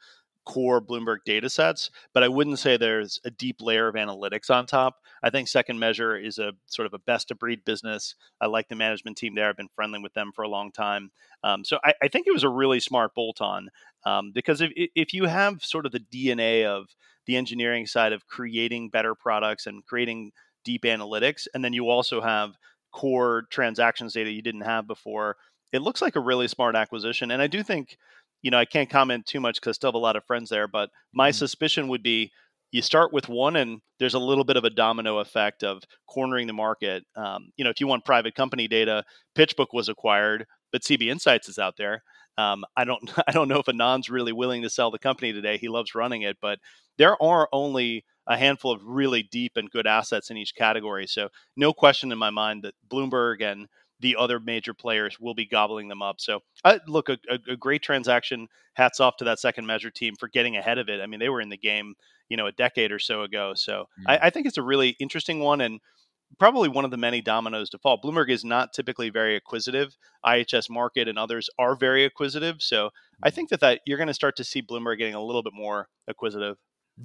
core 0.49 0.80
Bloomberg 0.80 1.18
data 1.26 1.50
sets, 1.50 1.90
but 2.14 2.23
I 2.25 2.28
wouldn't 2.28 2.58
say 2.58 2.76
there's 2.76 3.20
a 3.26 3.30
deep 3.30 3.61
layer 3.61 3.87
of 3.87 3.97
analytics 3.97 4.49
on 4.49 4.64
top. 4.64 4.97
I 5.23 5.28
think 5.28 5.47
Second 5.47 5.78
Measure 5.78 6.16
is 6.16 6.38
a 6.38 6.52
sort 6.66 6.87
of 6.87 6.94
a 6.94 6.99
best 7.00 7.30
of 7.30 7.38
breed 7.38 7.64
business. 7.66 8.14
I 8.40 8.47
like 8.47 8.68
the 8.68 8.75
management 8.75 9.18
team 9.18 9.35
there. 9.35 9.50
I've 9.50 9.58
been 9.58 9.68
friendly 9.68 10.00
with 10.00 10.14
them 10.14 10.32
for 10.35 10.42
a 10.42 10.49
long 10.49 10.73
time. 10.73 11.11
Um, 11.44 11.64
so 11.64 11.78
I, 11.85 11.92
I, 12.02 12.08
think 12.08 12.26
it 12.26 12.32
was 12.32 12.44
a 12.44 12.49
really 12.49 12.80
smart 12.80 13.14
bolt 13.14 13.42
on 13.42 13.68
um, 14.05 14.33
because 14.35 14.61
if, 14.61 14.71
if 14.75 15.12
you 15.12 15.25
have 15.25 15.62
sort 15.62 15.87
of 15.87 15.93
the 15.93 16.00
DNA 16.00 16.64
of 16.64 16.87
the 17.26 17.37
engineering 17.37 17.87
side 17.87 18.12
of 18.12 18.26
creating 18.26 18.90
better 18.90 19.14
products 19.14 19.67
and 19.67 19.85
creating 19.85 20.33
deep 20.64 20.83
analytics, 20.83 21.47
and 21.55 21.64
then 21.64 21.73
you 21.73 21.88
also 21.88 22.21
have 22.21 22.52
core 22.93 23.45
transactions 23.50 24.14
data 24.14 24.31
you 24.31 24.43
didn't 24.43 24.62
have 24.62 24.87
before, 24.87 25.37
it 25.73 25.83
looks 25.83 26.00
like 26.00 26.17
a 26.17 26.21
really 26.21 26.49
smart 26.49 26.75
acquisition. 26.75 27.31
And 27.31 27.43
I 27.43 27.47
do 27.47 27.62
think 27.62 27.99
you 28.43 28.50
know, 28.50 28.59
I 28.59 28.64
can't 28.64 28.90
comment 28.90 29.26
too 29.26 29.40
much 29.40 29.57
because 29.57 29.71
I 29.71 29.76
still 29.76 29.88
have 29.88 29.95
a 29.95 29.99
lot 29.99 30.17
of 30.17 30.25
friends 30.25 30.50
there, 30.50 30.69
but 30.69 30.90
my 31.12 31.31
mm-hmm. 31.31 31.37
suspicion 31.37 31.88
would 31.88 32.02
be 32.02 32.31
you 32.71 32.83
start 32.83 33.12
with 33.12 33.28
one 33.28 33.57
and 33.57 33.81
there's 33.99 34.14
a 34.14 34.19
little 34.19 34.45
bit 34.45 34.57
of 34.57 34.64
a 34.64 34.71
domino 34.71 35.19
effect 35.19 35.64
of 35.64 35.83
cornering 36.07 36.47
the 36.47 36.52
market. 36.52 37.05
Um, 37.17 37.50
you 37.57 37.64
know, 37.64 37.71
if 37.71 37.81
you 37.81 37.87
want 37.87 38.05
private 38.05 38.35
company 38.35 38.69
data, 38.69 39.05
PitchBook 39.37 39.69
was 39.73 39.88
acquired, 39.88 40.47
but 40.71 40.83
CB 40.83 41.09
Insights 41.09 41.49
is 41.49 41.59
out 41.59 41.76
there. 41.78 42.02
Um, 42.38 42.64
I 42.76 42.85
don't 42.85 43.11
I 43.26 43.33
don't 43.33 43.49
know 43.49 43.59
if 43.59 43.68
Anand's 43.68 44.09
really 44.09 44.33
willing 44.33 44.62
to 44.62 44.71
sell 44.71 44.90
the 44.90 44.99
company 44.99 45.33
today. 45.33 45.59
He 45.59 45.68
loves 45.68 45.95
running 45.95 46.23
it, 46.23 46.38
but 46.40 46.59
there 46.97 47.21
are 47.23 47.49
only 47.52 48.04
a 48.26 48.37
handful 48.37 48.73
of 48.73 48.80
really 48.85 49.23
deep 49.23 49.57
and 49.57 49.71
good 49.71 49.87
assets 49.87 50.30
in 50.30 50.37
each 50.37 50.54
category. 50.54 51.07
So 51.07 51.28
no 51.57 51.73
question 51.73 52.12
in 52.12 52.18
my 52.18 52.30
mind 52.30 52.62
that 52.62 52.75
Bloomberg 52.88 53.42
and 53.42 53.68
the 54.00 54.16
other 54.16 54.38
major 54.38 54.75
players 54.75 55.18
will 55.18 55.35
be 55.35 55.47
gobbling 55.47 55.88
them 55.88 56.02
up. 56.02 56.21
So, 56.21 56.40
uh, 56.64 56.78
look, 56.87 57.09
a, 57.09 57.18
a, 57.49 57.57
great 57.57 57.83
transaction. 57.83 58.47
Hats 58.75 59.00
off 59.00 59.16
to 59.16 59.25
that 59.25 59.40
second 59.40 59.66
measure 59.66 59.90
team 59.90 60.14
for 60.14 60.28
getting 60.28 60.57
ahead 60.57 60.78
of 60.78 60.88
it. 60.88 61.00
I 61.00 61.07
mean, 61.07 61.18
they 61.18 61.28
were 61.28 61.40
in 61.40 61.49
the 61.49 61.57
game, 61.57 61.95
you 62.28 62.37
know, 62.37 62.47
a 62.47 62.52
decade 62.52 62.92
or 62.92 63.00
so 63.00 63.23
ago. 63.23 63.54
So, 63.57 63.88
mm-hmm. 63.99 64.11
I, 64.11 64.18
I, 64.26 64.30
think 64.30 64.47
it's 64.47 64.59
a 64.59 64.62
really 64.62 64.90
interesting 65.00 65.40
one 65.40 65.61
and 65.61 65.80
probably 66.38 66.68
one 66.68 66.85
of 66.85 66.90
the 66.90 66.97
many 66.97 67.20
dominoes 67.20 67.70
to 67.70 67.78
fall. 67.78 68.00
Bloomberg 68.02 68.30
is 68.30 68.44
not 68.44 68.73
typically 68.73 69.11
very 69.11 69.37
acquisitive. 69.37 69.97
IHS 70.25 70.70
Markit 70.70 71.08
and 71.08 71.18
others 71.18 71.49
are 71.58 71.75
very 71.76 72.04
acquisitive. 72.04 72.56
So. 72.61 72.90
I 73.20 73.30
think 73.30 73.49
that, 73.50 73.58
that 73.58 73.80
you're 73.85 73.99
going 73.99 74.06
to 74.06 74.14
start 74.14 74.37
to 74.37 74.44
see 74.44 74.62
Bloomberg 74.62 74.99
getting 74.99 75.14
a 75.14 75.20
little 75.20 75.42
bit 75.42 75.52
more 75.52 75.88
acquisitive 76.06 76.56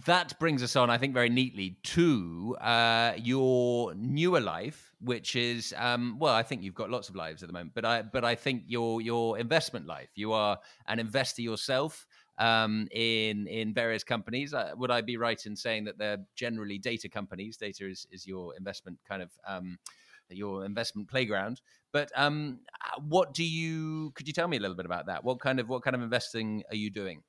that 0.05 0.37
brings 0.39 0.63
us 0.63 0.75
on, 0.75 0.89
I 0.89 0.97
think, 0.97 1.13
very 1.13 1.29
neatly 1.29 1.77
to 1.83 2.57
uh, 2.59 3.13
your 3.17 3.93
newer 3.93 4.39
life, 4.39 4.91
which 4.99 5.35
is 5.35 5.73
um, 5.77 6.17
well, 6.19 6.33
I 6.33 6.41
think 6.41 6.63
you've 6.63 6.73
got 6.73 6.89
lots 6.89 7.09
of 7.09 7.15
lives 7.15 7.43
at 7.43 7.47
the 7.47 7.53
moment, 7.53 7.73
but 7.75 7.85
I 7.85 8.01
but 8.01 8.25
I 8.25 8.35
think 8.35 8.63
your 8.67 9.01
your 9.01 9.37
investment 9.37 9.85
life. 9.85 10.09
You 10.15 10.33
are 10.33 10.57
an 10.87 10.99
investor 10.99 11.43
yourself 11.43 12.07
um, 12.37 12.87
in 12.91 13.47
in 13.47 13.73
various 13.73 14.03
companies. 14.03 14.53
Uh, 14.53 14.71
would 14.75 14.91
I 14.91 15.01
be 15.01 15.17
right 15.17 15.43
in 15.45 15.55
saying 15.55 15.85
that 15.85 15.97
they're 15.97 16.25
generally 16.35 16.77
data 16.77 17.09
companies? 17.09 17.57
Data 17.57 17.89
is 17.89 18.07
is 18.11 18.25
your 18.27 18.55
investment 18.57 18.99
kind 19.07 19.21
of. 19.21 19.31
Um, 19.47 19.77
your 20.29 20.65
investment 20.65 21.07
playground. 21.07 21.61
But 21.91 22.11
um, 22.15 22.59
uh, 22.81 23.01
what 23.01 23.33
do 23.33 23.43
you? 23.43 24.11
Could 24.15 24.27
you 24.27 24.33
tell 24.33 24.47
me 24.47 24.57
a 24.57 24.59
little 24.59 24.75
bit 24.75 24.85
about 24.85 25.07
that? 25.07 25.23
What 25.23 25.39
kind 25.39 25.59
of 25.59 25.69
what 25.69 25.83
kind 25.83 25.95
of 25.95 26.01
investing 26.01 26.63
are 26.69 26.75
you 26.75 26.89
doing? 26.89 27.21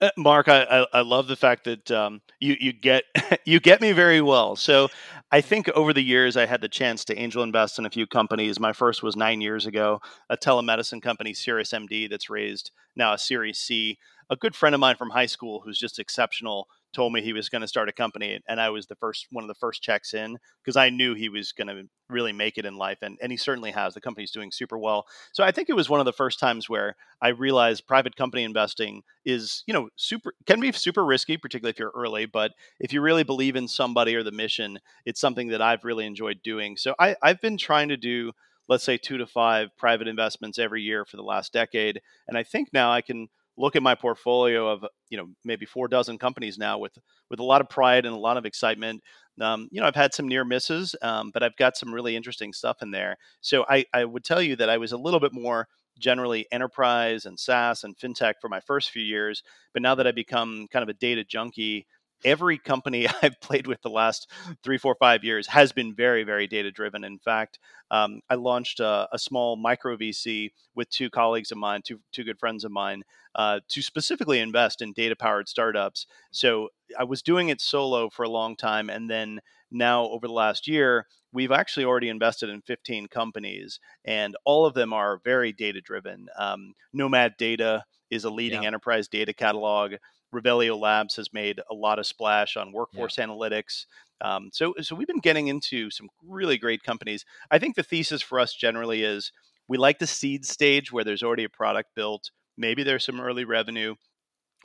Uh, 0.00 0.10
Mark, 0.16 0.48
I, 0.48 0.62
I, 0.64 0.86
I 0.94 1.00
love 1.02 1.26
the 1.28 1.36
fact 1.36 1.64
that 1.64 1.90
um, 1.90 2.20
you 2.40 2.56
you 2.60 2.72
get 2.72 3.04
you 3.46 3.60
get 3.60 3.80
me 3.80 3.92
very 3.92 4.20
well. 4.20 4.56
So 4.56 4.88
I 5.32 5.40
think 5.40 5.68
over 5.70 5.92
the 5.92 6.02
years 6.02 6.36
I 6.36 6.46
had 6.46 6.60
the 6.60 6.68
chance 6.68 7.04
to 7.06 7.18
angel 7.18 7.42
invest 7.42 7.78
in 7.78 7.86
a 7.86 7.90
few 7.90 8.06
companies. 8.06 8.60
My 8.60 8.72
first 8.72 9.02
was 9.02 9.16
nine 9.16 9.40
years 9.40 9.66
ago, 9.66 10.00
a 10.30 10.36
telemedicine 10.36 11.02
company, 11.02 11.32
SiriusMD, 11.32 12.10
that's 12.10 12.30
raised 12.30 12.70
now 12.96 13.14
a 13.14 13.18
Series 13.18 13.58
C. 13.58 13.98
A 14.30 14.36
good 14.36 14.56
friend 14.56 14.74
of 14.74 14.80
mine 14.80 14.96
from 14.96 15.10
high 15.10 15.26
school 15.26 15.62
who's 15.64 15.78
just 15.78 15.98
exceptional 15.98 16.68
told 16.94 17.12
me 17.12 17.20
he 17.20 17.32
was 17.32 17.48
going 17.48 17.62
to 17.62 17.68
start 17.68 17.88
a 17.88 17.92
company 17.92 18.40
and 18.48 18.60
I 18.60 18.70
was 18.70 18.86
the 18.86 18.94
first 18.94 19.26
one 19.30 19.44
of 19.44 19.48
the 19.48 19.54
first 19.54 19.82
checks 19.82 20.14
in 20.14 20.38
because 20.62 20.76
I 20.76 20.90
knew 20.90 21.14
he 21.14 21.28
was 21.28 21.52
going 21.52 21.68
to 21.68 21.82
really 22.08 22.32
make 22.32 22.56
it 22.56 22.64
in 22.64 22.76
life 22.76 22.98
and 23.02 23.18
and 23.20 23.30
he 23.30 23.36
certainly 23.36 23.72
has 23.72 23.94
the 23.94 24.00
company's 24.00 24.30
doing 24.30 24.50
super 24.50 24.78
well. 24.78 25.06
So 25.32 25.44
I 25.44 25.50
think 25.50 25.68
it 25.68 25.74
was 25.74 25.90
one 25.90 26.00
of 26.00 26.06
the 26.06 26.12
first 26.12 26.38
times 26.38 26.68
where 26.68 26.96
I 27.20 27.28
realized 27.28 27.86
private 27.86 28.16
company 28.16 28.44
investing 28.44 29.02
is 29.24 29.62
you 29.66 29.74
know 29.74 29.88
super 29.96 30.32
can 30.46 30.60
be 30.60 30.72
super 30.72 31.04
risky 31.04 31.36
particularly 31.36 31.70
if 31.70 31.78
you're 31.78 31.92
early 31.94 32.26
but 32.26 32.52
if 32.80 32.92
you 32.92 33.00
really 33.00 33.24
believe 33.24 33.56
in 33.56 33.68
somebody 33.68 34.14
or 34.14 34.22
the 34.22 34.32
mission 34.32 34.78
it's 35.04 35.20
something 35.20 35.48
that 35.48 35.62
I've 35.62 35.84
really 35.84 36.06
enjoyed 36.06 36.40
doing. 36.42 36.76
So 36.76 36.94
I 36.98 37.16
I've 37.22 37.40
been 37.40 37.58
trying 37.58 37.88
to 37.88 37.96
do 37.96 38.32
let's 38.68 38.84
say 38.84 38.96
2 38.96 39.18
to 39.18 39.26
5 39.26 39.76
private 39.76 40.08
investments 40.08 40.58
every 40.58 40.82
year 40.82 41.04
for 41.04 41.16
the 41.16 41.22
last 41.22 41.52
decade 41.52 42.00
and 42.28 42.38
I 42.38 42.44
think 42.44 42.68
now 42.72 42.92
I 42.92 43.02
can 43.02 43.28
look 43.56 43.76
at 43.76 43.82
my 43.82 43.94
portfolio 43.94 44.68
of 44.68 44.84
you 45.10 45.18
know 45.18 45.28
maybe 45.44 45.66
four 45.66 45.88
dozen 45.88 46.18
companies 46.18 46.58
now 46.58 46.78
with 46.78 46.96
with 47.30 47.40
a 47.40 47.44
lot 47.44 47.60
of 47.60 47.68
pride 47.68 48.06
and 48.06 48.14
a 48.14 48.18
lot 48.18 48.36
of 48.36 48.46
excitement. 48.46 49.02
Um, 49.40 49.68
you 49.70 49.80
know, 49.80 49.86
I've 49.86 49.94
had 49.94 50.14
some 50.14 50.28
near 50.28 50.44
misses, 50.44 50.94
um, 51.02 51.30
but 51.32 51.42
I've 51.42 51.56
got 51.56 51.76
some 51.76 51.92
really 51.92 52.14
interesting 52.14 52.52
stuff 52.52 52.82
in 52.82 52.92
there. 52.92 53.16
So 53.40 53.64
I, 53.68 53.84
I 53.92 54.04
would 54.04 54.24
tell 54.24 54.40
you 54.40 54.54
that 54.56 54.70
I 54.70 54.78
was 54.78 54.92
a 54.92 54.96
little 54.96 55.18
bit 55.18 55.32
more 55.32 55.66
generally 55.98 56.46
enterprise 56.52 57.24
and 57.24 57.38
SaaS 57.38 57.82
and 57.84 57.96
fintech 57.96 58.34
for 58.40 58.48
my 58.48 58.60
first 58.60 58.90
few 58.90 59.02
years, 59.02 59.42
but 59.72 59.82
now 59.82 59.94
that 59.94 60.06
I've 60.06 60.14
become 60.14 60.68
kind 60.72 60.82
of 60.82 60.88
a 60.88 60.94
data 60.94 61.24
junkie 61.24 61.86
every 62.24 62.58
company 62.58 63.06
I've 63.22 63.40
played 63.40 63.66
with 63.66 63.82
the 63.82 63.90
last 63.90 64.30
three, 64.62 64.78
four, 64.78 64.96
five 64.98 65.24
years 65.24 65.46
has 65.48 65.72
been 65.72 65.94
very, 65.94 66.24
very 66.24 66.46
data 66.46 66.70
driven. 66.70 67.04
In 67.04 67.18
fact, 67.18 67.58
um, 67.90 68.20
I 68.30 68.34
launched 68.34 68.80
a, 68.80 69.08
a, 69.12 69.18
small 69.18 69.56
micro 69.56 69.96
VC 69.96 70.50
with 70.74 70.88
two 70.90 71.10
colleagues 71.10 71.52
of 71.52 71.58
mine, 71.58 71.82
two, 71.84 72.00
two 72.12 72.24
good 72.24 72.38
friends 72.38 72.64
of 72.64 72.72
mine, 72.72 73.02
uh, 73.34 73.60
to 73.68 73.82
specifically 73.82 74.40
invest 74.40 74.80
in 74.80 74.92
data 74.92 75.14
powered 75.14 75.48
startups. 75.48 76.06
So 76.30 76.70
I 76.98 77.04
was 77.04 77.22
doing 77.22 77.50
it 77.50 77.60
solo 77.60 78.08
for 78.08 78.22
a 78.22 78.28
long 78.28 78.56
time. 78.56 78.88
And 78.88 79.08
then 79.10 79.40
now, 79.70 80.04
over 80.04 80.26
the 80.26 80.32
last 80.32 80.68
year, 80.68 81.06
we've 81.32 81.50
actually 81.50 81.84
already 81.84 82.08
invested 82.08 82.48
in 82.48 82.62
15 82.62 83.08
companies, 83.08 83.80
and 84.04 84.36
all 84.44 84.66
of 84.66 84.74
them 84.74 84.92
are 84.92 85.20
very 85.24 85.52
data 85.52 85.80
driven. 85.80 86.28
Um, 86.38 86.74
Nomad 86.92 87.34
Data 87.36 87.84
is 88.10 88.24
a 88.24 88.30
leading 88.30 88.62
yeah. 88.62 88.68
enterprise 88.68 89.08
data 89.08 89.34
catalog. 89.34 89.94
Revelio 90.34 90.78
Labs 90.78 91.16
has 91.16 91.32
made 91.32 91.60
a 91.70 91.74
lot 91.74 91.98
of 91.98 92.06
splash 92.06 92.56
on 92.56 92.72
workforce 92.72 93.18
yeah. 93.18 93.26
analytics. 93.26 93.86
Um, 94.20 94.50
so, 94.52 94.74
so 94.80 94.94
we've 94.94 95.06
been 95.06 95.18
getting 95.18 95.48
into 95.48 95.90
some 95.90 96.08
really 96.26 96.58
great 96.58 96.82
companies. 96.82 97.24
I 97.50 97.58
think 97.58 97.76
the 97.76 97.82
thesis 97.82 98.22
for 98.22 98.40
us 98.40 98.54
generally 98.54 99.02
is 99.02 99.32
we 99.68 99.78
like 99.78 99.98
the 99.98 100.06
seed 100.06 100.44
stage 100.44 100.92
where 100.92 101.04
there's 101.04 101.22
already 101.22 101.44
a 101.44 101.48
product 101.48 101.90
built. 101.94 102.30
Maybe 102.56 102.82
there's 102.82 103.04
some 103.04 103.20
early 103.20 103.44
revenue 103.44 103.94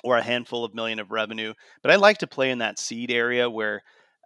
or 0.03 0.17
a 0.17 0.23
handful 0.23 0.63
of 0.63 0.73
million 0.73 0.99
of 0.99 1.12
revenue, 1.12 1.53
but 1.82 1.91
I 1.91 1.95
like 1.95 2.19
to 2.19 2.27
play 2.27 2.51
in 2.51 2.60
that 2.60 2.79
seed 2.79 3.12
area 3.12 3.49
where 3.49 3.82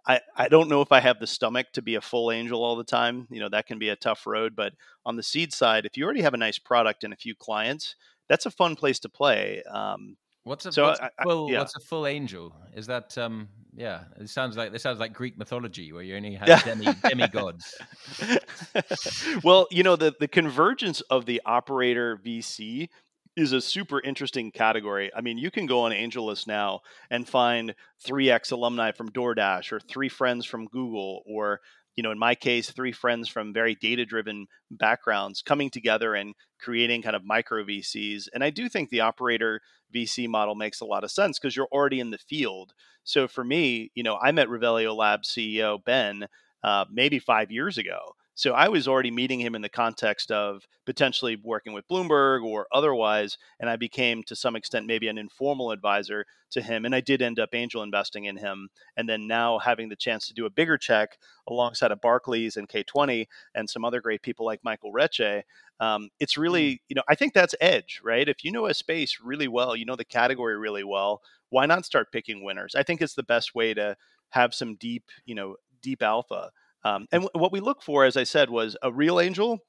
I, 0.06 0.20
I 0.36 0.48
don't 0.48 0.68
know 0.68 0.82
if 0.82 0.92
I 0.92 1.00
have 1.00 1.18
the 1.18 1.26
stomach 1.26 1.68
to 1.72 1.82
be 1.82 1.94
a 1.94 2.00
full 2.00 2.30
angel 2.30 2.62
all 2.62 2.76
the 2.76 2.84
time. 2.84 3.26
You 3.30 3.40
know, 3.40 3.48
that 3.48 3.66
can 3.66 3.78
be 3.78 3.88
a 3.88 3.96
tough 3.96 4.26
road. 4.26 4.54
But 4.54 4.74
on 5.06 5.16
the 5.16 5.22
seed 5.22 5.52
side, 5.52 5.86
if 5.86 5.96
you 5.96 6.04
already 6.04 6.20
have 6.22 6.34
a 6.34 6.38
nice 6.38 6.58
product 6.58 7.04
and 7.04 7.12
a 7.12 7.16
few 7.16 7.34
clients, 7.34 7.96
that's 8.28 8.46
a 8.46 8.50
fun 8.50 8.76
place 8.76 8.98
to 9.00 9.08
play. 9.08 9.62
Um, 9.70 10.16
What's 10.44 10.66
a, 10.66 10.72
so 10.72 10.84
what's, 10.84 11.00
I, 11.00 11.10
I, 11.18 11.22
full, 11.24 11.50
yeah. 11.50 11.58
what's 11.58 11.74
a 11.74 11.80
full 11.80 12.06
angel? 12.06 12.54
Is 12.74 12.86
that 12.86 13.16
um 13.16 13.48
yeah? 13.74 14.04
It 14.20 14.28
sounds 14.28 14.56
like 14.56 14.72
this 14.72 14.82
sounds 14.82 15.00
like 15.00 15.14
Greek 15.14 15.38
mythology 15.38 15.92
where 15.92 16.02
you 16.02 16.16
only 16.16 16.34
have 16.34 16.64
demi, 16.64 16.86
demigods. 17.08 17.74
well, 19.44 19.66
you 19.70 19.82
know 19.82 19.96
the 19.96 20.14
the 20.20 20.28
convergence 20.28 21.00
of 21.02 21.24
the 21.24 21.40
operator 21.46 22.18
VC 22.24 22.88
is 23.36 23.52
a 23.52 23.60
super 23.60 24.00
interesting 24.00 24.52
category. 24.52 25.10
I 25.16 25.20
mean, 25.20 25.38
you 25.38 25.50
can 25.50 25.66
go 25.66 25.80
on 25.80 25.92
AngelList 25.92 26.46
now 26.46 26.80
and 27.10 27.26
find 27.26 27.74
three 28.04 28.30
ex 28.30 28.50
alumni 28.50 28.92
from 28.92 29.10
DoorDash 29.10 29.72
or 29.72 29.80
three 29.80 30.08
friends 30.08 30.46
from 30.46 30.66
Google 30.66 31.22
or 31.26 31.60
you 31.96 32.02
know, 32.02 32.10
in 32.10 32.18
my 32.18 32.34
case, 32.34 32.70
three 32.70 32.92
friends 32.92 33.28
from 33.28 33.52
very 33.52 33.74
data 33.74 34.04
driven 34.04 34.46
backgrounds 34.70 35.42
coming 35.42 35.70
together 35.70 36.14
and 36.14 36.34
creating 36.60 37.02
kind 37.02 37.16
of 37.16 37.24
micro 37.24 37.64
VCs. 37.64 38.28
And 38.34 38.42
I 38.42 38.50
do 38.50 38.68
think 38.68 38.90
the 38.90 39.00
operator 39.00 39.60
VC 39.94 40.28
model 40.28 40.54
makes 40.54 40.80
a 40.80 40.86
lot 40.86 41.04
of 41.04 41.10
sense 41.10 41.38
because 41.38 41.54
you're 41.54 41.68
already 41.70 42.00
in 42.00 42.10
the 42.10 42.18
field. 42.18 42.72
So 43.04 43.28
for 43.28 43.44
me, 43.44 43.90
you 43.94 44.02
know, 44.02 44.16
I 44.16 44.32
met 44.32 44.48
Revelio 44.48 44.96
Labs 44.96 45.28
CEO 45.28 45.82
Ben 45.84 46.26
uh, 46.62 46.86
maybe 46.90 47.18
five 47.18 47.50
years 47.50 47.78
ago. 47.78 48.16
So 48.36 48.52
I 48.52 48.68
was 48.68 48.88
already 48.88 49.12
meeting 49.12 49.40
him 49.40 49.54
in 49.54 49.62
the 49.62 49.68
context 49.68 50.32
of 50.32 50.66
potentially 50.86 51.36
working 51.36 51.72
with 51.72 51.86
Bloomberg 51.86 52.42
or 52.42 52.66
otherwise, 52.72 53.38
and 53.60 53.70
I 53.70 53.76
became 53.76 54.24
to 54.24 54.34
some 54.34 54.56
extent 54.56 54.86
maybe 54.86 55.06
an 55.06 55.18
informal 55.18 55.70
advisor 55.70 56.26
to 56.50 56.60
him. 56.60 56.84
And 56.84 56.94
I 56.94 57.00
did 57.00 57.22
end 57.22 57.38
up 57.38 57.54
angel 57.54 57.82
investing 57.82 58.24
in 58.24 58.36
him, 58.36 58.68
and 58.96 59.08
then 59.08 59.28
now 59.28 59.60
having 59.60 59.88
the 59.88 59.96
chance 59.96 60.26
to 60.26 60.34
do 60.34 60.46
a 60.46 60.50
bigger 60.50 60.76
check 60.76 61.16
alongside 61.48 61.92
of 61.92 62.00
Barclays 62.00 62.56
and 62.56 62.68
K20 62.68 63.26
and 63.54 63.70
some 63.70 63.84
other 63.84 64.00
great 64.00 64.22
people 64.22 64.44
like 64.44 64.60
Michael 64.64 64.92
Recce. 64.92 65.42
Um, 65.78 66.08
it's 66.18 66.36
really, 66.36 66.72
mm. 66.72 66.78
you 66.88 66.94
know, 66.96 67.02
I 67.08 67.14
think 67.14 67.34
that's 67.34 67.54
edge, 67.60 68.00
right? 68.02 68.28
If 68.28 68.44
you 68.44 68.50
know 68.50 68.66
a 68.66 68.74
space 68.74 69.18
really 69.22 69.48
well, 69.48 69.76
you 69.76 69.84
know 69.84 69.96
the 69.96 70.04
category 70.04 70.58
really 70.58 70.84
well, 70.84 71.22
why 71.50 71.66
not 71.66 71.84
start 71.84 72.10
picking 72.10 72.42
winners? 72.42 72.74
I 72.74 72.82
think 72.82 73.00
it's 73.00 73.14
the 73.14 73.22
best 73.22 73.54
way 73.54 73.74
to 73.74 73.96
have 74.30 74.54
some 74.54 74.74
deep, 74.74 75.04
you 75.24 75.36
know, 75.36 75.54
deep 75.82 76.02
alpha 76.02 76.50
Um, 76.84 77.06
and 77.12 77.22
w- 77.22 77.30
what 77.34 77.52
we 77.52 77.60
look 77.60 77.82
for, 77.82 78.04
as 78.04 78.16
I 78.16 78.24
said, 78.24 78.50
was 78.50 78.76
a 78.82 78.92
real 78.92 79.20
angel 79.20 79.60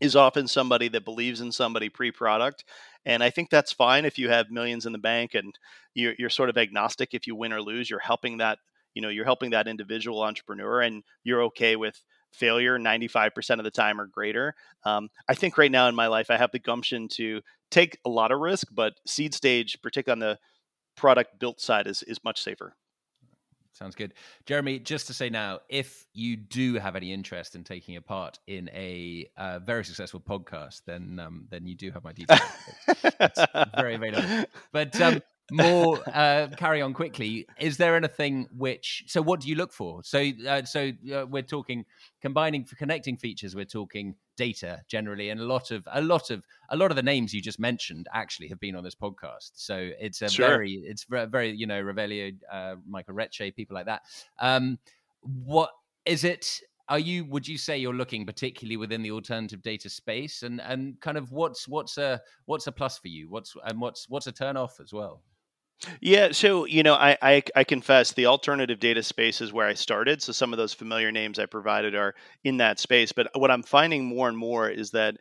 is 0.00 0.16
often 0.16 0.48
somebody 0.48 0.88
that 0.88 1.04
believes 1.04 1.40
in 1.40 1.52
somebody 1.52 1.88
pre-product 1.88 2.64
and 3.06 3.22
i 3.22 3.30
think 3.30 3.50
that's 3.50 3.72
fine 3.72 4.04
if 4.04 4.18
you 4.18 4.28
have 4.28 4.50
millions 4.50 4.86
in 4.86 4.92
the 4.92 4.98
bank 4.98 5.34
and 5.34 5.54
you're, 5.94 6.14
you're 6.18 6.30
sort 6.30 6.50
of 6.50 6.58
agnostic 6.58 7.14
if 7.14 7.26
you 7.26 7.34
win 7.34 7.52
or 7.52 7.62
lose 7.62 7.88
you're 7.88 8.00
helping 8.00 8.38
that 8.38 8.58
you 8.94 9.02
know 9.02 9.08
you're 9.08 9.24
helping 9.24 9.50
that 9.50 9.68
individual 9.68 10.22
entrepreneur 10.22 10.80
and 10.80 11.02
you're 11.22 11.42
okay 11.42 11.76
with 11.76 12.02
failure 12.32 12.76
95% 12.80 13.58
of 13.58 13.64
the 13.64 13.70
time 13.70 14.00
or 14.00 14.06
greater. 14.06 14.54
Um, 14.84 15.08
i 15.28 15.34
think 15.34 15.56
right 15.56 15.70
now 15.70 15.88
in 15.88 15.94
my 15.94 16.08
life 16.08 16.30
i 16.30 16.36
have 16.36 16.50
the 16.52 16.58
gumption 16.58 17.08
to 17.12 17.40
take 17.70 17.98
a 18.04 18.10
lot 18.10 18.32
of 18.32 18.40
risk 18.40 18.68
but 18.72 18.94
seed 19.06 19.34
stage 19.34 19.78
particularly 19.82 20.22
on 20.22 20.28
the 20.30 20.38
product 20.96 21.38
built 21.38 21.60
side 21.60 21.86
is, 21.86 22.02
is 22.04 22.18
much 22.24 22.42
safer 22.42 22.74
Sounds 23.74 23.96
good. 23.96 24.14
Jeremy, 24.46 24.78
just 24.78 25.08
to 25.08 25.14
say 25.14 25.28
now, 25.28 25.58
if 25.68 26.06
you 26.12 26.36
do 26.36 26.74
have 26.74 26.94
any 26.94 27.12
interest 27.12 27.56
in 27.56 27.64
taking 27.64 27.96
a 27.96 28.00
part 28.00 28.38
in 28.46 28.70
a 28.72 29.28
uh, 29.36 29.58
very 29.58 29.84
successful 29.84 30.20
podcast, 30.20 30.82
then 30.86 31.20
um, 31.20 31.46
then 31.50 31.66
you 31.66 31.74
do 31.74 31.90
have 31.90 32.04
my 32.04 32.12
details. 32.12 32.40
very 33.76 33.96
available. 33.96 34.44
But 34.72 35.00
um, 35.00 35.22
more 35.50 35.98
uh, 36.14 36.48
carry 36.56 36.80
on 36.80 36.94
quickly. 36.94 37.46
Is 37.58 37.76
there 37.76 37.96
anything 37.96 38.48
which 38.56 39.04
so 39.06 39.20
what 39.22 39.40
do 39.40 39.48
you 39.48 39.54
look 39.54 39.72
for? 39.72 40.02
So 40.02 40.30
uh, 40.48 40.64
so 40.64 40.92
uh, 41.14 41.26
we're 41.26 41.42
talking 41.42 41.84
combining 42.20 42.64
for 42.64 42.76
connecting 42.76 43.16
features 43.16 43.54
we're 43.54 43.64
talking 43.64 44.14
data 44.36 44.80
generally 44.88 45.30
and 45.30 45.40
a 45.40 45.44
lot 45.44 45.70
of 45.70 45.86
a 45.92 46.00
lot 46.00 46.30
of 46.30 46.42
a 46.70 46.76
lot 46.76 46.90
of 46.90 46.96
the 46.96 47.02
names 47.02 47.32
you 47.32 47.40
just 47.40 47.60
mentioned 47.60 48.08
actually 48.12 48.48
have 48.48 48.60
been 48.60 48.74
on 48.74 48.84
this 48.84 48.94
podcast. 48.94 49.52
So 49.54 49.90
it's 50.00 50.22
a 50.22 50.28
sure. 50.28 50.48
very 50.48 50.72
it's 50.84 51.04
very, 51.04 51.26
very 51.26 51.50
you 51.52 51.66
know 51.66 51.82
revelio 51.82 52.34
uh, 52.50 52.76
michael 52.86 53.14
recce 53.14 53.54
people 53.54 53.74
like 53.74 53.86
that. 53.86 54.02
Um 54.38 54.78
what 55.22 55.70
is 56.06 56.24
it 56.24 56.60
are 56.88 56.98
you 56.98 57.24
would 57.26 57.48
you 57.48 57.56
say 57.56 57.78
you're 57.78 57.94
looking 57.94 58.26
particularly 58.26 58.76
within 58.76 59.02
the 59.02 59.10
alternative 59.10 59.62
data 59.62 59.88
space? 59.88 60.42
And 60.42 60.60
and 60.60 61.00
kind 61.00 61.16
of 61.16 61.32
what's 61.32 61.66
what's 61.68 61.96
a 61.96 62.20
what's 62.46 62.66
a 62.66 62.72
plus 62.72 62.98
for 62.98 63.08
you? 63.08 63.30
What's 63.30 63.54
and 63.64 63.80
what's 63.80 64.08
what's 64.08 64.26
a 64.26 64.32
turn 64.32 64.56
off 64.56 64.80
as 64.80 64.92
well 64.92 65.22
yeah, 66.00 66.32
so 66.32 66.64
you 66.64 66.82
know, 66.82 66.94
I, 66.94 67.16
I, 67.20 67.42
I 67.56 67.64
confess 67.64 68.12
the 68.12 68.26
alternative 68.26 68.80
data 68.80 69.02
space 69.02 69.40
is 69.40 69.52
where 69.52 69.66
I 69.66 69.74
started. 69.74 70.22
So 70.22 70.32
some 70.32 70.52
of 70.52 70.56
those 70.56 70.72
familiar 70.72 71.12
names 71.12 71.38
I 71.38 71.46
provided 71.46 71.94
are 71.94 72.14
in 72.44 72.58
that 72.58 72.78
space. 72.78 73.12
But 73.12 73.28
what 73.34 73.50
I'm 73.50 73.62
finding 73.62 74.04
more 74.04 74.28
and 74.28 74.38
more 74.38 74.68
is 74.68 74.90
that 74.92 75.16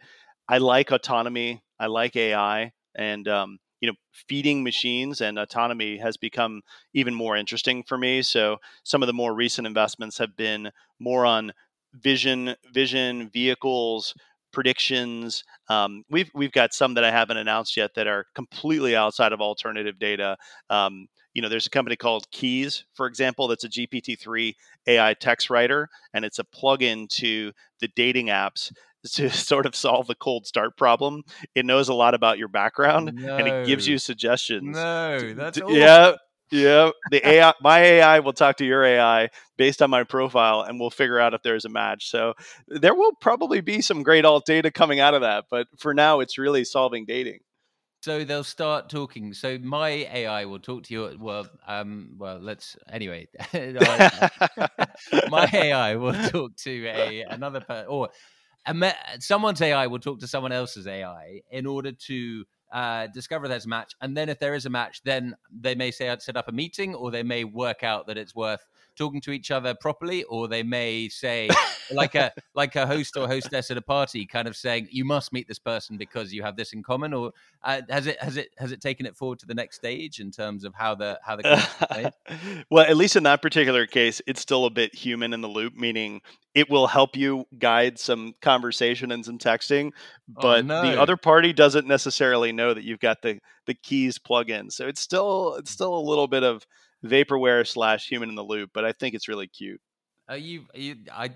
I 0.48 0.60
like 0.60 0.92
autonomy, 0.92 1.64
I 1.80 1.88
like 1.88 2.16
AI, 2.16 2.72
and 2.96 3.28
um, 3.28 3.58
you 3.82 3.88
know, 3.88 3.96
feeding 4.28 4.64
machines 4.64 5.22
and 5.22 5.38
autonomy 5.38 5.98
has 5.98 6.18
become 6.18 6.62
even 6.94 7.14
more 7.14 7.36
interesting 7.36 7.84
for 7.84 7.98
me. 7.98 8.22
So 8.22 8.58
some 8.84 9.04
of 9.04 9.08
the 9.08 9.14
more 9.14 9.34
recent 9.34 9.68
investments 9.68 10.18
have 10.20 10.36
been 10.38 10.72
more 11.00 11.26
on 11.26 11.52
vision, 11.94 12.56
vision 12.74 13.30
vehicles, 13.30 14.14
predictions. 14.54 15.44
Um, 15.68 16.04
we've 16.10 16.30
we've 16.34 16.52
got 16.52 16.74
some 16.74 16.94
that 16.94 17.04
I 17.04 17.12
haven't 17.12 17.38
announced 17.38 17.76
yet 17.76 17.92
that 17.96 18.08
are 18.08 18.26
completely 18.36 18.96
outside 18.96 19.34
of 19.34 19.42
alternative 19.42 20.00
data. 20.00 20.38
Um, 20.70 21.08
you 21.34 21.42
know, 21.42 21.50
there's 21.50 21.68
a 21.68 21.72
company 21.72 21.96
called 21.96 22.30
Keys, 22.32 22.86
for 22.94 23.08
example, 23.08 23.48
that's 23.48 23.64
a 23.64 23.70
GPT-3 23.70 24.54
AI 24.86 25.14
text 25.16 25.50
writer, 25.50 25.90
and 26.14 26.24
it's 26.24 26.38
a 26.38 26.44
plugin 26.44 27.10
to 27.10 27.52
the 27.80 27.90
dating 27.96 28.28
apps 28.28 28.72
to 29.14 29.30
sort 29.30 29.66
of 29.66 29.76
solve 29.76 30.08
the 30.08 30.16
cold 30.16 30.46
start 30.46 30.78
problem. 30.78 31.24
It 31.56 31.66
knows 31.66 31.90
a 31.90 31.94
lot 31.94 32.14
about 32.14 32.38
your 32.38 32.48
background 32.48 33.14
no. 33.16 33.36
and 33.36 33.48
it 33.48 33.66
gives 33.66 33.88
you 33.88 33.98
suggestions. 33.98 34.76
No, 34.76 35.34
that's 35.34 35.60
yeah. 35.68 36.14
Yeah, 36.52 36.92
the 37.10 37.28
AI, 37.28 37.54
my 37.62 37.80
AI 37.80 38.20
will 38.20 38.34
talk 38.34 38.58
to 38.58 38.66
your 38.66 38.84
AI 38.84 39.30
based 39.58 39.82
on 39.82 39.90
my 39.90 40.04
profile, 40.04 40.62
and 40.62 40.80
we'll 40.80 40.92
figure 40.92 41.20
out 41.20 41.34
if 41.34 41.42
there's 41.42 41.66
a 41.66 41.70
match. 41.70 42.10
So 42.10 42.34
there 42.68 42.94
will 42.94 43.14
probably 43.20 43.62
be 43.62 43.82
some 43.82 44.04
great 44.04 44.24
alt 44.26 44.46
data 44.46 44.70
coming 44.70 45.00
out 45.00 45.16
of 45.16 45.22
that, 45.22 45.46
but 45.50 45.68
for 45.80 45.94
now, 45.94 46.20
it's 46.20 46.38
really 46.38 46.64
solving 46.64 47.06
dating. 47.06 47.40
So 48.04 48.26
they'll 48.26 48.44
start 48.44 48.90
talking. 48.90 49.34
So 49.34 49.58
my 49.60 49.90
AI 50.14 50.44
will 50.44 50.60
talk 50.60 50.84
to 50.84 50.94
you. 50.94 51.18
Well, 51.18 51.48
um, 51.66 52.16
well, 52.18 52.38
let's 52.38 52.76
anyway. 52.92 53.30
my 53.54 55.50
AI 55.54 55.96
will 55.96 56.14
talk 56.30 56.56
to 56.58 56.86
a 56.86 57.22
another 57.30 57.62
person, 57.62 57.88
or 57.88 58.10
someone's 59.20 59.62
AI 59.62 59.88
will 59.88 60.00
talk 60.00 60.20
to 60.20 60.28
someone 60.28 60.52
else's 60.52 60.86
AI 60.86 61.42
in 61.50 61.66
order 61.66 61.94
to 61.94 62.46
uh, 62.74 63.08
discover 63.08 63.48
there's 63.48 63.66
a 63.66 63.70
match, 63.70 63.94
and 64.02 64.18
then 64.18 64.28
if 64.30 64.40
there 64.40 64.56
is 64.56 64.66
a 64.66 64.70
match, 64.70 65.02
then 65.06 65.36
they 65.52 65.76
may 65.76 65.92
say 65.92 66.10
I'd 66.10 66.22
set 66.22 66.36
up 66.36 66.48
a 66.48 66.52
meeting, 66.52 66.96
or 66.96 67.12
they 67.12 67.24
may 67.24 67.44
work 67.44 67.84
out 67.84 68.08
that 68.08 68.18
it's 68.18 68.36
worth 68.36 68.66
talking 68.98 69.22
to 69.22 69.32
each 69.32 69.52
other 69.52 69.74
properly, 69.76 70.24
or 70.24 70.48
they 70.48 70.64
may 70.64 71.10
say, 71.10 71.50
like 71.92 72.16
a 72.16 72.32
like 72.56 72.76
a 72.76 72.88
host 72.88 73.18
or 73.18 73.28
hostess 73.28 73.72
at 73.72 73.78
a 73.78 73.82
party, 73.82 74.26
kind 74.26 74.48
of 74.48 74.56
saying, 74.56 74.88
"You 74.92 75.06
must 75.06 75.34
meet 75.34 75.48
this 75.48 75.60
person 75.60 75.98
because 75.98 76.34
you 76.34 76.44
have 76.44 76.56
this 76.56 76.74
in 76.74 76.84
common." 76.84 77.14
Or 77.14 77.32
uh, 77.64 77.82
has 77.90 78.08
it 78.08 78.22
has 78.22 78.38
it 78.38 78.50
has 78.58 78.72
it 78.72 78.82
taken 78.82 79.06
it 79.06 79.16
forward 79.16 79.40
to 79.40 79.46
the 79.46 79.54
next 79.54 79.78
stage 79.78 80.20
in 80.20 80.32
terms 80.32 80.64
of 80.64 80.74
how 80.76 80.96
the 80.96 81.20
how 81.24 81.36
the 81.36 82.14
well, 82.70 82.86
at 82.86 82.98
least 82.98 83.16
in 83.16 83.24
that 83.24 83.42
particular 83.42 83.86
case, 83.86 84.22
it's 84.28 84.42
still 84.42 84.66
a 84.66 84.70
bit 84.70 84.96
human 84.96 85.34
in 85.34 85.42
the 85.42 85.50
loop, 85.50 85.76
meaning 85.76 86.22
it 86.54 86.70
will 86.70 86.88
help 86.88 87.16
you 87.16 87.46
guide 87.58 87.98
some 87.98 88.36
conversation 88.42 89.12
and 89.12 89.26
some 89.26 89.38
texting, 89.38 89.92
oh, 90.38 90.42
but 90.42 90.60
oh, 90.60 90.62
no. 90.62 90.82
the 90.84 91.02
other 91.02 91.18
party 91.18 91.52
doesn't 91.52 91.88
necessarily 91.88 92.52
know 92.52 92.74
that 92.74 92.84
you've 92.84 93.00
got 93.00 93.22
the 93.22 93.40
the 93.66 93.74
keys 93.74 94.18
plug 94.18 94.50
in. 94.50 94.70
So 94.70 94.88
it's 94.88 95.02
still 95.02 95.56
it's 95.56 95.72
still 95.72 95.96
a 95.96 96.00
little 96.00 96.28
bit 96.28 96.44
of 96.44 96.66
vaporware 97.06 97.68
slash 97.68 98.08
human 98.08 98.30
in 98.30 98.36
the 98.36 98.44
loop, 98.44 98.72
but 98.74 98.86
I 98.86 98.92
think 98.92 99.16
it's 99.16 99.28
really 99.28 99.48
cute. 99.48 99.80
Are 100.30 100.38
you, 100.38 100.66
are 100.74 100.80
you 100.80 100.96
I, 101.12 101.28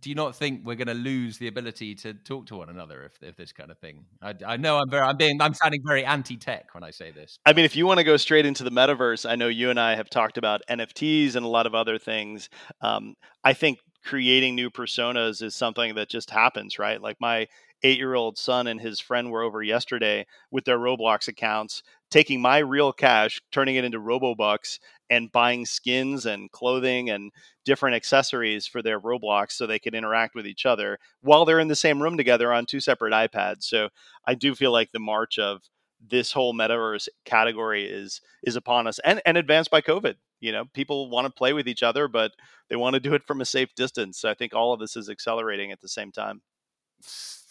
do 0.00 0.08
you 0.08 0.14
not 0.14 0.34
think 0.34 0.64
we're 0.64 0.74
going 0.74 0.88
to 0.88 0.94
lose 0.94 1.36
the 1.36 1.48
ability 1.48 1.94
to 1.96 2.14
talk 2.14 2.46
to 2.46 2.56
one 2.56 2.70
another 2.70 3.04
if, 3.04 3.22
if 3.22 3.36
this 3.36 3.52
kind 3.52 3.70
of 3.70 3.78
thing? 3.78 4.06
I, 4.22 4.34
I 4.46 4.56
know 4.56 4.78
I'm 4.78 4.88
very, 4.88 5.02
I'm 5.02 5.18
being, 5.18 5.40
I'm 5.42 5.52
sounding 5.52 5.82
very 5.86 6.02
anti-tech 6.04 6.74
when 6.74 6.82
I 6.82 6.90
say 6.92 7.10
this. 7.10 7.38
I 7.44 7.52
mean, 7.52 7.66
if 7.66 7.76
you 7.76 7.86
want 7.86 7.98
to 7.98 8.04
go 8.04 8.16
straight 8.16 8.46
into 8.46 8.64
the 8.64 8.70
metaverse, 8.70 9.28
I 9.28 9.36
know 9.36 9.48
you 9.48 9.68
and 9.68 9.78
I 9.78 9.96
have 9.96 10.08
talked 10.08 10.38
about 10.38 10.62
NFTs 10.70 11.36
and 11.36 11.44
a 11.44 11.48
lot 11.48 11.66
of 11.66 11.74
other 11.74 11.98
things. 11.98 12.48
Um, 12.80 13.14
I 13.44 13.52
think 13.52 13.80
creating 14.02 14.54
new 14.54 14.70
personas 14.70 15.42
is 15.42 15.54
something 15.54 15.94
that 15.96 16.08
just 16.08 16.30
happens, 16.30 16.78
right? 16.78 17.02
Like 17.02 17.18
my 17.20 17.46
eight 17.82 17.98
year 17.98 18.14
old 18.14 18.38
son 18.38 18.66
and 18.66 18.80
his 18.80 19.00
friend 19.00 19.30
were 19.30 19.42
over 19.42 19.62
yesterday 19.62 20.26
with 20.50 20.64
their 20.64 20.78
Roblox 20.78 21.28
accounts, 21.28 21.82
taking 22.10 22.40
my 22.40 22.58
real 22.58 22.92
cash, 22.92 23.40
turning 23.50 23.76
it 23.76 23.84
into 23.84 23.98
Robobucks, 23.98 24.78
and 25.10 25.32
buying 25.32 25.66
skins 25.66 26.26
and 26.26 26.50
clothing 26.52 27.10
and 27.10 27.32
different 27.64 27.96
accessories 27.96 28.66
for 28.66 28.82
their 28.82 29.00
Roblox 29.00 29.52
so 29.52 29.66
they 29.66 29.78
can 29.78 29.94
interact 29.94 30.34
with 30.34 30.46
each 30.46 30.64
other 30.66 30.98
while 31.20 31.44
they're 31.44 31.60
in 31.60 31.68
the 31.68 31.76
same 31.76 32.02
room 32.02 32.16
together 32.16 32.52
on 32.52 32.66
two 32.66 32.80
separate 32.80 33.12
iPads. 33.12 33.64
So 33.64 33.88
I 34.26 34.34
do 34.34 34.54
feel 34.54 34.72
like 34.72 34.92
the 34.92 34.98
march 34.98 35.38
of 35.38 35.62
this 36.08 36.32
whole 36.32 36.54
metaverse 36.54 37.08
category 37.24 37.84
is 37.86 38.20
is 38.42 38.56
upon 38.56 38.86
us 38.86 38.98
and 39.04 39.22
and 39.24 39.36
advanced 39.36 39.70
by 39.70 39.80
covid 39.80 40.16
you 40.40 40.50
know? 40.50 40.64
People 40.74 41.08
want 41.08 41.26
to 41.26 41.30
play 41.32 41.52
with 41.52 41.68
each 41.68 41.84
other 41.84 42.08
but 42.08 42.32
they 42.68 42.74
want 42.74 42.94
to 42.94 43.00
do 43.00 43.14
it 43.14 43.24
from 43.24 43.40
a 43.40 43.44
safe 43.44 43.72
distance. 43.76 44.18
So 44.18 44.28
i 44.28 44.34
think 44.34 44.52
all 44.54 44.72
of 44.72 44.80
this 44.80 44.96
is 44.96 45.08
accelerating 45.08 45.70
at 45.70 45.80
the 45.80 45.88
same 45.88 46.10
time 46.10 46.42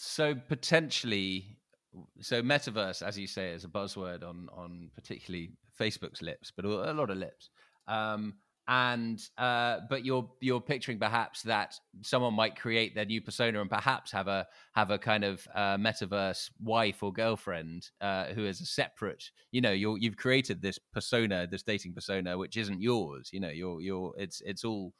so 0.04 0.34
potentially, 0.34 1.58
so 2.22 2.42
metaverse, 2.42 3.06
as 3.06 3.20
you 3.20 3.28
say, 3.28 3.52
is 3.52 3.66
a 3.66 3.68
buzzword 3.68 4.24
on 4.24 4.50
on 4.52 4.90
particularly 4.96 5.52
Facebook's 5.80 6.24
lips, 6.24 6.52
but 6.56 6.66
a 6.66 6.92
lot 6.92 7.12
of 7.12 7.18
lips. 7.18 7.52
Um, 7.88 8.34
and 8.68 9.22
uh, 9.38 9.82
but 9.92 10.04
you're 10.04 10.28
you're 10.40 10.60
picturing 10.60 10.98
perhaps 10.98 11.44
that 11.44 11.76
someone 12.02 12.34
might 12.34 12.56
create 12.56 12.96
their 12.96 13.06
new 13.06 13.22
persona 13.22 13.62
and 13.62 13.70
perhaps 13.70 14.12
have 14.12 14.28
a 14.28 14.48
have 14.74 14.90
a 14.90 14.98
kind 14.98 15.24
of 15.24 15.48
uh, 15.54 15.78
metaverse 15.78 16.50
wife 16.64 17.04
or 17.04 17.14
girlfriend 17.14 17.90
uh, 18.02 18.26
who 18.28 18.46
is 18.46 18.60
a 18.60 18.66
separate 18.66 19.30
you 19.52 19.62
know 19.62 19.72
you 19.72 19.98
you've 19.98 20.18
created 20.18 20.62
this 20.62 20.80
persona 20.94 21.48
this 21.50 21.64
dating 21.64 21.94
persona 21.94 22.38
which 22.38 22.56
isn't 22.56 22.82
yours 22.82 23.30
you 23.34 23.40
know 23.40 23.50
you're 23.50 23.82
you're 23.82 24.14
it's 24.18 24.42
it's 24.42 24.64
all 24.64 24.94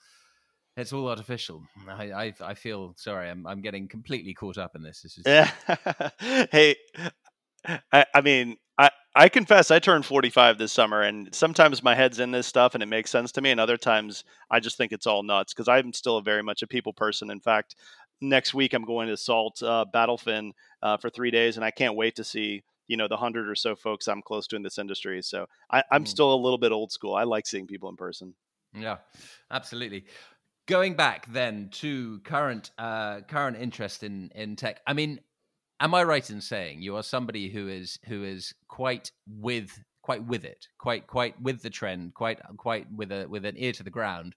it's 0.78 0.94
all 0.94 1.08
artificial. 1.10 1.64
I, 1.88 2.12
I, 2.12 2.34
I 2.42 2.54
feel 2.54 2.94
sorry. 2.98 3.30
I'm 3.30 3.46
I'm 3.46 3.62
getting 3.62 3.88
completely 3.88 4.34
caught 4.34 4.58
up 4.58 4.76
in 4.76 4.84
this. 4.84 5.02
This 5.02 5.18
is 5.18 5.24
yeah. 5.26 5.52
hey, 6.52 6.76
I, 7.92 8.06
I 8.14 8.22
mean, 8.22 8.58
I 8.78 8.90
I 9.14 9.28
confess 9.30 9.70
I 9.70 9.80
turned 9.80 10.06
45 10.06 10.58
this 10.58 10.72
summer, 10.72 11.02
and 11.02 11.34
sometimes 11.36 11.84
my 11.84 11.94
head's 11.94 12.20
in 12.20 12.32
this 12.32 12.48
stuff 12.48 12.74
and 12.74 12.82
it 12.82 12.88
makes 12.88 13.12
sense 13.12 13.32
to 13.34 13.42
me, 13.42 13.52
and 13.52 13.60
other 13.60 13.78
times 13.78 14.24
I 14.50 14.60
just 14.60 14.78
think 14.78 14.92
it's 14.92 15.08
all 15.08 15.24
nuts 15.24 15.54
because 15.54 15.68
I'm 15.68 15.92
still 15.94 16.22
very 16.22 16.44
much 16.44 16.62
a 16.62 16.68
people 16.68 16.94
person. 16.94 17.30
In 17.30 17.42
fact, 17.42 17.76
next 18.22 18.54
week 18.54 18.74
I'm 18.74 18.86
going 18.86 19.10
to 19.10 19.18
Salt 19.18 19.62
uh, 19.62 19.86
Battlefin 19.94 20.52
uh, 20.82 20.98
for 20.98 21.10
three 21.10 21.32
days, 21.32 21.58
and 21.58 21.66
I 21.66 21.72
can't 21.72 21.96
wait 21.96 22.16
to 22.16 22.24
see 22.24 22.64
you 22.88 22.96
know 22.96 23.10
the 23.10 23.18
hundred 23.18 23.50
or 23.50 23.56
so 23.56 23.76
folks 23.76 24.08
I'm 24.08 24.22
close 24.22 24.48
to 24.48 24.56
in 24.56 24.64
this 24.64 24.78
industry. 24.78 25.22
So 25.22 25.48
I, 25.70 25.84
am 25.92 26.06
mm. 26.06 26.08
still 26.08 26.34
a 26.34 26.42
little 26.42 26.58
bit 26.58 26.72
old 26.72 26.94
school. 26.94 27.14
I 27.14 27.24
like 27.24 27.46
seeing 27.46 27.68
people 27.68 27.90
in 27.90 27.98
person. 27.98 28.34
Yeah, 28.74 28.98
absolutely 29.52 30.06
going 30.72 30.96
back 30.96 31.32
then 31.32 31.70
to 31.72 32.20
current 32.24 32.72
uh, 32.78 33.22
current 33.22 33.58
interest 33.58 34.04
in 34.04 34.32
in 34.34 34.56
tech. 34.56 34.82
I 34.88 34.94
mean, 34.94 35.20
am 35.80 35.94
I 35.94 36.04
right 36.04 36.28
in 36.30 36.42
saying 36.42 36.82
you 36.82 36.96
are 36.96 37.04
somebody 37.04 37.50
who 37.50 37.68
is 37.68 38.00
who 38.08 38.24
is 38.24 38.54
quite 38.68 39.12
with 39.28 39.78
quite 40.02 40.24
with 40.26 40.46
it, 40.46 40.68
quite 40.80 41.06
quite 41.06 41.40
with 41.40 41.62
the 41.62 41.70
trend, 41.70 42.16
quite 42.16 42.40
quite 42.58 42.88
with 42.92 43.12
a 43.12 43.28
with 43.28 43.46
an 43.46 43.56
ear 43.58 43.74
to 43.74 43.84
the 43.84 43.90
ground? 43.92 44.34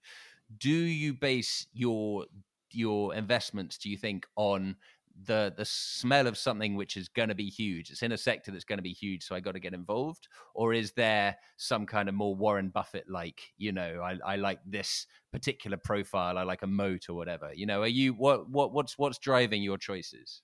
do 0.57 0.69
you 0.69 1.13
base 1.13 1.67
your 1.73 2.25
your 2.71 3.15
investments 3.15 3.77
do 3.77 3.89
you 3.89 3.97
think 3.97 4.25
on 4.35 4.75
the 5.23 5.53
the 5.55 5.65
smell 5.65 6.27
of 6.27 6.37
something 6.37 6.75
which 6.75 6.97
is 6.97 7.07
going 7.07 7.29
to 7.29 7.35
be 7.35 7.49
huge. 7.49 7.89
It's 7.89 8.03
in 8.03 8.11
a 8.11 8.17
sector 8.17 8.51
that's 8.51 8.65
going 8.65 8.77
to 8.77 8.83
be 8.83 8.93
huge 8.93 9.23
so 9.23 9.35
i 9.35 9.39
got 9.39 9.53
to 9.53 9.59
get 9.59 9.73
involved. 9.73 10.27
Or 10.53 10.73
is 10.73 10.91
there 10.93 11.37
some 11.57 11.85
kind 11.85 12.09
of 12.09 12.15
more 12.15 12.35
warren 12.35 12.69
buffett 12.69 13.09
like 13.09 13.41
you 13.57 13.71
know 13.71 14.01
I, 14.01 14.33
I 14.33 14.35
like 14.35 14.59
this 14.65 15.07
particular 15.31 15.77
profile 15.77 16.37
i 16.37 16.43
like 16.43 16.63
a 16.63 16.67
moat 16.67 17.09
or 17.09 17.15
whatever? 17.15 17.51
You 17.53 17.65
know 17.65 17.81
are 17.81 17.87
you 17.87 18.13
what 18.13 18.49
what 18.49 18.73
what's 18.73 18.97
what's 18.97 19.19
driving 19.19 19.61
your 19.61 19.77
choices? 19.77 20.41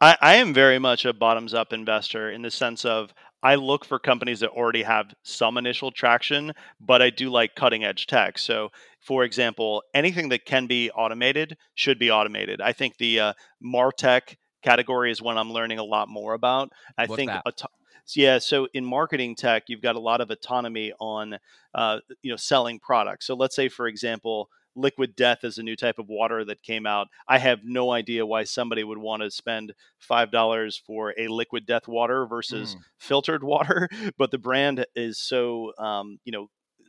I, 0.00 0.16
I 0.20 0.34
am 0.36 0.52
very 0.52 0.78
much 0.78 1.04
a 1.04 1.12
bottoms 1.12 1.54
up 1.54 1.72
investor 1.72 2.30
in 2.30 2.42
the 2.42 2.50
sense 2.50 2.84
of 2.84 3.14
I 3.42 3.56
look 3.56 3.84
for 3.84 3.98
companies 3.98 4.40
that 4.40 4.50
already 4.50 4.82
have 4.82 5.14
some 5.22 5.58
initial 5.58 5.90
traction, 5.90 6.52
but 6.80 7.02
I 7.02 7.10
do 7.10 7.28
like 7.28 7.54
cutting 7.54 7.84
edge 7.84 8.06
tech. 8.06 8.38
So, 8.38 8.70
for 9.00 9.24
example, 9.24 9.82
anything 9.94 10.28
that 10.28 10.44
can 10.44 10.66
be 10.66 10.90
automated 10.92 11.56
should 11.74 11.98
be 11.98 12.10
automated. 12.10 12.60
I 12.60 12.72
think 12.72 12.98
the 12.98 13.20
uh, 13.20 13.32
Martech 13.64 14.36
category 14.62 15.10
is 15.10 15.20
one 15.20 15.38
I'm 15.38 15.52
learning 15.52 15.78
a 15.78 15.84
lot 15.84 16.08
more 16.08 16.34
about. 16.34 16.70
I 16.96 17.06
What's 17.06 17.16
think 17.16 17.30
yeah, 18.14 18.38
so 18.38 18.68
in 18.74 18.84
marketing 18.84 19.36
tech, 19.36 19.64
you've 19.68 19.80
got 19.80 19.96
a 19.96 20.00
lot 20.00 20.20
of 20.20 20.30
autonomy 20.30 20.92
on 21.00 21.38
uh, 21.74 21.98
you 22.22 22.30
know 22.30 22.36
selling 22.36 22.78
products. 22.78 23.26
So 23.26 23.34
let's 23.34 23.56
say, 23.56 23.68
for 23.68 23.86
example, 23.86 24.48
liquid 24.74 25.14
death 25.16 25.44
is 25.44 25.58
a 25.58 25.62
new 25.62 25.76
type 25.76 25.98
of 25.98 26.08
water 26.08 26.44
that 26.44 26.62
came 26.62 26.86
out. 26.86 27.08
I 27.28 27.38
have 27.38 27.60
no 27.64 27.90
idea 27.90 28.26
why 28.26 28.44
somebody 28.44 28.84
would 28.84 28.98
want 28.98 29.22
to 29.22 29.30
spend 29.30 29.74
five 29.98 30.30
dollars 30.30 30.80
for 30.86 31.14
a 31.18 31.28
liquid 31.28 31.66
death 31.66 31.88
water 31.88 32.26
versus 32.26 32.74
mm. 32.74 32.80
filtered 32.98 33.44
water, 33.44 33.88
but 34.18 34.30
the 34.30 34.38
brand 34.38 34.84
is 34.94 35.18
so 35.18 35.72
um, 35.78 36.18
you 36.24 36.32
know 36.32 36.48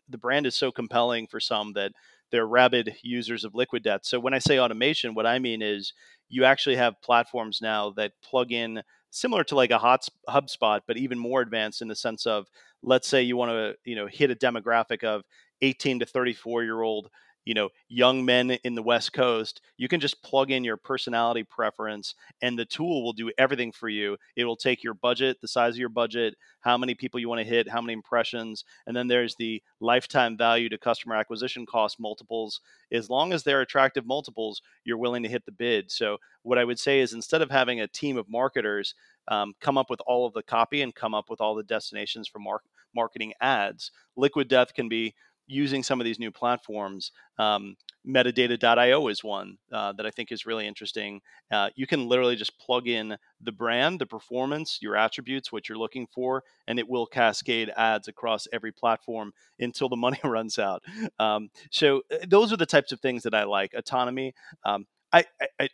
the 0.10 0.18
brand 0.18 0.46
is 0.46 0.56
so 0.56 0.72
compelling 0.72 1.28
for 1.28 1.40
some 1.40 1.74
that 1.74 1.92
they're 2.32 2.48
rabid 2.48 2.96
users 3.04 3.44
of 3.44 3.54
liquid 3.54 3.84
death. 3.84 4.02
So 4.04 4.20
when 4.20 4.34
I 4.34 4.40
say 4.40 4.60
automation, 4.60 5.14
what 5.14 5.28
I 5.28 5.40
mean 5.40 5.62
is 5.62 5.94
you 6.30 6.46
actually 6.46 6.78
have 6.78 7.02
platforms 7.02 7.60
now 7.62 7.92
that 7.92 8.14
plug 8.24 8.52
in 8.52 8.82
similar 9.12 9.44
to 9.46 9.56
like 9.56 9.70
a 9.70 9.78
hot 9.78 10.08
HubSpot, 10.28 10.82
but 10.88 10.98
even 10.98 11.20
more 11.20 11.42
advanced 11.42 11.82
in 11.82 11.88
the 11.88 11.96
sense 11.96 12.26
of 12.26 12.48
let's 12.82 13.08
say 13.08 13.22
you 13.22 13.38
want 13.38 13.52
to 13.52 13.76
you 13.86 13.96
know 13.96 14.08
hit 14.08 14.32
a 14.32 14.36
demographic 14.36 15.04
of 15.04 15.24
18 15.62 16.00
to 16.00 16.06
34 16.06 16.64
year 16.64 16.82
old 16.82 17.10
you 17.46 17.54
know 17.54 17.70
young 17.90 18.24
men 18.24 18.52
in 18.64 18.76
the 18.76 18.82
west 18.82 19.14
coast 19.14 19.62
you 19.78 19.88
can 19.88 20.00
just 20.00 20.22
plug 20.24 20.52
in 20.52 20.64
your 20.64 20.78
personality 20.78 21.44
preference 21.44 22.16
and 22.42 22.58
the 22.58 22.66
tool 22.66 23.04
will 23.04 23.14
do 23.14 23.32
everything 23.38 23.72
for 23.72 23.90
you. 23.90 24.18
It 24.36 24.46
will 24.46 24.56
take 24.56 24.84
your 24.84 24.94
budget 24.94 25.42
the 25.42 25.48
size 25.48 25.74
of 25.74 25.80
your 25.80 25.90
budget 25.90 26.36
how 26.62 26.78
many 26.78 26.96
people 26.96 27.20
you 27.20 27.30
want 27.30 27.40
to 27.40 27.48
hit 27.48 27.70
how 27.70 27.82
many 27.82 27.94
impressions 27.94 28.64
and 28.88 28.96
then 28.96 29.08
there's 29.08 29.36
the 29.36 29.62
lifetime 29.80 30.38
value 30.38 30.70
to 30.70 30.78
customer 30.78 31.16
acquisition 31.16 31.66
cost 31.66 32.00
multiples. 32.00 32.62
As 32.92 33.10
long 33.10 33.34
as 33.34 33.44
they're 33.44 33.62
attractive 33.62 34.06
multiples 34.06 34.62
you're 34.86 34.98
willing 34.98 35.24
to 35.24 35.30
hit 35.30 35.46
the 35.46 35.52
bid. 35.52 35.92
So 35.92 36.18
what 36.44 36.58
i 36.58 36.64
would 36.64 36.80
say 36.80 37.00
is 37.00 37.14
instead 37.14 37.42
of 37.42 37.50
having 37.50 37.82
a 37.82 37.88
team 37.88 38.18
of 38.18 38.30
marketers 38.30 38.96
um, 39.30 39.54
come 39.62 39.78
up 39.78 39.90
with 39.90 40.02
all 40.06 40.26
of 40.26 40.34
the 40.34 40.44
copy 40.44 40.82
and 40.82 40.94
come 40.94 41.14
up 41.14 41.30
with 41.30 41.40
all 41.40 41.56
the 41.56 41.64
destinations 41.64 42.28
for 42.28 42.40
mar- 42.40 42.62
marketing 42.94 43.34
ads 43.42 43.92
liquid 44.16 44.48
death 44.48 44.74
can 44.74 44.90
be 44.90 45.14
using 45.48 45.84
some 45.84 46.00
of 46.00 46.06
these 46.06 46.20
new 46.20 46.32
platforms. 46.32 47.12
Um, 47.38 47.76
metadata.io 48.08 49.08
is 49.08 49.24
one 49.24 49.58
uh, 49.72 49.94
that 49.94 50.06
I 50.06 50.12
think 50.12 50.32
is 50.32 50.46
really 50.46 50.68
interesting. 50.68 51.22
Uh, 51.52 51.70
you 51.76 51.88
can 51.88 52.08
literally 52.08 52.36
just 52.36 52.58
plug 52.60 52.88
in 52.88 53.18
the 53.42 53.52
brand, 53.52 54.00
the 54.00 54.06
performance, 54.06 54.80
your 54.82 54.96
attributes, 54.96 55.52
what 55.52 55.70
you're 55.70 55.78
looking 55.78 56.08
for, 56.08 56.44
and 56.68 56.80
it 56.80 56.88
will 56.88 57.06
cascade 57.06 57.72
ads 57.76 58.08
across 58.08 58.48
every 58.52 58.72
platform 58.72 59.34
until 59.60 59.90
the 59.90 59.96
money 60.04 60.20
runs 60.24 60.60
out. 60.60 60.84
Um, 61.20 61.50
so 61.72 62.02
uh, 62.12 62.18
those 62.28 62.52
are 62.52 62.58
the 62.58 62.66
types 62.66 62.92
of 62.92 63.00
things 63.00 63.24
that 63.24 63.34
I 63.34 63.44
like. 63.44 63.74
Autonomy. 63.74 64.34
Um, 64.66 64.86
I, 65.14 65.26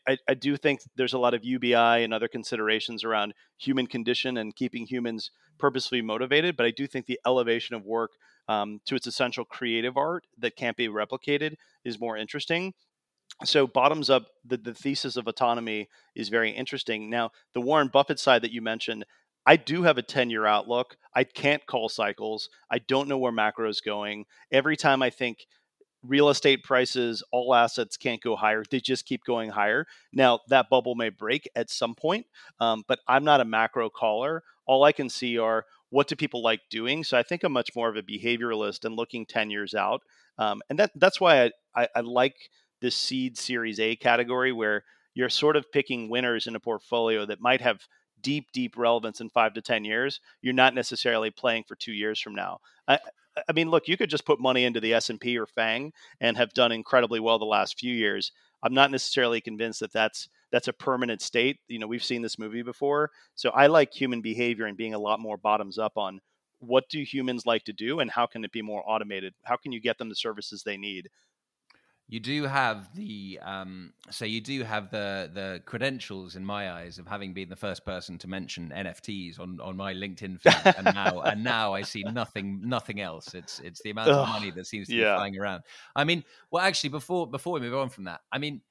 I, 0.06 0.18
I 0.28 0.34
do 0.34 0.58
think 0.58 0.82
there's 0.98 1.14
a 1.14 1.18
lot 1.18 1.34
of 1.34 1.46
UBI 1.46 1.74
and 2.04 2.14
other 2.14 2.28
considerations 2.28 3.06
around 3.06 3.34
human 3.58 3.88
condition 3.88 4.36
and 4.36 4.54
keeping 4.54 4.86
humans 4.86 5.32
purposefully 5.58 6.02
motivated, 6.02 6.58
but 6.58 6.66
I 6.66 6.72
do 6.72 6.88
think 6.88 7.06
the 7.06 7.22
elevation 7.26 7.74
of 7.74 7.86
work 7.86 8.12
um, 8.50 8.82
to 8.86 8.96
its 8.96 9.08
essential 9.08 9.46
creative 9.46 9.96
art 9.96 10.26
that 10.40 10.58
can't 10.58 10.76
be 10.76 10.90
replicated 10.90 11.54
is 11.86 12.00
more 12.00 12.18
interesting. 12.18 12.74
So, 13.46 13.68
bottoms 13.68 14.10
up, 14.10 14.26
the, 14.44 14.58
the 14.58 14.74
thesis 14.74 15.16
of 15.16 15.28
autonomy 15.28 15.88
is 16.16 16.28
very 16.28 16.50
interesting. 16.52 17.10
Now, 17.10 17.30
the 17.54 17.62
Warren 17.62 17.88
Buffett 17.88 18.20
side 18.20 18.42
that 18.42 18.52
you 18.52 18.62
mentioned, 18.62 19.06
I 19.46 19.56
do 19.56 19.84
have 19.84 19.98
a 19.98 20.02
10 20.02 20.32
year 20.32 20.46
outlook. 20.46 20.98
I 21.16 21.24
can't 21.24 21.66
call 21.66 21.90
cycles. 21.90 22.50
I 22.70 22.80
don't 22.80 23.08
know 23.08 23.20
where 23.20 23.32
macro 23.32 23.70
is 23.70 23.82
going. 23.82 24.26
Every 24.52 24.76
time 24.76 25.02
I 25.04 25.12
think 25.12 25.46
real 26.04 26.30
estate 26.30 26.64
prices, 26.64 27.24
all 27.32 27.54
assets 27.54 27.98
can't 27.98 28.22
go 28.22 28.36
higher. 28.36 28.64
They 28.70 28.80
just 28.80 29.06
keep 29.06 29.24
going 29.24 29.52
higher. 29.52 29.86
Now, 30.12 30.40
that 30.48 30.70
bubble 30.70 30.96
may 30.96 31.10
break 31.10 31.48
at 31.56 31.70
some 31.70 31.94
point, 31.94 32.26
um, 32.60 32.84
but 32.88 33.00
I'm 33.08 33.24
not 33.24 33.42
a 33.42 33.46
macro 33.46 33.90
caller. 33.90 34.44
All 34.66 34.84
I 34.84 34.92
can 34.92 35.10
see 35.10 35.38
are 35.38 35.66
what 35.89 36.08
do 36.08 36.15
people 36.15 36.43
like 36.43 36.62
doing. 36.69 37.04
So 37.04 37.17
I 37.17 37.23
think 37.23 37.43
I'm 37.43 37.52
much 37.52 37.75
more 37.75 37.89
of 37.89 37.95
a 37.95 38.04
behavioralist 38.04 38.86
and 38.86 38.95
looking 38.95 39.25
10 39.25 39.49
years 39.49 39.73
out. 39.73 40.02
Um, 40.38 40.62
and 40.69 40.80
that 40.80 40.91
that's 40.95 41.19
why 41.19 41.45
I, 41.45 41.52
I, 41.75 41.88
I 41.95 41.99
like 42.02 42.36
this 42.82 42.95
seed 42.95 43.38
series 43.38 43.80
A 43.80 43.95
category 43.95 44.52
where 44.52 44.84
you're 45.13 45.30
sort 45.30 45.56
of 45.56 45.71
picking 45.71 46.10
winners 46.10 46.47
in 46.47 46.56
a 46.56 46.60
portfolio 46.60 47.25
that 47.25 47.41
might 47.41 47.62
have 47.62 47.82
deep, 48.21 48.47
deep 48.54 48.78
relevance 48.78 49.21
in 49.21 49.30
five 49.30 49.54
to 49.54 49.62
10 49.62 49.84
years. 49.84 50.19
You're 50.41 50.54
not 50.54 50.75
necessarily 50.75 51.32
playing 51.32 51.63
for 51.67 51.75
two 51.75 51.91
years 51.93 52.19
from 52.19 52.36
now. 52.36 52.60
I, 52.88 52.99
I 53.47 53.54
mean, 53.54 53.69
look, 53.69 53.88
you 53.88 53.97
could 53.97 54.10
just 54.10 54.25
put 54.25 54.39
money 54.39 54.65
into 54.65 54.80
the 54.80 54.93
S&P 54.93 55.38
or 55.38 55.45
FANG 55.45 55.93
and 56.19 56.38
have 56.38 56.54
done 56.54 56.71
incredibly 56.71 57.19
well 57.19 57.39
the 57.39 57.45
last 57.45 57.80
few 57.80 57.93
years. 57.93 58.32
I'm 58.63 58.73
not 58.73 58.91
necessarily 58.91 59.41
convinced 59.41 59.80
that 59.80 59.93
that's 59.93 60.30
that's 60.52 60.68
a 60.68 60.74
permanent 60.74 61.22
state. 61.22 61.60
You 61.68 61.80
know, 61.80 61.88
we've 61.88 62.04
seen 62.04 62.22
this 62.22 62.40
movie 62.40 62.64
before. 62.64 63.12
So 63.36 63.50
I 63.50 63.68
like 63.68 63.94
human 63.94 64.22
behavior 64.22 64.66
and 64.66 64.78
being 64.78 64.94
a 64.94 65.00
lot 65.00 65.20
more 65.20 65.38
bottoms 65.38 65.78
up 65.78 65.98
on 65.98 66.22
what 66.60 66.90
do 66.90 67.02
humans 67.02 67.46
like 67.46 67.64
to 67.66 67.74
do 67.74 68.00
and 68.00 68.12
how 68.12 68.26
can 68.26 68.44
it 68.44 68.52
be 68.52 68.62
more 68.62 68.84
automated? 68.86 69.34
How 69.44 69.56
can 69.56 69.72
you 69.72 69.80
get 69.80 69.98
them 69.98 70.10
the 70.10 70.16
services 70.16 70.64
they 70.64 70.78
need? 70.78 71.10
You 72.12 72.20
do 72.20 72.46
have 72.46 72.90
the 72.96 73.40
um, 73.44 73.94
so 74.10 74.26
you 74.26 74.42
do 74.42 74.64
have 74.64 74.90
the 74.90 75.30
the 75.32 75.62
credentials 75.68 76.36
in 76.36 76.44
my 76.44 76.72
eyes 76.72 76.98
of 76.98 77.06
having 77.06 77.36
been 77.36 77.50
the 77.50 77.56
first 77.56 77.86
person 77.86 78.18
to 78.18 78.28
mention 78.28 78.74
NFTs 78.76 79.40
on, 79.40 79.60
on 79.62 79.78
my 79.78 79.94
LinkedIn 79.94 80.42
feed, 80.42 80.74
and 80.76 80.86
now 80.86 81.22
and 81.26 81.44
now 81.44 81.76
I 81.76 81.84
see 81.84 82.02
nothing 82.02 82.62
nothing 82.68 83.00
else. 83.00 83.36
It's 83.36 83.60
it's 83.60 83.80
the 83.84 83.92
amount 83.92 84.10
of 84.10 84.28
money 84.28 84.50
that 84.50 84.66
seems 84.66 84.88
to 84.88 84.96
yeah. 84.96 85.14
be 85.14 85.18
flying 85.18 85.40
around. 85.40 85.62
I 85.96 86.04
mean, 86.04 86.24
well, 86.50 86.64
actually, 86.64 86.90
before 86.90 87.28
before 87.28 87.54
we 87.54 87.60
move 87.60 87.76
on 87.76 87.90
from 87.90 88.06
that, 88.06 88.22
I 88.32 88.40
mean, 88.40 88.62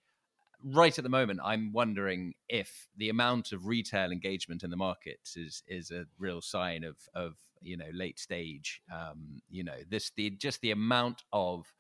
right 0.62 0.97
at 0.97 1.05
the 1.05 1.11
moment, 1.11 1.40
I'm 1.42 1.73
wondering 1.73 2.35
if 2.49 2.88
the 2.97 3.09
amount 3.09 3.53
of 3.53 3.66
retail 3.66 4.11
engagement 4.11 4.62
in 4.62 4.71
the 4.71 4.77
markets 4.77 5.37
is 5.37 5.62
is 5.66 5.90
a 5.90 6.07
real 6.18 6.40
sign 6.40 6.85
of 6.85 6.97
of 7.14 7.37
you 7.61 7.77
know 7.77 7.88
late 7.92 8.18
stage. 8.18 8.81
Um, 8.92 9.40
you 9.51 9.64
know, 9.64 9.79
this 9.88 10.11
the 10.16 10.31
just 10.31 10.61
the 10.61 10.71
amount 10.71 11.23
of 11.33 11.73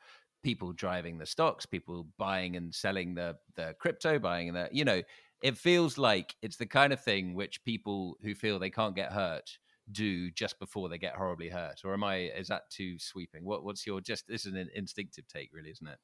people 0.42 0.72
driving 0.72 1.18
the 1.18 1.26
stocks, 1.26 1.66
people 1.66 2.06
buying 2.18 2.56
and 2.56 2.74
selling 2.74 3.14
the 3.14 3.36
the 3.56 3.74
crypto, 3.78 4.18
buying 4.18 4.52
the 4.52 4.68
you 4.72 4.84
know, 4.84 5.02
it 5.42 5.58
feels 5.58 5.98
like 5.98 6.34
it's 6.42 6.56
the 6.56 6.66
kind 6.66 6.92
of 6.92 7.02
thing 7.02 7.34
which 7.34 7.64
people 7.64 8.16
who 8.22 8.34
feel 8.34 8.58
they 8.58 8.70
can't 8.70 8.96
get 8.96 9.12
hurt 9.12 9.58
do 9.92 10.30
just 10.30 10.58
before 10.58 10.88
they 10.88 10.98
get 10.98 11.14
horribly 11.14 11.48
hurt 11.48 11.80
or 11.84 11.92
am 11.92 12.04
i 12.04 12.16
is 12.16 12.48
that 12.48 12.68
too 12.70 12.98
sweeping? 12.98 13.44
What, 13.44 13.64
what's 13.64 13.86
your 13.86 14.00
just 14.00 14.26
this 14.28 14.46
is 14.46 14.54
an 14.54 14.68
instinctive 14.74 15.26
take 15.28 15.50
really 15.52 15.70
isn't 15.70 15.86
it? 15.86 15.98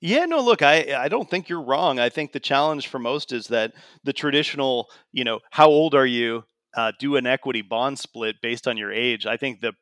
Yeah 0.00 0.26
no 0.26 0.42
look 0.42 0.62
i 0.62 0.94
i 0.96 1.08
don't 1.08 1.28
think 1.28 1.48
you're 1.48 1.62
wrong. 1.62 1.98
I 1.98 2.08
think 2.08 2.32
the 2.32 2.40
challenge 2.40 2.88
for 2.88 2.98
most 2.98 3.32
is 3.32 3.48
that 3.48 3.72
the 4.04 4.12
traditional 4.12 4.88
you 5.12 5.24
know 5.24 5.40
how 5.50 5.68
old 5.68 5.94
are 5.94 6.06
you? 6.06 6.44
Uh, 6.76 6.92
do 6.98 7.16
an 7.16 7.26
equity 7.26 7.62
bond 7.62 7.98
split 7.98 8.36
based 8.42 8.68
on 8.68 8.76
your 8.76 8.92
age. 8.92 9.24
I 9.24 9.38
think 9.38 9.60
the 9.60 9.72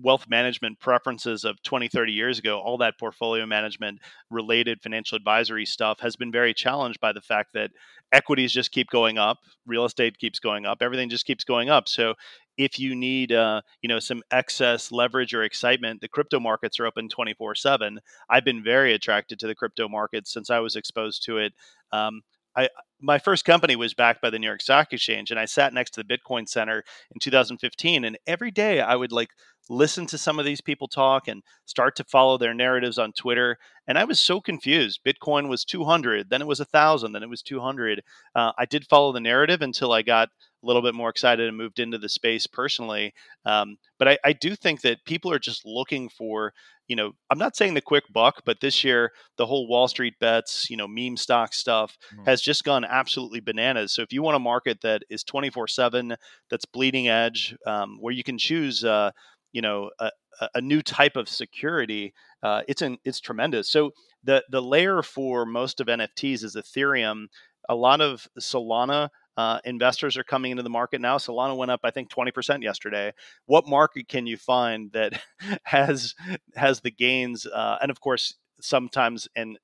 wealth 0.00 0.26
management 0.28 0.78
preferences 0.80 1.44
of 1.44 1.60
20 1.62 1.88
30 1.88 2.12
years 2.12 2.38
ago 2.38 2.60
all 2.60 2.78
that 2.78 2.98
portfolio 2.98 3.44
management 3.44 3.98
related 4.30 4.80
financial 4.80 5.16
advisory 5.16 5.66
stuff 5.66 5.98
has 6.00 6.14
been 6.14 6.30
very 6.30 6.54
challenged 6.54 7.00
by 7.00 7.12
the 7.12 7.20
fact 7.20 7.48
that 7.52 7.70
equities 8.12 8.52
just 8.52 8.70
keep 8.70 8.88
going 8.90 9.18
up 9.18 9.38
real 9.66 9.84
estate 9.84 10.16
keeps 10.16 10.38
going 10.38 10.64
up 10.64 10.78
everything 10.80 11.08
just 11.08 11.26
keeps 11.26 11.44
going 11.44 11.68
up. 11.68 11.88
So 11.88 12.14
if 12.58 12.78
you 12.78 12.94
need 12.94 13.32
uh, 13.32 13.62
you 13.82 13.88
know 13.88 13.98
some 13.98 14.22
excess 14.30 14.92
leverage 14.92 15.32
or 15.32 15.44
excitement 15.44 16.00
the 16.00 16.08
crypto 16.08 16.38
markets 16.40 16.78
are 16.78 16.86
open 16.86 17.08
24 17.08 17.54
7 17.54 18.00
i've 18.28 18.44
been 18.44 18.62
very 18.62 18.92
attracted 18.92 19.38
to 19.38 19.46
the 19.46 19.54
crypto 19.54 19.88
markets 19.88 20.32
since 20.32 20.50
i 20.50 20.58
was 20.58 20.76
exposed 20.76 21.24
to 21.24 21.38
it 21.38 21.54
um, 21.92 22.22
I, 22.56 22.68
my 23.00 23.18
first 23.20 23.44
company 23.44 23.76
was 23.76 23.94
backed 23.94 24.20
by 24.20 24.30
the 24.30 24.38
New 24.38 24.46
York 24.48 24.60
Stock 24.60 24.92
Exchange, 24.92 25.30
and 25.30 25.38
I 25.38 25.44
sat 25.44 25.72
next 25.72 25.92
to 25.92 26.02
the 26.02 26.18
Bitcoin 26.18 26.48
Center 26.48 26.82
in 27.12 27.20
2015. 27.20 28.04
And 28.04 28.18
every 28.26 28.50
day 28.50 28.80
I 28.80 28.96
would 28.96 29.12
like 29.12 29.30
listen 29.68 30.06
to 30.06 30.18
some 30.18 30.38
of 30.38 30.44
these 30.44 30.60
people 30.60 30.88
talk 30.88 31.28
and 31.28 31.42
start 31.66 31.96
to 31.96 32.04
follow 32.04 32.38
their 32.38 32.54
narratives 32.54 32.98
on 32.98 33.12
Twitter. 33.12 33.58
And 33.86 33.98
I 33.98 34.04
was 34.04 34.20
so 34.20 34.40
confused. 34.40 35.00
Bitcoin 35.06 35.48
was 35.48 35.64
200, 35.64 36.30
then 36.30 36.42
it 36.42 36.46
was 36.46 36.60
1,000, 36.60 37.12
then 37.12 37.22
it 37.22 37.28
was 37.28 37.42
200. 37.42 38.02
Uh, 38.34 38.52
I 38.58 38.64
did 38.64 38.86
follow 38.86 39.12
the 39.12 39.20
narrative 39.20 39.62
until 39.62 39.92
I 39.92 40.02
got 40.02 40.28
a 40.62 40.66
little 40.66 40.82
bit 40.82 40.94
more 40.94 41.10
excited 41.10 41.46
and 41.46 41.56
moved 41.56 41.78
into 41.78 41.98
the 41.98 42.08
space 42.08 42.46
personally. 42.46 43.14
Um, 43.44 43.76
but 43.98 44.08
I, 44.08 44.18
I 44.24 44.32
do 44.32 44.56
think 44.56 44.80
that 44.82 45.04
people 45.04 45.32
are 45.32 45.38
just 45.38 45.64
looking 45.64 46.08
for 46.08 46.52
you 46.88 46.96
know, 46.96 47.12
I'm 47.30 47.38
not 47.38 47.54
saying 47.54 47.74
the 47.74 47.82
quick 47.82 48.04
buck, 48.10 48.42
but 48.46 48.60
this 48.60 48.82
year 48.82 49.12
the 49.36 49.46
whole 49.46 49.68
Wall 49.68 49.88
Street 49.88 50.14
bets, 50.18 50.68
you 50.70 50.76
know, 50.76 50.88
meme 50.88 51.18
stock 51.18 51.52
stuff 51.52 51.96
mm-hmm. 52.12 52.24
has 52.24 52.40
just 52.40 52.64
gone 52.64 52.84
absolutely 52.84 53.40
bananas. 53.40 53.92
So 53.92 54.02
if 54.02 54.12
you 54.12 54.22
want 54.22 54.36
a 54.36 54.40
market 54.40 54.80
that 54.80 55.02
is 55.10 55.22
24 55.22 55.68
seven, 55.68 56.16
that's 56.50 56.64
bleeding 56.64 57.08
edge, 57.08 57.54
um, 57.66 57.98
where 58.00 58.14
you 58.14 58.24
can 58.24 58.38
choose, 58.38 58.84
uh, 58.84 59.10
you 59.52 59.62
know, 59.62 59.90
a, 59.98 60.10
a, 60.54 60.60
new 60.60 60.82
type 60.82 61.16
of 61.16 61.28
security, 61.28 62.12
uh, 62.42 62.62
it's 62.68 62.82
an, 62.82 62.98
it's 63.04 63.20
tremendous. 63.20 63.70
So 63.70 63.92
the 64.24 64.44
the 64.50 64.62
layer 64.62 65.02
for 65.02 65.46
most 65.46 65.80
of 65.80 65.86
NFTs 65.86 66.44
is 66.44 66.56
Ethereum. 66.56 67.26
A 67.68 67.74
lot 67.74 68.00
of 68.00 68.28
Solana 68.38 69.10
uh, 69.38 69.60
investors 69.64 70.16
are 70.16 70.24
coming 70.24 70.50
into 70.50 70.64
the 70.64 70.70
market 70.70 71.00
now. 71.00 71.16
Solana 71.16 71.56
went 71.56 71.70
up, 71.70 71.80
I 71.84 71.92
think, 71.92 72.10
20% 72.10 72.60
yesterday. 72.60 73.12
What 73.46 73.68
market 73.68 74.08
can 74.08 74.26
you 74.26 74.36
find 74.36 74.90
that 74.92 75.12
has 75.62 76.16
has 76.56 76.80
the 76.80 76.90
gains? 76.90 77.46
Uh, 77.46 77.78
and 77.80 77.88
of 77.88 78.00
course, 78.00 78.34
sometimes, 78.60 79.28
and 79.36 79.56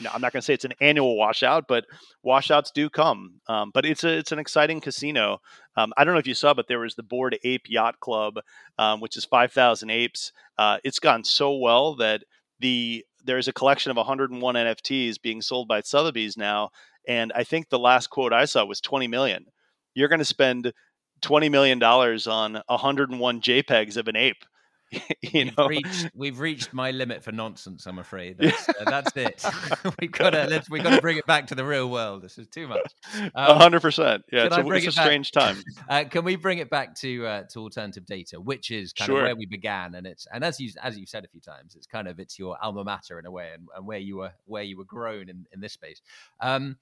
no, 0.00 0.10
I'm 0.12 0.20
not 0.20 0.32
going 0.32 0.40
to 0.40 0.44
say 0.44 0.54
it's 0.54 0.64
an 0.64 0.74
annual 0.80 1.16
washout, 1.16 1.66
but 1.68 1.84
washouts 2.22 2.70
do 2.70 2.88
come. 2.88 3.40
Um, 3.48 3.70
but 3.74 3.84
it's 3.84 4.04
a 4.04 4.18
it's 4.18 4.32
an 4.32 4.38
exciting 4.38 4.80
casino. 4.80 5.40
Um, 5.76 5.92
I 5.96 6.04
don't 6.04 6.14
know 6.14 6.20
if 6.20 6.26
you 6.26 6.34
saw, 6.34 6.54
but 6.54 6.68
there 6.68 6.80
was 6.80 6.94
the 6.94 7.02
Bored 7.02 7.38
Ape 7.44 7.68
Yacht 7.68 8.00
Club, 8.00 8.38
um, 8.78 9.00
which 9.00 9.16
is 9.16 9.24
5,000 9.24 9.90
apes. 9.90 10.32
Uh, 10.58 10.78
it's 10.84 10.98
gone 10.98 11.24
so 11.24 11.56
well 11.56 11.94
that 11.96 12.22
the 12.60 13.04
there's 13.24 13.48
a 13.48 13.52
collection 13.52 13.90
of 13.90 13.96
101 13.96 14.54
NFTs 14.54 15.20
being 15.22 15.40
sold 15.40 15.68
by 15.68 15.80
Sotheby's 15.80 16.36
now 16.36 16.70
and 17.06 17.32
I 17.34 17.44
think 17.44 17.68
the 17.68 17.78
last 17.78 18.08
quote 18.08 18.32
I 18.32 18.44
saw 18.44 18.64
was 18.64 18.80
20 18.80 19.08
million. 19.08 19.46
You're 19.94 20.08
going 20.08 20.20
to 20.20 20.24
spend 20.24 20.72
20 21.20 21.48
million 21.48 21.78
dollars 21.78 22.26
on 22.26 22.60
101 22.66 23.40
JPEGs 23.40 23.96
of 23.96 24.08
an 24.08 24.16
ape. 24.16 24.44
you 25.22 25.50
we've 25.56 25.68
reached, 25.68 26.10
we've 26.14 26.40
reached 26.40 26.72
my 26.72 26.90
limit 26.90 27.24
for 27.24 27.32
nonsense. 27.32 27.86
I'm 27.86 27.98
afraid 27.98 28.36
that's, 28.38 28.68
uh, 28.68 28.72
that's 28.84 29.16
it. 29.16 29.44
we've 30.00 30.12
got 30.12 30.30
to 30.30 30.46
let's 30.46 30.68
we've 30.68 30.82
got 30.82 30.96
to 30.96 31.00
bring 31.00 31.16
it 31.16 31.26
back 31.26 31.46
to 31.48 31.54
the 31.54 31.64
real 31.64 31.88
world. 31.88 32.22
This 32.22 32.38
is 32.38 32.46
too 32.48 32.68
much. 32.68 32.94
Um, 33.34 33.56
hundred 33.56 33.80
percent. 33.80 34.24
Yeah, 34.30 34.46
it's 34.46 34.56
a, 34.56 34.66
it's 34.68 34.86
a 34.88 34.92
strange 34.92 35.32
time. 35.32 35.56
Uh, 35.88 36.04
can 36.04 36.24
we 36.24 36.36
bring 36.36 36.58
it 36.58 36.70
back 36.70 36.94
to 36.96 37.26
uh, 37.26 37.42
to 37.52 37.60
alternative 37.60 38.06
data, 38.06 38.40
which 38.40 38.70
is 38.70 38.92
kind 38.92 39.06
sure. 39.06 39.20
of 39.20 39.24
where 39.24 39.36
we 39.36 39.46
began, 39.46 39.94
and 39.94 40.06
it's 40.06 40.26
and 40.32 40.44
as 40.44 40.60
you 40.60 40.70
as 40.82 40.98
you 40.98 41.06
said 41.06 41.24
a 41.24 41.28
few 41.28 41.40
times, 41.40 41.74
it's 41.74 41.86
kind 41.86 42.08
of 42.08 42.20
it's 42.20 42.38
your 42.38 42.56
alma 42.62 42.84
mater 42.84 43.18
in 43.18 43.26
a 43.26 43.30
way, 43.30 43.50
and, 43.54 43.68
and 43.76 43.86
where 43.86 43.98
you 43.98 44.18
were 44.18 44.32
where 44.46 44.62
you 44.62 44.76
were 44.76 44.84
grown 44.84 45.28
in 45.28 45.46
in 45.52 45.60
this 45.60 45.72
space. 45.72 46.02
Um, 46.40 46.76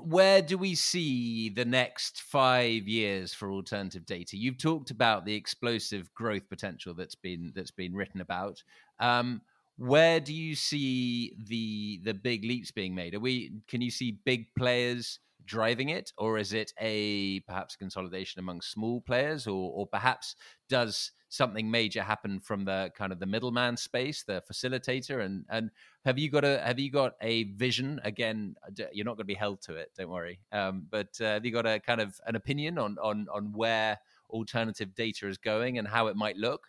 where 0.00 0.42
do 0.42 0.58
we 0.58 0.74
see 0.74 1.48
the 1.48 1.64
next 1.64 2.22
five 2.22 2.88
years 2.88 3.32
for 3.32 3.50
alternative 3.50 4.06
data? 4.06 4.36
You've 4.36 4.58
talked 4.58 4.90
about 4.90 5.24
the 5.24 5.34
explosive 5.34 6.12
growth 6.14 6.48
potential 6.48 6.94
that's 6.94 7.14
been 7.14 7.52
that's 7.54 7.70
been 7.70 7.94
written 7.94 8.20
about. 8.20 8.62
Um, 9.00 9.42
where 9.76 10.20
do 10.20 10.32
you 10.32 10.54
see 10.54 11.34
the 11.48 12.00
the 12.04 12.14
big 12.14 12.44
leaps 12.44 12.70
being 12.70 12.94
made? 12.94 13.14
Are 13.14 13.20
we 13.20 13.52
can 13.68 13.80
you 13.80 13.90
see 13.90 14.20
big 14.24 14.46
players 14.56 15.18
driving 15.46 15.90
it, 15.90 16.12
or 16.18 16.38
is 16.38 16.52
it 16.52 16.72
a 16.80 17.40
perhaps 17.40 17.76
consolidation 17.76 18.40
among 18.40 18.60
small 18.60 19.00
players, 19.00 19.46
or 19.46 19.72
or 19.72 19.86
perhaps 19.86 20.36
does 20.68 21.12
something 21.28 21.70
major 21.70 22.02
happen 22.02 22.40
from 22.40 22.64
the 22.64 22.90
kind 22.96 23.12
of 23.12 23.18
the 23.18 23.26
middleman 23.26 23.76
space, 23.76 24.22
the 24.22 24.42
facilitator, 24.50 25.24
and 25.24 25.44
and 25.50 25.70
have 26.04 26.18
you 26.18 26.30
got 26.30 26.44
a 26.44 26.60
have 26.60 26.78
you 26.78 26.90
got 26.90 27.14
a 27.20 27.44
vision? 27.44 28.00
Again, 28.04 28.54
you're 28.92 29.04
not 29.04 29.16
going 29.16 29.18
to 29.18 29.24
be 29.24 29.34
held 29.34 29.60
to 29.62 29.74
it, 29.74 29.90
don't 29.96 30.10
worry. 30.10 30.40
Um, 30.52 30.86
but 30.90 31.08
uh, 31.20 31.34
have 31.34 31.44
you 31.44 31.52
got 31.52 31.66
a 31.66 31.80
kind 31.80 32.00
of 32.00 32.18
an 32.26 32.36
opinion 32.36 32.78
on 32.78 32.96
on 33.02 33.26
on 33.32 33.52
where 33.52 33.98
alternative 34.30 34.94
data 34.94 35.28
is 35.28 35.38
going 35.38 35.78
and 35.78 35.88
how 35.88 36.06
it 36.06 36.16
might 36.16 36.36
look? 36.36 36.66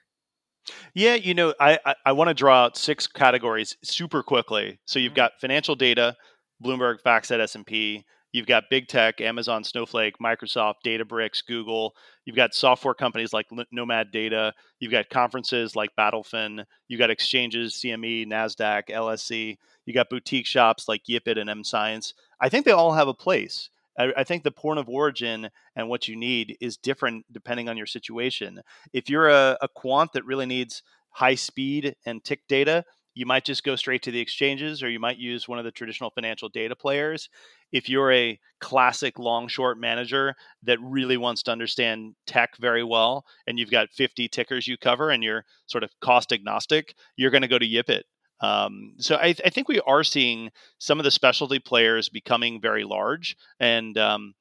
Yeah, 0.94 1.16
you 1.16 1.34
know, 1.34 1.54
I 1.60 1.80
I, 1.86 1.96
I 2.08 2.12
want 2.14 2.30
to 2.30 2.34
draw 2.34 2.66
out 2.66 2.78
six 2.78 3.08
categories 3.08 3.78
super 3.84 4.24
quickly. 4.24 4.80
So 4.86 5.00
you've 5.00 5.12
mm-hmm. 5.12 5.18
got 5.18 5.40
financial 5.40 5.76
data, 5.76 6.16
Bloomberg, 6.64 7.02
FactSet, 7.06 7.40
S 7.40 7.56
and 7.56 7.66
P. 7.66 8.06
You've 8.36 8.48
got 8.48 8.70
big 8.70 8.90
tech, 8.90 9.22
Amazon, 9.22 9.64
Snowflake, 9.64 10.18
Microsoft, 10.22 10.84
Databricks, 10.86 11.42
Google. 11.48 11.96
You've 12.26 12.36
got 12.36 12.54
software 12.54 12.94
companies 12.94 13.32
like 13.32 13.48
Nomad 13.72 14.12
Data. 14.12 14.54
You've 14.78 14.92
got 14.92 15.10
conferences 15.10 15.74
like 15.74 15.92
Battlefin. 15.98 16.66
You've 16.90 17.00
got 17.00 17.10
exchanges, 17.10 17.76
CME, 17.76 18.28
NASDAQ, 18.28 18.90
LSE. 18.90 19.56
You've 19.86 19.96
got 19.96 20.10
boutique 20.10 20.48
shops 20.48 20.90
like 20.90 21.04
Yipit 21.10 21.40
and 21.40 21.50
M 21.50 21.64
Science. 21.64 22.14
I 22.42 22.50
think 22.50 22.66
they 22.66 22.74
all 22.74 22.92
have 22.92 23.08
a 23.08 23.14
place. 23.14 23.70
I, 23.98 24.12
I 24.18 24.26
think 24.26 24.44
the 24.44 24.52
point 24.52 24.80
of 24.80 24.90
origin 24.90 25.50
and 25.78 25.88
what 25.88 26.10
you 26.10 26.18
need 26.18 26.58
is 26.60 26.76
different 26.76 27.24
depending 27.32 27.70
on 27.70 27.78
your 27.78 27.86
situation. 27.86 28.60
If 28.92 29.10
you're 29.10 29.30
a, 29.30 29.58
a 29.62 29.70
quant 29.70 30.12
that 30.12 30.26
really 30.26 30.46
needs 30.46 30.84
high 31.12 31.36
speed 31.36 31.96
and 32.06 32.22
tick 32.22 32.42
data, 32.50 32.84
you 33.16 33.26
might 33.26 33.46
just 33.46 33.64
go 33.64 33.76
straight 33.76 34.04
to 34.04 34.12
the 34.12 34.20
exchanges 34.20 34.84
or 34.84 34.90
you 34.90 35.00
might 35.00 35.18
use 35.18 35.48
one 35.48 35.58
of 35.58 35.66
the 35.66 35.72
traditional 35.72 36.12
financial 36.12 36.50
data 36.50 36.76
players. 36.76 37.30
If 37.72 37.90
you're 37.90 38.12
a 38.12 38.40
classic 38.60 39.18
long 39.18 39.48
short 39.48 39.80
manager 39.80 40.36
that 40.64 40.80
really 40.82 41.18
wants 41.18 41.42
to 41.44 41.52
understand 41.52 42.16
tech 42.28 42.58
very 42.60 42.84
well 42.84 43.26
and 43.48 43.58
you've 43.58 43.72
got 43.72 43.90
50 43.92 44.28
tickers 44.28 44.68
you 44.68 44.78
cover 44.78 45.10
and 45.10 45.24
you're 45.24 45.46
sort 45.66 45.84
of 45.84 45.90
cost 46.02 46.34
agnostic, 46.34 46.94
you're 47.16 47.32
going 47.32 47.42
to 47.42 47.48
go 47.48 47.58
to 47.58 47.66
Yipit. 47.66 48.04
Um, 48.42 48.96
so 48.98 49.16
I, 49.16 49.34
I, 49.46 49.50
think 49.50 49.70
we 49.70 49.80
are 49.88 50.04
seeing 50.04 50.52
some 50.78 51.00
of 51.00 51.06
the 51.06 51.12
specialty 51.12 51.58
players 51.58 52.10
becoming 52.10 52.60
very 52.60 52.84
large, 52.84 53.38
and 53.62 53.98
um, 53.98 54.36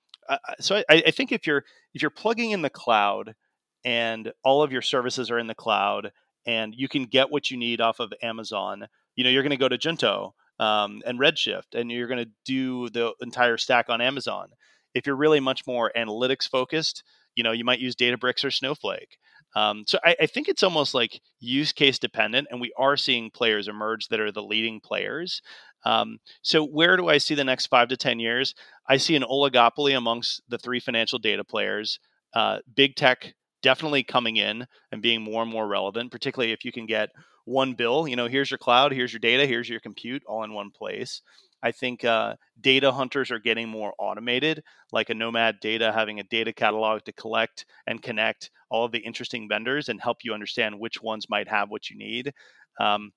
so 0.59 0.83
I, 0.89 1.05
I 1.07 1.11
think 1.13 1.31
if 1.31 1.47
you're 1.47 1.65
if 1.95 2.03
you're 2.03 2.11
plugging 2.11 2.51
in 2.51 2.63
the 2.63 2.71
cloud 2.71 3.37
and 3.85 4.33
all 4.43 4.63
of 4.63 4.73
your 4.73 4.83
services 4.83 5.31
are 5.31 5.39
in 5.39 5.47
the 5.47 5.55
cloud 5.55 6.11
and 6.47 6.75
you 6.75 6.89
can 6.89 7.05
get 7.05 7.31
what 7.31 7.51
you 7.51 7.57
need 7.57 7.81
off 7.81 8.01
of 8.01 8.13
Amazon. 8.23 8.87
You 9.17 9.25
know, 9.25 9.31
you're 9.31 9.43
going 9.43 9.51
to 9.51 9.57
go 9.57 9.69
to 9.69 9.79
Junto 9.79 10.35
um, 10.59 11.03
and 11.07 11.19
Redshift, 11.19 11.75
and 11.75 11.91
you're 11.91 12.09
going 12.09 12.25
to 12.25 12.31
do 12.45 12.89
the 12.91 13.13
entire 13.21 13.57
stack 13.57 13.89
on 13.89 14.01
Amazon. 14.01 14.49
If 14.95 15.07
you're 15.07 15.17
really 15.17 15.41
much 15.41 15.67
more 15.67 15.91
analytics 15.97 16.49
focused, 16.49 17.03
you 17.35 17.43
know, 17.43 17.53
you 17.53 17.65
might 17.65 17.81
use 17.81 17.97
Databricks 17.97 18.45
or 18.45 18.51
Snowflake. 18.51 19.19
Um, 19.57 19.85
so 19.87 19.99
I, 20.05 20.17
I, 20.23 20.27
think 20.27 20.49
it's 20.49 20.65
almost 20.65 20.95
like 20.95 21.21
use 21.39 21.73
case 21.73 21.99
dependent, 21.99 22.49
and 22.51 22.61
we 22.61 22.73
are 22.77 22.97
seeing 22.97 23.31
players 23.31 23.69
emerge 23.69 24.09
that 24.09 24.19
are 24.19 24.33
the 24.33 24.43
leading 24.43 24.81
players. 24.81 25.43
Um, 25.85 26.19
so 26.43 26.65
where 26.65 26.97
do 26.97 27.09
I 27.09 27.19
see 27.19 27.37
the 27.37 27.45
next 27.45 27.67
five 27.67 27.89
to 27.89 27.97
ten 27.97 28.19
years? 28.19 28.55
I 28.89 28.97
see 28.97 29.15
an 29.15 29.23
oligopoly 29.23 29.97
amongst 29.97 30.43
the 30.49 30.59
three 30.59 30.81
financial 30.81 31.21
data 31.21 31.45
players. 31.45 32.01
Uh, 32.35 32.59
big 32.75 32.97
tech 32.97 33.35
definitely 33.65 34.05
coming 34.05 34.37
in 34.37 34.67
and 34.93 35.01
being 35.01 35.23
more 35.23 35.43
and 35.43 35.51
more 35.51 35.67
relevant, 35.67 36.13
particularly 36.13 36.53
if 36.53 36.67
you 36.67 36.71
can 36.71 36.85
get 36.85 37.09
one 37.47 37.73
bill. 37.73 38.07
You 38.07 38.15
know, 38.15 38.29
here's 38.29 38.51
your 38.51 38.59
cloud, 38.59 38.93
here's 38.93 39.13
your 39.13 39.21
data, 39.21 39.47
here's 39.47 39.69
your 39.69 39.81
compute 39.81 40.23
all 40.27 40.45
in 40.45 40.53
one 40.53 40.71
place. 40.71 41.23
I 41.63 41.73
think 41.73 42.05
uh, 42.05 42.35
data 42.61 42.93
hunters 42.93 43.31
are 43.31 43.39
getting 43.39 43.71
more 43.71 43.95
automated, 43.99 44.63
like 44.93 45.09
a 45.09 45.15
Nomad 45.15 45.61
Data 45.61 45.93
having 45.93 46.21
a 46.21 46.25
data 46.25 46.53
catalog 46.53 47.05
to 47.05 47.13
collect 47.15 47.65
and 47.87 48.03
connect 48.03 48.51
all 48.69 48.85
of 48.85 48.93
the 48.93 48.99
interesting 48.99 49.49
vendors 49.49 49.89
and 49.89 49.99
help 49.99 50.19
you 50.25 50.35
understand 50.35 50.79
which 50.79 51.01
ones 51.01 51.31
might 51.31 51.49
have 51.49 51.71
what 51.71 51.89
you 51.89 51.97
need. 51.97 52.35
Um, 52.79 53.13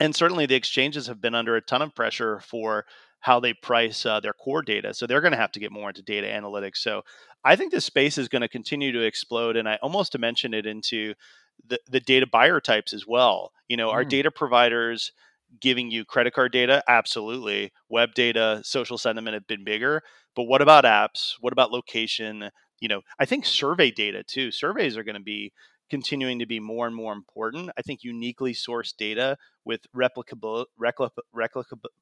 and 0.00 0.16
certainly 0.16 0.46
the 0.46 0.54
exchanges 0.54 1.06
have 1.08 1.20
been 1.20 1.34
under 1.34 1.56
a 1.56 1.60
ton 1.60 1.82
of 1.82 1.94
pressure 1.94 2.40
for 2.40 2.86
how 3.24 3.40
they 3.40 3.54
price 3.54 4.04
uh, 4.04 4.20
their 4.20 4.34
core 4.34 4.60
data. 4.60 4.92
So 4.92 5.06
they're 5.06 5.22
going 5.22 5.32
to 5.32 5.38
have 5.38 5.52
to 5.52 5.58
get 5.58 5.72
more 5.72 5.88
into 5.88 6.02
data 6.02 6.26
analytics. 6.26 6.76
So 6.76 7.04
I 7.42 7.56
think 7.56 7.72
this 7.72 7.86
space 7.86 8.18
is 8.18 8.28
going 8.28 8.42
to 8.42 8.48
continue 8.48 8.92
to 8.92 9.00
explode. 9.00 9.56
And 9.56 9.66
I 9.66 9.78
almost 9.80 10.12
to 10.12 10.18
mention 10.18 10.52
it 10.52 10.66
into 10.66 11.14
the, 11.66 11.78
the 11.90 12.00
data 12.00 12.26
buyer 12.30 12.60
types 12.60 12.92
as 12.92 13.06
well. 13.06 13.52
You 13.66 13.78
know, 13.78 13.88
mm. 13.88 13.94
our 13.94 14.04
data 14.04 14.30
providers 14.30 15.10
giving 15.58 15.90
you 15.90 16.04
credit 16.04 16.34
card 16.34 16.52
data? 16.52 16.84
Absolutely. 16.86 17.72
Web 17.88 18.12
data, 18.12 18.60
social 18.62 18.98
sentiment 18.98 19.32
have 19.32 19.46
been 19.46 19.64
bigger. 19.64 20.02
But 20.36 20.42
what 20.42 20.60
about 20.60 20.84
apps? 20.84 21.36
What 21.40 21.54
about 21.54 21.72
location? 21.72 22.50
You 22.80 22.88
know, 22.88 23.00
I 23.18 23.24
think 23.24 23.46
survey 23.46 23.90
data 23.90 24.22
too. 24.22 24.50
Surveys 24.50 24.98
are 24.98 25.04
going 25.04 25.14
to 25.14 25.22
be 25.22 25.50
continuing 25.94 26.40
to 26.40 26.46
be 26.46 26.58
more 26.58 26.88
and 26.88 26.96
more 26.96 27.12
important. 27.12 27.70
I 27.78 27.82
think 27.82 28.02
uniquely 28.02 28.52
sourced 28.52 28.96
data 28.96 29.36
with 29.64 29.82
replicable, 29.94 30.64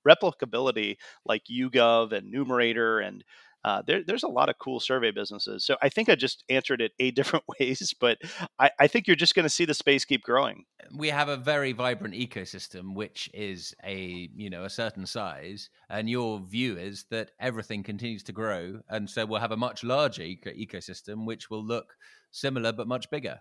replicability 0.09 0.97
like 1.27 1.43
YouGov 1.45 2.13
and 2.13 2.31
Numerator 2.31 3.01
and 3.01 3.23
uh, 3.65 3.83
there, 3.87 4.03
there's 4.03 4.23
a 4.23 4.29
lot 4.29 4.49
of 4.49 4.59
cool 4.59 4.81
survey 4.81 5.11
businesses. 5.11 5.63
So 5.67 5.77
I 5.83 5.91
think 5.91 6.09
I 6.09 6.15
just 6.15 6.43
answered 6.49 6.81
it 6.81 6.93
eight 6.99 7.15
different 7.21 7.45
ways, 7.61 7.95
but 8.01 8.17
I, 8.59 8.71
I 8.81 8.87
think 8.87 9.07
you're 9.07 9.15
just 9.15 9.35
going 9.35 9.45
to 9.45 9.51
see 9.51 9.67
the 9.67 9.75
space 9.75 10.07
keep 10.07 10.23
growing. 10.23 10.65
We 10.97 11.11
have 11.11 11.29
a 11.29 11.37
very 11.37 11.73
vibrant 11.73 12.15
ecosystem, 12.15 12.95
which 12.95 13.29
is 13.35 13.75
a 13.85 14.31
you 14.35 14.49
know 14.49 14.65
a 14.65 14.71
certain 14.71 15.05
size, 15.07 15.69
and 15.91 16.09
your 16.09 16.41
view 16.41 16.79
is 16.79 17.05
that 17.11 17.33
everything 17.39 17.83
continues 17.83 18.23
to 18.25 18.33
grow, 18.33 18.81
and 18.89 19.09
so 19.09 19.27
we'll 19.27 19.41
have 19.41 19.53
a 19.53 19.57
much 19.57 19.85
larger 19.85 20.23
eco- 20.23 20.51
ecosystem, 20.51 21.27
which 21.27 21.51
will 21.51 21.65
look 21.65 21.95
similar 22.33 22.73
but 22.73 22.89
much 22.89 23.11
bigger. 23.11 23.39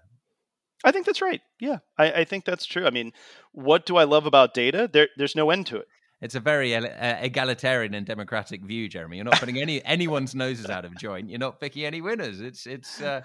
I 0.83 0.91
think 0.91 1.05
that's 1.05 1.21
right. 1.21 1.41
Yeah, 1.59 1.79
I, 1.97 2.11
I, 2.11 2.23
think 2.23 2.45
that's 2.45 2.65
true. 2.65 2.85
I 2.85 2.89
mean, 2.89 3.13
what 3.51 3.85
do 3.85 3.97
I 3.97 4.03
love 4.03 4.25
about 4.25 4.53
data? 4.53 4.89
There, 4.91 5.09
there's 5.15 5.35
no 5.35 5.51
end 5.51 5.67
to 5.67 5.77
it. 5.77 5.87
It's 6.21 6.35
a 6.35 6.39
very 6.39 6.75
uh, 6.75 6.81
egalitarian 7.19 7.95
and 7.95 8.05
democratic 8.05 8.63
view, 8.63 8.87
Jeremy. 8.87 9.17
You're 9.17 9.25
not 9.25 9.39
putting 9.39 9.59
any 9.59 9.83
anyone's 9.83 10.35
noses 10.35 10.69
out 10.69 10.85
of 10.85 10.95
joint. 10.95 11.29
You're 11.29 11.39
not 11.39 11.59
picking 11.59 11.83
any 11.83 11.99
winners. 11.99 12.41
It's 12.41 12.67
it's 12.67 13.01
uh, 13.01 13.21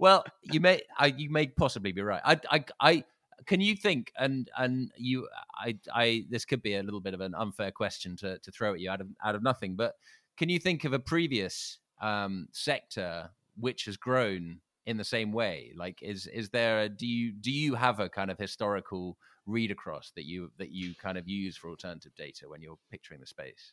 well, 0.00 0.24
you 0.42 0.58
may 0.58 0.82
I, 0.98 1.06
you 1.16 1.30
may 1.30 1.46
possibly 1.46 1.92
be 1.92 2.02
right. 2.02 2.20
I 2.24 2.40
I 2.50 2.64
I 2.80 3.04
can 3.46 3.60
you 3.60 3.76
think 3.76 4.12
and 4.18 4.50
and 4.56 4.90
you 4.96 5.28
I 5.56 5.78
I 5.94 6.24
this 6.28 6.44
could 6.44 6.60
be 6.60 6.74
a 6.74 6.82
little 6.82 7.00
bit 7.00 7.14
of 7.14 7.20
an 7.20 7.36
unfair 7.36 7.70
question 7.70 8.16
to 8.16 8.38
to 8.40 8.50
throw 8.50 8.74
at 8.74 8.80
you 8.80 8.90
out 8.90 9.00
of 9.00 9.06
out 9.24 9.36
of 9.36 9.44
nothing, 9.44 9.76
but 9.76 9.94
can 10.36 10.48
you 10.48 10.58
think 10.58 10.84
of 10.84 10.92
a 10.92 10.98
previous 10.98 11.78
um, 12.00 12.48
sector 12.50 13.30
which 13.56 13.84
has 13.84 13.96
grown 13.96 14.60
in 14.86 14.96
the 14.96 15.04
same 15.04 15.32
way? 15.32 15.72
Like, 15.76 15.98
is 16.02 16.26
is 16.26 16.50
there? 16.50 16.82
A, 16.82 16.88
do 16.88 17.06
you 17.06 17.32
do 17.32 17.50
you 17.50 17.74
have 17.74 18.00
a 18.00 18.08
kind 18.08 18.30
of 18.30 18.38
historical 18.38 19.16
read 19.46 19.70
across 19.70 20.12
that 20.16 20.24
you 20.24 20.50
that 20.58 20.70
you 20.70 20.94
kind 21.00 21.18
of 21.18 21.28
use 21.28 21.56
for 21.56 21.70
alternative 21.70 22.12
data 22.16 22.48
when 22.48 22.62
you're 22.62 22.78
picturing 22.90 23.20
the 23.20 23.26
space? 23.26 23.72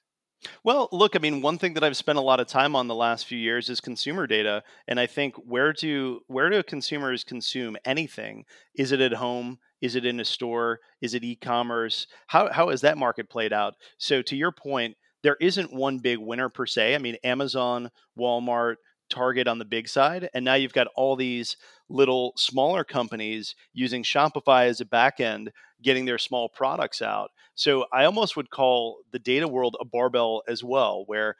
Well, 0.63 0.87
look, 0.91 1.15
I 1.15 1.19
mean, 1.19 1.41
one 1.41 1.57
thing 1.57 1.73
that 1.73 1.83
I've 1.83 1.97
spent 1.97 2.19
a 2.19 2.21
lot 2.21 2.39
of 2.39 2.47
time 2.47 2.75
on 2.75 2.87
the 2.87 2.95
last 2.95 3.25
few 3.25 3.39
years 3.39 3.69
is 3.69 3.81
consumer 3.81 4.27
data, 4.27 4.63
and 4.87 4.99
I 4.99 5.07
think 5.07 5.35
where 5.35 5.73
do 5.73 6.21
where 6.27 6.49
do 6.49 6.61
consumers 6.63 7.23
consume 7.23 7.77
anything? 7.85 8.45
Is 8.75 8.91
it 8.91 9.01
at 9.01 9.13
home? 9.13 9.59
Is 9.81 9.95
it 9.95 10.05
in 10.05 10.19
a 10.19 10.25
store? 10.25 10.79
Is 11.01 11.13
it 11.13 11.23
e-commerce? 11.23 12.07
How 12.27 12.51
how 12.51 12.69
has 12.69 12.81
that 12.81 12.97
market 12.97 13.29
played 13.29 13.53
out? 13.53 13.75
So 13.97 14.21
to 14.23 14.35
your 14.35 14.51
point, 14.51 14.95
there 15.23 15.37
isn't 15.41 15.73
one 15.73 15.99
big 15.99 16.19
winner 16.19 16.49
per 16.49 16.65
se. 16.65 16.95
I 16.95 16.99
mean, 16.99 17.17
Amazon, 17.23 17.89
Walmart, 18.17 18.75
Target 19.09 19.47
on 19.47 19.59
the 19.59 19.65
big 19.65 19.87
side, 19.87 20.29
and 20.33 20.43
now 20.43 20.55
you've 20.55 20.73
got 20.73 20.87
all 20.95 21.15
these 21.15 21.57
little 21.89 22.33
smaller 22.35 22.83
companies 22.83 23.55
using 23.73 24.03
Shopify 24.03 24.67
as 24.67 24.81
a 24.81 24.85
backend, 24.85 25.49
getting 25.81 26.05
their 26.05 26.17
small 26.17 26.49
products 26.49 27.01
out. 27.01 27.31
So 27.55 27.85
I 27.91 28.05
almost 28.05 28.35
would 28.35 28.49
call 28.49 28.99
the 29.11 29.19
data 29.19 29.47
world 29.47 29.77
a 29.79 29.85
barbell 29.85 30.43
as 30.47 30.63
well, 30.63 31.03
where 31.07 31.35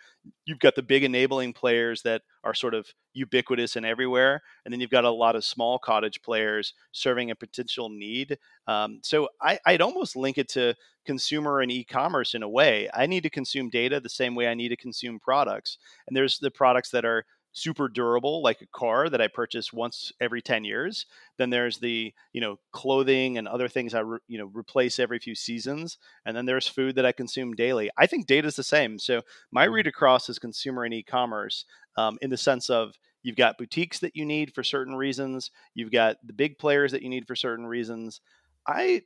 you've 0.46 0.60
got 0.60 0.76
the 0.76 0.82
big 0.82 1.04
enabling 1.04 1.54
players 1.54 2.02
that 2.04 2.22
are 2.44 2.54
sort 2.54 2.74
of 2.74 2.88
ubiquitous 3.14 3.76
and 3.76 3.86
everywhere, 3.86 4.42
and 4.64 4.72
then 4.72 4.80
you've 4.80 4.90
got 4.90 5.06
a 5.06 5.12
lot 5.12 5.36
of 5.36 5.44
small 5.44 5.78
cottage 5.78 6.22
players 6.22 6.74
serving 6.92 7.30
a 7.30 7.36
potential 7.36 7.90
need. 7.90 8.38
Um, 8.68 9.00
so 9.04 9.28
I, 9.42 9.60
I'd 9.66 9.82
almost 9.82 10.16
link 10.16 10.38
it 10.38 10.50
to 10.50 10.76
consumer 11.06 11.62
and 11.62 11.72
e-commerce 11.72 12.34
in 12.34 12.44
a 12.44 12.50
way. 12.50 12.90
I 12.94 13.06
need 13.06 13.24
to 13.24 13.30
consume 13.30 13.70
data 13.70 14.00
the 14.00 14.10
same 14.10 14.36
way 14.36 14.48
I 14.48 14.56
need 14.56 14.70
to 14.70 14.78
consume 14.78 15.20
products, 15.20 15.78
and 16.08 16.16
there's 16.16 16.40
the 16.40 16.52
products 16.52 16.90
that 16.92 17.06
are 17.06 17.26
super 17.58 17.88
durable 17.88 18.44
like 18.44 18.62
a 18.62 18.68
car 18.68 19.10
that 19.10 19.20
i 19.20 19.28
purchase 19.28 19.74
once 19.74 20.12
every 20.22 20.42
10 20.42 20.64
years 20.64 21.08
then 21.38 21.50
there's 21.50 21.80
the 21.80 22.14
you 22.32 22.40
know 22.40 22.60
clothing 22.72 23.38
and 23.38 23.48
other 23.48 23.68
things 23.68 23.96
i 23.96 24.00
re, 24.00 24.20
you 24.28 24.38
know 24.38 24.52
replace 24.54 25.00
every 25.00 25.18
few 25.18 25.34
seasons 25.34 25.98
and 26.26 26.38
then 26.38 26.46
there's 26.46 26.68
food 26.68 26.96
that 26.96 27.06
i 27.06 27.12
consume 27.12 27.54
daily 27.54 27.90
i 27.98 28.06
think 28.06 28.28
data 28.28 28.48
is 28.48 28.56
the 28.56 28.64
same 28.64 29.00
so 29.00 29.22
my 29.52 29.66
mm-hmm. 29.66 29.74
read 29.74 29.88
across 29.88 30.30
is 30.30 30.38
consumer 30.38 30.84
and 30.84 30.94
e-commerce 30.94 31.66
um, 31.98 32.20
in 32.22 32.30
the 32.30 32.38
sense 32.38 32.70
of 32.70 32.94
you've 33.24 33.36
got 33.36 33.58
boutiques 33.58 34.00
that 34.00 34.16
you 34.16 34.24
need 34.24 34.54
for 34.54 34.64
certain 34.64 34.96
reasons 34.96 35.50
you've 35.74 35.92
got 35.92 36.18
the 36.24 36.34
big 36.34 36.60
players 36.60 36.92
that 36.92 37.02
you 37.02 37.10
need 37.10 37.26
for 37.26 37.36
certain 37.36 37.66
reasons 37.66 38.22
i 38.68 39.02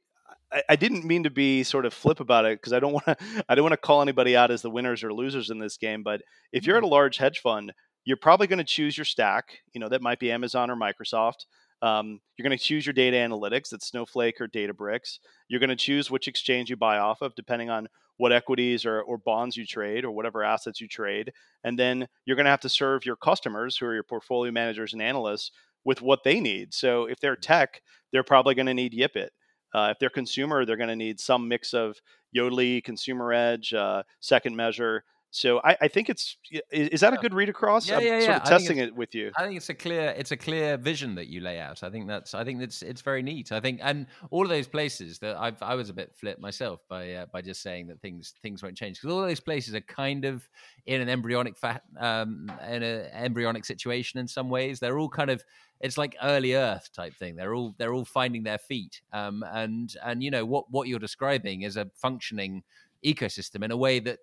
I, 0.67 0.75
didn't 0.75 1.05
mean 1.05 1.23
to 1.23 1.29
be 1.29 1.63
sort 1.63 1.85
of 1.85 1.93
flip 1.93 2.19
about 2.19 2.45
it 2.45 2.59
because 2.59 2.73
I 2.73 2.79
don't 2.79 2.93
want 2.93 3.05
to. 3.05 3.17
I 3.49 3.55
don't 3.55 3.63
want 3.63 3.73
to 3.73 3.77
call 3.77 4.01
anybody 4.01 4.35
out 4.35 4.51
as 4.51 4.61
the 4.61 4.69
winners 4.69 5.03
or 5.03 5.13
losers 5.13 5.49
in 5.49 5.59
this 5.59 5.77
game. 5.77 6.03
But 6.03 6.21
if 6.51 6.65
you're 6.65 6.77
at 6.77 6.83
mm-hmm. 6.83 6.91
a 6.91 6.95
large 6.95 7.17
hedge 7.17 7.39
fund, 7.39 7.73
you're 8.05 8.17
probably 8.17 8.47
going 8.47 8.59
to 8.59 8.63
choose 8.63 8.97
your 8.97 9.05
stack. 9.05 9.59
You 9.73 9.79
know, 9.79 9.89
that 9.89 10.01
might 10.01 10.19
be 10.19 10.31
Amazon 10.31 10.69
or 10.69 10.75
Microsoft. 10.75 11.45
Um, 11.81 12.19
you're 12.37 12.47
going 12.47 12.57
to 12.57 12.63
choose 12.63 12.85
your 12.85 12.93
data 12.93 13.17
analytics, 13.17 13.69
that's 13.69 13.87
Snowflake 13.87 14.39
or 14.39 14.47
Databricks. 14.47 15.17
You're 15.47 15.59
going 15.59 15.69
to 15.69 15.75
choose 15.75 16.11
which 16.11 16.27
exchange 16.27 16.69
you 16.69 16.75
buy 16.75 16.99
off 16.99 17.21
of, 17.21 17.33
depending 17.35 17.71
on 17.71 17.87
what 18.17 18.31
equities 18.31 18.85
or, 18.85 19.01
or 19.01 19.17
bonds 19.17 19.57
you 19.57 19.65
trade 19.65 20.05
or 20.05 20.11
whatever 20.11 20.43
assets 20.43 20.79
you 20.79 20.87
trade. 20.87 21.31
And 21.63 21.79
then 21.79 22.07
you're 22.25 22.35
going 22.35 22.45
to 22.45 22.51
have 22.51 22.61
to 22.61 22.69
serve 22.69 23.03
your 23.03 23.15
customers, 23.15 23.77
who 23.77 23.87
are 23.87 23.95
your 23.95 24.03
portfolio 24.03 24.51
managers 24.51 24.93
and 24.93 25.01
analysts, 25.01 25.51
with 25.83 26.03
what 26.03 26.23
they 26.23 26.39
need. 26.39 26.71
So 26.73 27.05
if 27.05 27.19
they're 27.19 27.35
tech, 27.35 27.81
they're 28.11 28.23
probably 28.23 28.53
going 28.53 28.67
to 28.67 28.75
need 28.75 28.93
Yipit. 28.93 29.29
Uh, 29.73 29.89
if 29.91 29.97
they're 29.99 30.09
consumer, 30.11 30.65
they're 30.65 30.77
going 30.77 30.89
to 30.89 30.95
need 30.95 31.19
some 31.19 31.47
mix 31.47 31.73
of 31.73 31.97
Yodlee, 32.35 32.83
Consumer 32.83 33.33
Edge, 33.33 33.73
uh, 33.73 34.03
Second 34.19 34.55
Measure. 34.55 35.03
So 35.33 35.61
I, 35.63 35.77
I, 35.83 35.87
think 35.87 36.09
it's 36.09 36.35
is 36.71 36.99
that 36.99 37.13
a 37.13 37.17
good 37.17 37.33
read 37.33 37.47
across? 37.47 37.87
Yeah, 37.87 37.99
yeah, 37.99 38.19
yeah. 38.19 38.25
Sort 38.25 38.35
of 38.35 38.43
testing 38.43 38.77
it 38.79 38.93
with 38.93 39.15
you. 39.15 39.31
I 39.37 39.43
think 39.43 39.55
it's 39.55 39.69
a 39.69 39.73
clear 39.73 40.13
it's 40.17 40.31
a 40.31 40.37
clear 40.37 40.75
vision 40.75 41.15
that 41.15 41.27
you 41.27 41.39
lay 41.39 41.57
out. 41.57 41.83
I 41.83 41.89
think 41.89 42.09
that's 42.09 42.33
I 42.33 42.43
think 42.43 42.59
that's 42.59 42.81
it's 42.81 43.01
very 43.01 43.23
neat. 43.23 43.53
I 43.53 43.61
think 43.61 43.79
and 43.81 44.07
all 44.29 44.43
of 44.43 44.49
those 44.49 44.67
places 44.67 45.19
that 45.19 45.37
I've 45.37 45.61
I 45.63 45.75
was 45.75 45.89
a 45.89 45.93
bit 45.93 46.13
flipped 46.13 46.41
myself 46.41 46.81
by 46.89 47.13
uh, 47.13 47.25
by 47.31 47.41
just 47.41 47.61
saying 47.61 47.87
that 47.87 48.01
things 48.01 48.33
things 48.41 48.61
won't 48.61 48.75
change 48.75 48.99
because 48.99 49.15
all 49.15 49.21
those 49.21 49.39
places 49.39 49.73
are 49.73 49.81
kind 49.81 50.25
of 50.25 50.47
in 50.85 50.99
an 50.99 51.07
embryonic 51.07 51.57
fat 51.57 51.83
um 51.97 52.51
in 52.69 52.83
an 52.83 53.07
embryonic 53.13 53.63
situation 53.63 54.19
in 54.19 54.27
some 54.27 54.49
ways. 54.49 54.81
They're 54.81 54.99
all 54.99 55.09
kind 55.09 55.29
of 55.29 55.41
it's 55.79 55.97
like 55.97 56.13
early 56.21 56.55
Earth 56.55 56.89
type 56.93 57.15
thing. 57.15 57.37
They're 57.37 57.55
all 57.55 57.73
they're 57.77 57.93
all 57.93 58.03
finding 58.03 58.43
their 58.43 58.57
feet. 58.59 59.01
Um 59.13 59.45
and 59.53 59.95
and 60.03 60.21
you 60.21 60.29
know 60.29 60.43
what 60.43 60.69
what 60.71 60.89
you're 60.89 60.99
describing 60.99 61.61
is 61.61 61.77
a 61.77 61.89
functioning 61.95 62.63
ecosystem 63.05 63.63
in 63.63 63.71
a 63.71 63.77
way 63.77 63.99
that 63.99 64.19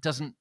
doesn't 0.00 0.34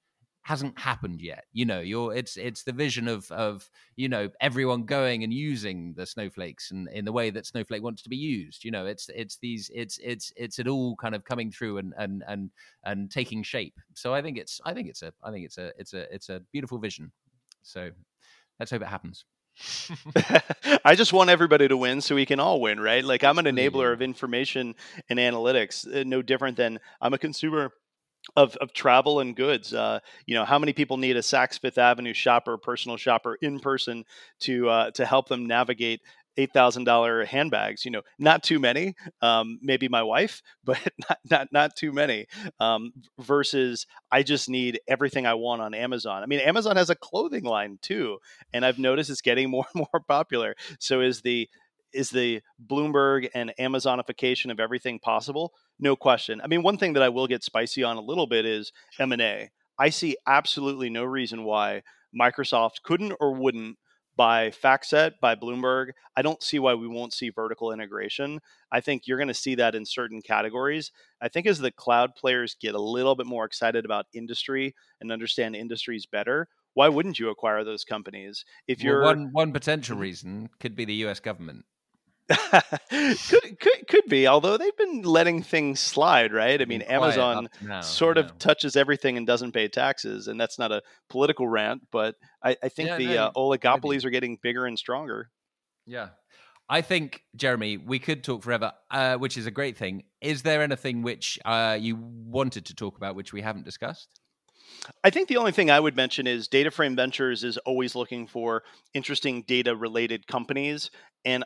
hasn't 0.49 0.79
happened 0.79 1.21
yet. 1.21 1.45
You 1.53 1.65
know, 1.65 1.79
you're 1.79 2.15
it's 2.15 2.35
it's 2.37 2.63
the 2.63 2.71
vision 2.71 3.07
of 3.07 3.31
of 3.31 3.69
you 3.95 4.09
know 4.09 4.29
everyone 4.41 4.83
going 4.83 5.23
and 5.23 5.33
using 5.33 5.93
the 5.95 6.05
snowflakes 6.05 6.71
and 6.71 6.87
in 6.89 7.05
the 7.05 7.11
way 7.11 7.29
that 7.29 7.45
snowflake 7.45 7.83
wants 7.83 8.01
to 8.03 8.09
be 8.09 8.15
used. 8.15 8.63
You 8.63 8.71
know, 8.71 8.85
it's 8.85 9.09
it's 9.13 9.37
these 9.37 9.69
it's 9.73 9.99
it's 10.03 10.33
it's 10.35 10.57
it 10.57 10.67
all 10.67 10.95
kind 10.95 11.13
of 11.13 11.23
coming 11.23 11.51
through 11.51 11.77
and 11.77 11.93
and 11.97 12.23
and 12.27 12.49
and 12.83 13.11
taking 13.11 13.43
shape. 13.43 13.75
So 13.93 14.13
I 14.13 14.21
think 14.21 14.37
it's 14.37 14.59
I 14.65 14.73
think 14.73 14.89
it's 14.89 15.03
a 15.03 15.13
I 15.23 15.31
think 15.31 15.45
it's 15.45 15.57
a 15.57 15.71
it's 15.77 15.93
a 15.93 16.13
it's 16.13 16.29
a 16.29 16.41
beautiful 16.51 16.79
vision. 16.79 17.11
So 17.61 17.91
let's 18.59 18.71
hope 18.71 18.81
it 18.81 18.87
happens. 18.87 19.25
I 20.85 20.95
just 20.95 21.11
want 21.11 21.29
everybody 21.29 21.67
to 21.67 21.75
win 21.77 22.01
so 22.01 22.15
we 22.15 22.25
can 22.25 22.39
all 22.39 22.61
win, 22.61 22.79
right? 22.79 23.03
Like 23.03 23.23
I'm 23.23 23.37
an 23.39 23.45
enabler 23.45 23.91
of 23.91 24.01
information 24.01 24.73
and 25.09 25.19
analytics, 25.19 25.85
uh, 25.85 26.03
no 26.05 26.21
different 26.21 26.57
than 26.57 26.79
I'm 27.01 27.13
a 27.13 27.17
consumer 27.17 27.73
of, 28.35 28.55
of 28.57 28.73
travel 28.73 29.19
and 29.19 29.35
goods. 29.35 29.73
Uh, 29.73 29.99
you 30.25 30.35
know, 30.35 30.45
how 30.45 30.59
many 30.59 30.73
people 30.73 30.97
need 30.97 31.17
a 31.17 31.21
Saks 31.21 31.59
Fifth 31.59 31.77
Avenue 31.77 32.13
shopper, 32.13 32.57
personal 32.57 32.97
shopper 32.97 33.35
in 33.41 33.59
person 33.59 34.05
to 34.41 34.69
uh, 34.69 34.91
to 34.91 35.05
help 35.05 35.27
them 35.27 35.45
navigate 35.45 36.01
eight 36.37 36.53
thousand 36.53 36.83
dollar 36.85 37.25
handbags? 37.25 37.85
You 37.85 37.91
know, 37.91 38.01
not 38.17 38.43
too 38.43 38.59
many. 38.59 38.95
Um, 39.21 39.59
maybe 39.61 39.87
my 39.87 40.03
wife, 40.03 40.41
but 40.63 40.79
not 41.09 41.17
not 41.29 41.47
not 41.51 41.75
too 41.75 41.91
many. 41.91 42.27
Um, 42.59 42.93
versus, 43.19 43.85
I 44.11 44.23
just 44.23 44.49
need 44.49 44.79
everything 44.87 45.25
I 45.25 45.35
want 45.35 45.61
on 45.61 45.73
Amazon. 45.73 46.23
I 46.23 46.25
mean, 46.25 46.39
Amazon 46.39 46.75
has 46.75 46.89
a 46.89 46.95
clothing 46.95 47.43
line 47.43 47.79
too, 47.81 48.19
and 48.53 48.65
I've 48.65 48.79
noticed 48.79 49.09
it's 49.09 49.21
getting 49.21 49.49
more 49.51 49.65
and 49.73 49.85
more 49.93 50.01
popular. 50.07 50.55
So 50.79 51.01
is 51.01 51.21
the 51.21 51.49
is 51.93 52.09
the 52.09 52.41
Bloomberg 52.65 53.29
and 53.33 53.53
Amazonification 53.59 54.51
of 54.51 54.59
everything 54.59 54.99
possible? 54.99 55.53
No 55.79 55.95
question. 55.95 56.41
I 56.41 56.47
mean, 56.47 56.63
one 56.63 56.77
thing 56.77 56.93
that 56.93 57.03
I 57.03 57.09
will 57.09 57.27
get 57.27 57.43
spicy 57.43 57.83
on 57.83 57.97
a 57.97 58.01
little 58.01 58.27
bit 58.27 58.45
is 58.45 58.71
M&A. 58.99 59.49
I 59.77 59.89
see 59.89 60.17
absolutely 60.27 60.89
no 60.89 61.03
reason 61.03 61.43
why 61.43 61.83
Microsoft 62.19 62.83
couldn't 62.83 63.13
or 63.19 63.33
wouldn't 63.33 63.77
buy 64.19 64.49
FactSet, 64.49 65.13
buy 65.21 65.33
Bloomberg. 65.33 65.91
I 66.17 66.21
don't 66.21 66.43
see 66.43 66.59
why 66.59 66.73
we 66.73 66.89
won't 66.89 67.13
see 67.13 67.29
vertical 67.29 67.71
integration. 67.71 68.41
I 68.69 68.81
think 68.81 69.07
you're 69.07 69.17
going 69.17 69.29
to 69.29 69.33
see 69.33 69.55
that 69.55 69.75
in 69.75 69.85
certain 69.85 70.21
categories. 70.21 70.91
I 71.21 71.29
think 71.29 71.47
as 71.47 71.59
the 71.59 71.71
cloud 71.71 72.15
players 72.15 72.57
get 72.59 72.75
a 72.75 72.81
little 72.81 73.15
bit 73.15 73.27
more 73.27 73.45
excited 73.45 73.85
about 73.85 74.07
industry 74.13 74.75
and 74.99 75.09
understand 75.09 75.55
industries 75.55 76.05
better, 76.05 76.49
why 76.73 76.89
wouldn't 76.89 77.17
you 77.17 77.29
acquire 77.29 77.63
those 77.63 77.85
companies? 77.85 78.43
If 78.67 78.83
you're 78.83 79.01
well, 79.01 79.15
one 79.15 79.29
one 79.31 79.51
potential 79.53 79.95
mm-hmm. 79.95 80.01
reason 80.01 80.49
could 80.59 80.75
be 80.75 80.83
the 80.83 81.05
US 81.05 81.21
government. 81.21 81.63
Could, 82.29 83.59
could 83.59 83.87
could 83.87 84.05
be, 84.07 84.27
although 84.27 84.57
they've 84.57 84.77
been 84.77 85.01
letting 85.01 85.41
things 85.41 85.79
slide, 85.79 86.31
right? 86.31 86.61
I 86.61 86.65
mean, 86.65 86.81
Amazon 86.83 87.49
now, 87.61 87.81
sort 87.81 88.17
of 88.17 88.37
touches 88.37 88.75
everything 88.75 89.17
and 89.17 89.25
doesn't 89.25 89.51
pay 89.51 89.67
taxes, 89.67 90.27
and 90.27 90.39
that's 90.39 90.59
not 90.59 90.71
a 90.71 90.81
political 91.09 91.47
rant, 91.47 91.87
but 91.91 92.15
I, 92.43 92.55
I 92.61 92.69
think 92.69 92.89
yeah, 92.89 92.97
the 92.97 93.05
no, 93.05 93.23
uh, 93.25 93.31
oligopolies 93.33 93.83
maybe. 93.83 94.07
are 94.07 94.11
getting 94.11 94.37
bigger 94.41 94.65
and 94.65 94.77
stronger. 94.77 95.31
Yeah, 95.87 96.09
I 96.69 96.81
think 96.81 97.23
Jeremy, 97.35 97.77
we 97.77 97.97
could 97.97 98.23
talk 98.23 98.43
forever, 98.43 98.73
uh, 98.91 99.15
which 99.15 99.37
is 99.37 99.47
a 99.47 99.51
great 99.51 99.75
thing. 99.75 100.03
Is 100.21 100.43
there 100.43 100.61
anything 100.61 101.01
which 101.01 101.39
uh, 101.45 101.77
you 101.79 101.95
wanted 101.95 102.65
to 102.65 102.75
talk 102.75 102.95
about 102.95 103.15
which 103.15 103.33
we 103.33 103.41
haven't 103.41 103.65
discussed? 103.65 104.19
I 105.03 105.09
think 105.09 105.27
the 105.27 105.37
only 105.37 105.51
thing 105.51 105.71
I 105.71 105.79
would 105.79 105.95
mention 105.95 106.27
is 106.27 106.47
DataFrame 106.47 106.95
Ventures 106.95 107.43
is 107.43 107.57
always 107.59 107.95
looking 107.95 108.27
for 108.27 108.63
interesting 108.93 109.41
data 109.43 109.75
related 109.75 110.27
companies. 110.27 110.91
And 111.25 111.43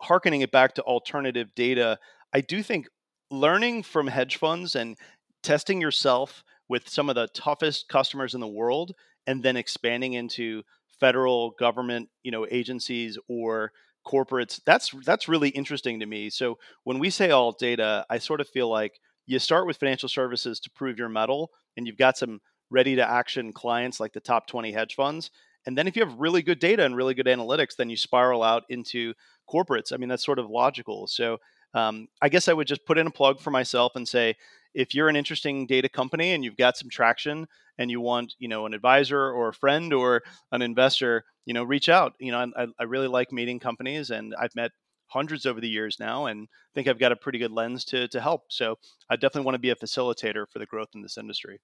harkening 0.00 0.42
it 0.42 0.50
back 0.50 0.74
to 0.74 0.82
alternative 0.82 1.54
data, 1.54 1.98
I 2.32 2.40
do 2.40 2.62
think 2.62 2.88
learning 3.30 3.82
from 3.82 4.06
hedge 4.06 4.36
funds 4.36 4.76
and 4.76 4.96
testing 5.42 5.80
yourself 5.80 6.44
with 6.68 6.88
some 6.88 7.08
of 7.08 7.14
the 7.14 7.28
toughest 7.28 7.88
customers 7.88 8.34
in 8.34 8.40
the 8.40 8.46
world 8.46 8.92
and 9.26 9.42
then 9.42 9.56
expanding 9.56 10.14
into 10.14 10.62
federal 11.00 11.50
government 11.58 12.08
you 12.22 12.30
know 12.30 12.46
agencies 12.50 13.18
or 13.28 13.72
corporates. 14.06 14.60
That's 14.64 14.94
that's 15.04 15.28
really 15.28 15.50
interesting 15.50 16.00
to 16.00 16.06
me. 16.06 16.30
So 16.30 16.58
when 16.84 16.98
we 16.98 17.10
say 17.10 17.30
alt 17.30 17.58
data, 17.58 18.06
I 18.08 18.18
sort 18.18 18.40
of 18.40 18.48
feel 18.48 18.68
like 18.68 19.00
you 19.26 19.38
start 19.38 19.66
with 19.66 19.76
financial 19.78 20.08
services 20.08 20.60
to 20.60 20.70
prove 20.70 20.98
your 20.98 21.08
mettle, 21.08 21.50
and 21.76 21.86
you've 21.86 21.96
got 21.96 22.16
some 22.16 22.40
ready 22.70 22.96
to 22.96 23.08
action 23.08 23.52
clients 23.52 24.00
like 24.00 24.12
the 24.12 24.20
top 24.20 24.46
20 24.46 24.72
hedge 24.72 24.94
funds. 24.94 25.30
And 25.66 25.76
then 25.76 25.88
if 25.88 25.96
you 25.96 26.04
have 26.04 26.18
really 26.18 26.42
good 26.42 26.60
data 26.60 26.84
and 26.84 26.96
really 26.96 27.14
good 27.14 27.26
analytics, 27.26 27.74
then 27.76 27.90
you 27.90 27.96
spiral 27.96 28.42
out 28.42 28.62
into 28.68 29.14
corporates. 29.46 29.92
I 29.92 29.96
mean, 29.96 30.08
that's 30.08 30.24
sort 30.24 30.38
of 30.38 30.50
logical. 30.50 31.06
So 31.06 31.38
um, 31.74 32.08
I 32.22 32.28
guess 32.28 32.48
I 32.48 32.52
would 32.52 32.66
just 32.66 32.84
put 32.86 32.98
in 32.98 33.06
a 33.06 33.10
plug 33.10 33.40
for 33.40 33.50
myself 33.50 33.96
and 33.96 34.06
say, 34.06 34.36
if 34.74 34.94
you're 34.94 35.08
an 35.08 35.16
interesting 35.16 35.66
data 35.66 35.88
company 35.88 36.32
and 36.32 36.44
you've 36.44 36.56
got 36.56 36.76
some 36.76 36.90
traction 36.90 37.46
and 37.78 37.90
you 37.90 38.00
want, 38.00 38.34
you 38.38 38.48
know, 38.48 38.66
an 38.66 38.74
advisor 38.74 39.30
or 39.30 39.48
a 39.48 39.54
friend 39.54 39.92
or 39.92 40.22
an 40.52 40.62
investor, 40.62 41.24
you 41.46 41.54
know, 41.54 41.64
reach 41.64 41.88
out. 41.88 42.14
You 42.20 42.32
know, 42.32 42.46
I, 42.56 42.66
I 42.78 42.84
really 42.84 43.08
like 43.08 43.32
meeting 43.32 43.58
companies, 43.58 44.10
and 44.10 44.34
I've 44.38 44.54
met 44.54 44.72
hundreds 45.06 45.46
over 45.46 45.60
the 45.60 45.68
years 45.68 45.96
now, 45.98 46.26
and 46.26 46.48
think 46.74 46.88
I've 46.88 46.98
got 46.98 47.12
a 47.12 47.16
pretty 47.16 47.38
good 47.38 47.52
lens 47.52 47.84
to 47.86 48.08
to 48.08 48.20
help. 48.20 48.42
So 48.50 48.76
I 49.08 49.16
definitely 49.16 49.46
want 49.46 49.54
to 49.54 49.60
be 49.60 49.70
a 49.70 49.76
facilitator 49.76 50.44
for 50.50 50.58
the 50.58 50.66
growth 50.66 50.88
in 50.94 51.02
this 51.02 51.16
industry. 51.16 51.60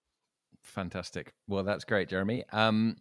Fantastic. 0.62 1.32
Well, 1.48 1.64
that's 1.64 1.84
great, 1.84 2.08
Jeremy. 2.08 2.44
Um, 2.52 2.96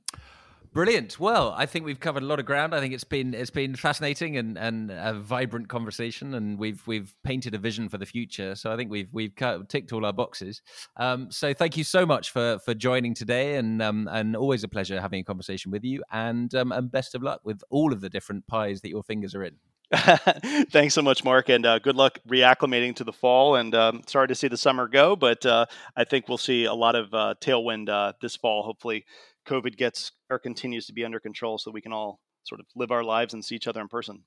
Brilliant. 0.73 1.19
Well, 1.19 1.53
I 1.57 1.65
think 1.65 1.83
we've 1.83 1.99
covered 1.99 2.23
a 2.23 2.25
lot 2.25 2.39
of 2.39 2.45
ground. 2.45 2.73
I 2.73 2.79
think 2.79 2.93
it's 2.93 3.03
been 3.03 3.33
it's 3.33 3.49
been 3.49 3.75
fascinating 3.75 4.37
and, 4.37 4.57
and 4.57 4.89
a 4.89 5.13
vibrant 5.13 5.67
conversation, 5.67 6.33
and 6.33 6.57
we've 6.57 6.81
we've 6.87 7.13
painted 7.25 7.53
a 7.53 7.57
vision 7.57 7.89
for 7.89 7.97
the 7.97 8.05
future. 8.05 8.55
So 8.55 8.71
I 8.71 8.77
think 8.77 8.89
we've 8.89 9.09
we've 9.11 9.33
ticked 9.67 9.91
all 9.91 10.05
our 10.05 10.13
boxes. 10.13 10.61
Um, 10.95 11.29
so 11.29 11.53
thank 11.53 11.75
you 11.75 11.83
so 11.83 12.05
much 12.05 12.31
for 12.31 12.57
for 12.63 12.73
joining 12.73 13.13
today, 13.13 13.57
and 13.57 13.81
um, 13.81 14.07
and 14.09 14.33
always 14.33 14.63
a 14.63 14.69
pleasure 14.69 15.01
having 15.01 15.19
a 15.19 15.23
conversation 15.25 15.71
with 15.71 15.83
you. 15.83 16.03
And 16.09 16.55
um, 16.55 16.71
and 16.71 16.89
best 16.89 17.15
of 17.15 17.21
luck 17.21 17.41
with 17.43 17.61
all 17.69 17.91
of 17.91 17.99
the 17.99 18.09
different 18.09 18.47
pies 18.47 18.79
that 18.79 18.89
your 18.89 19.03
fingers 19.03 19.35
are 19.35 19.43
in. 19.43 19.57
Thanks 20.71 20.93
so 20.93 21.01
much, 21.01 21.25
Mark, 21.25 21.49
and 21.49 21.65
uh, 21.65 21.79
good 21.79 21.97
luck 21.97 22.19
reacclimating 22.25 22.95
to 22.95 23.03
the 23.03 23.11
fall. 23.11 23.55
And 23.55 23.75
um, 23.75 24.03
sorry 24.07 24.29
to 24.29 24.35
see 24.35 24.47
the 24.47 24.55
summer 24.55 24.87
go, 24.87 25.17
but 25.17 25.45
uh, 25.45 25.65
I 25.97 26.05
think 26.05 26.29
we'll 26.29 26.37
see 26.37 26.63
a 26.63 26.73
lot 26.73 26.95
of 26.95 27.13
uh, 27.13 27.33
tailwind 27.41 27.89
uh, 27.89 28.13
this 28.21 28.37
fall. 28.37 28.63
Hopefully, 28.63 29.05
COVID 29.47 29.77
gets 29.77 30.11
or 30.29 30.39
continues 30.39 30.85
to 30.85 30.93
be 30.93 31.05
under 31.05 31.19
control, 31.19 31.57
so 31.57 31.71
we 31.71 31.81
can 31.81 31.93
all 31.93 32.19
sort 32.43 32.59
of 32.59 32.67
live 32.75 32.91
our 32.91 33.03
lives 33.03 33.33
and 33.33 33.43
see 33.43 33.55
each 33.55 33.67
other 33.67 33.81
in 33.81 33.87
person. 33.87 34.23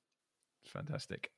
Fantastic. 0.65 1.29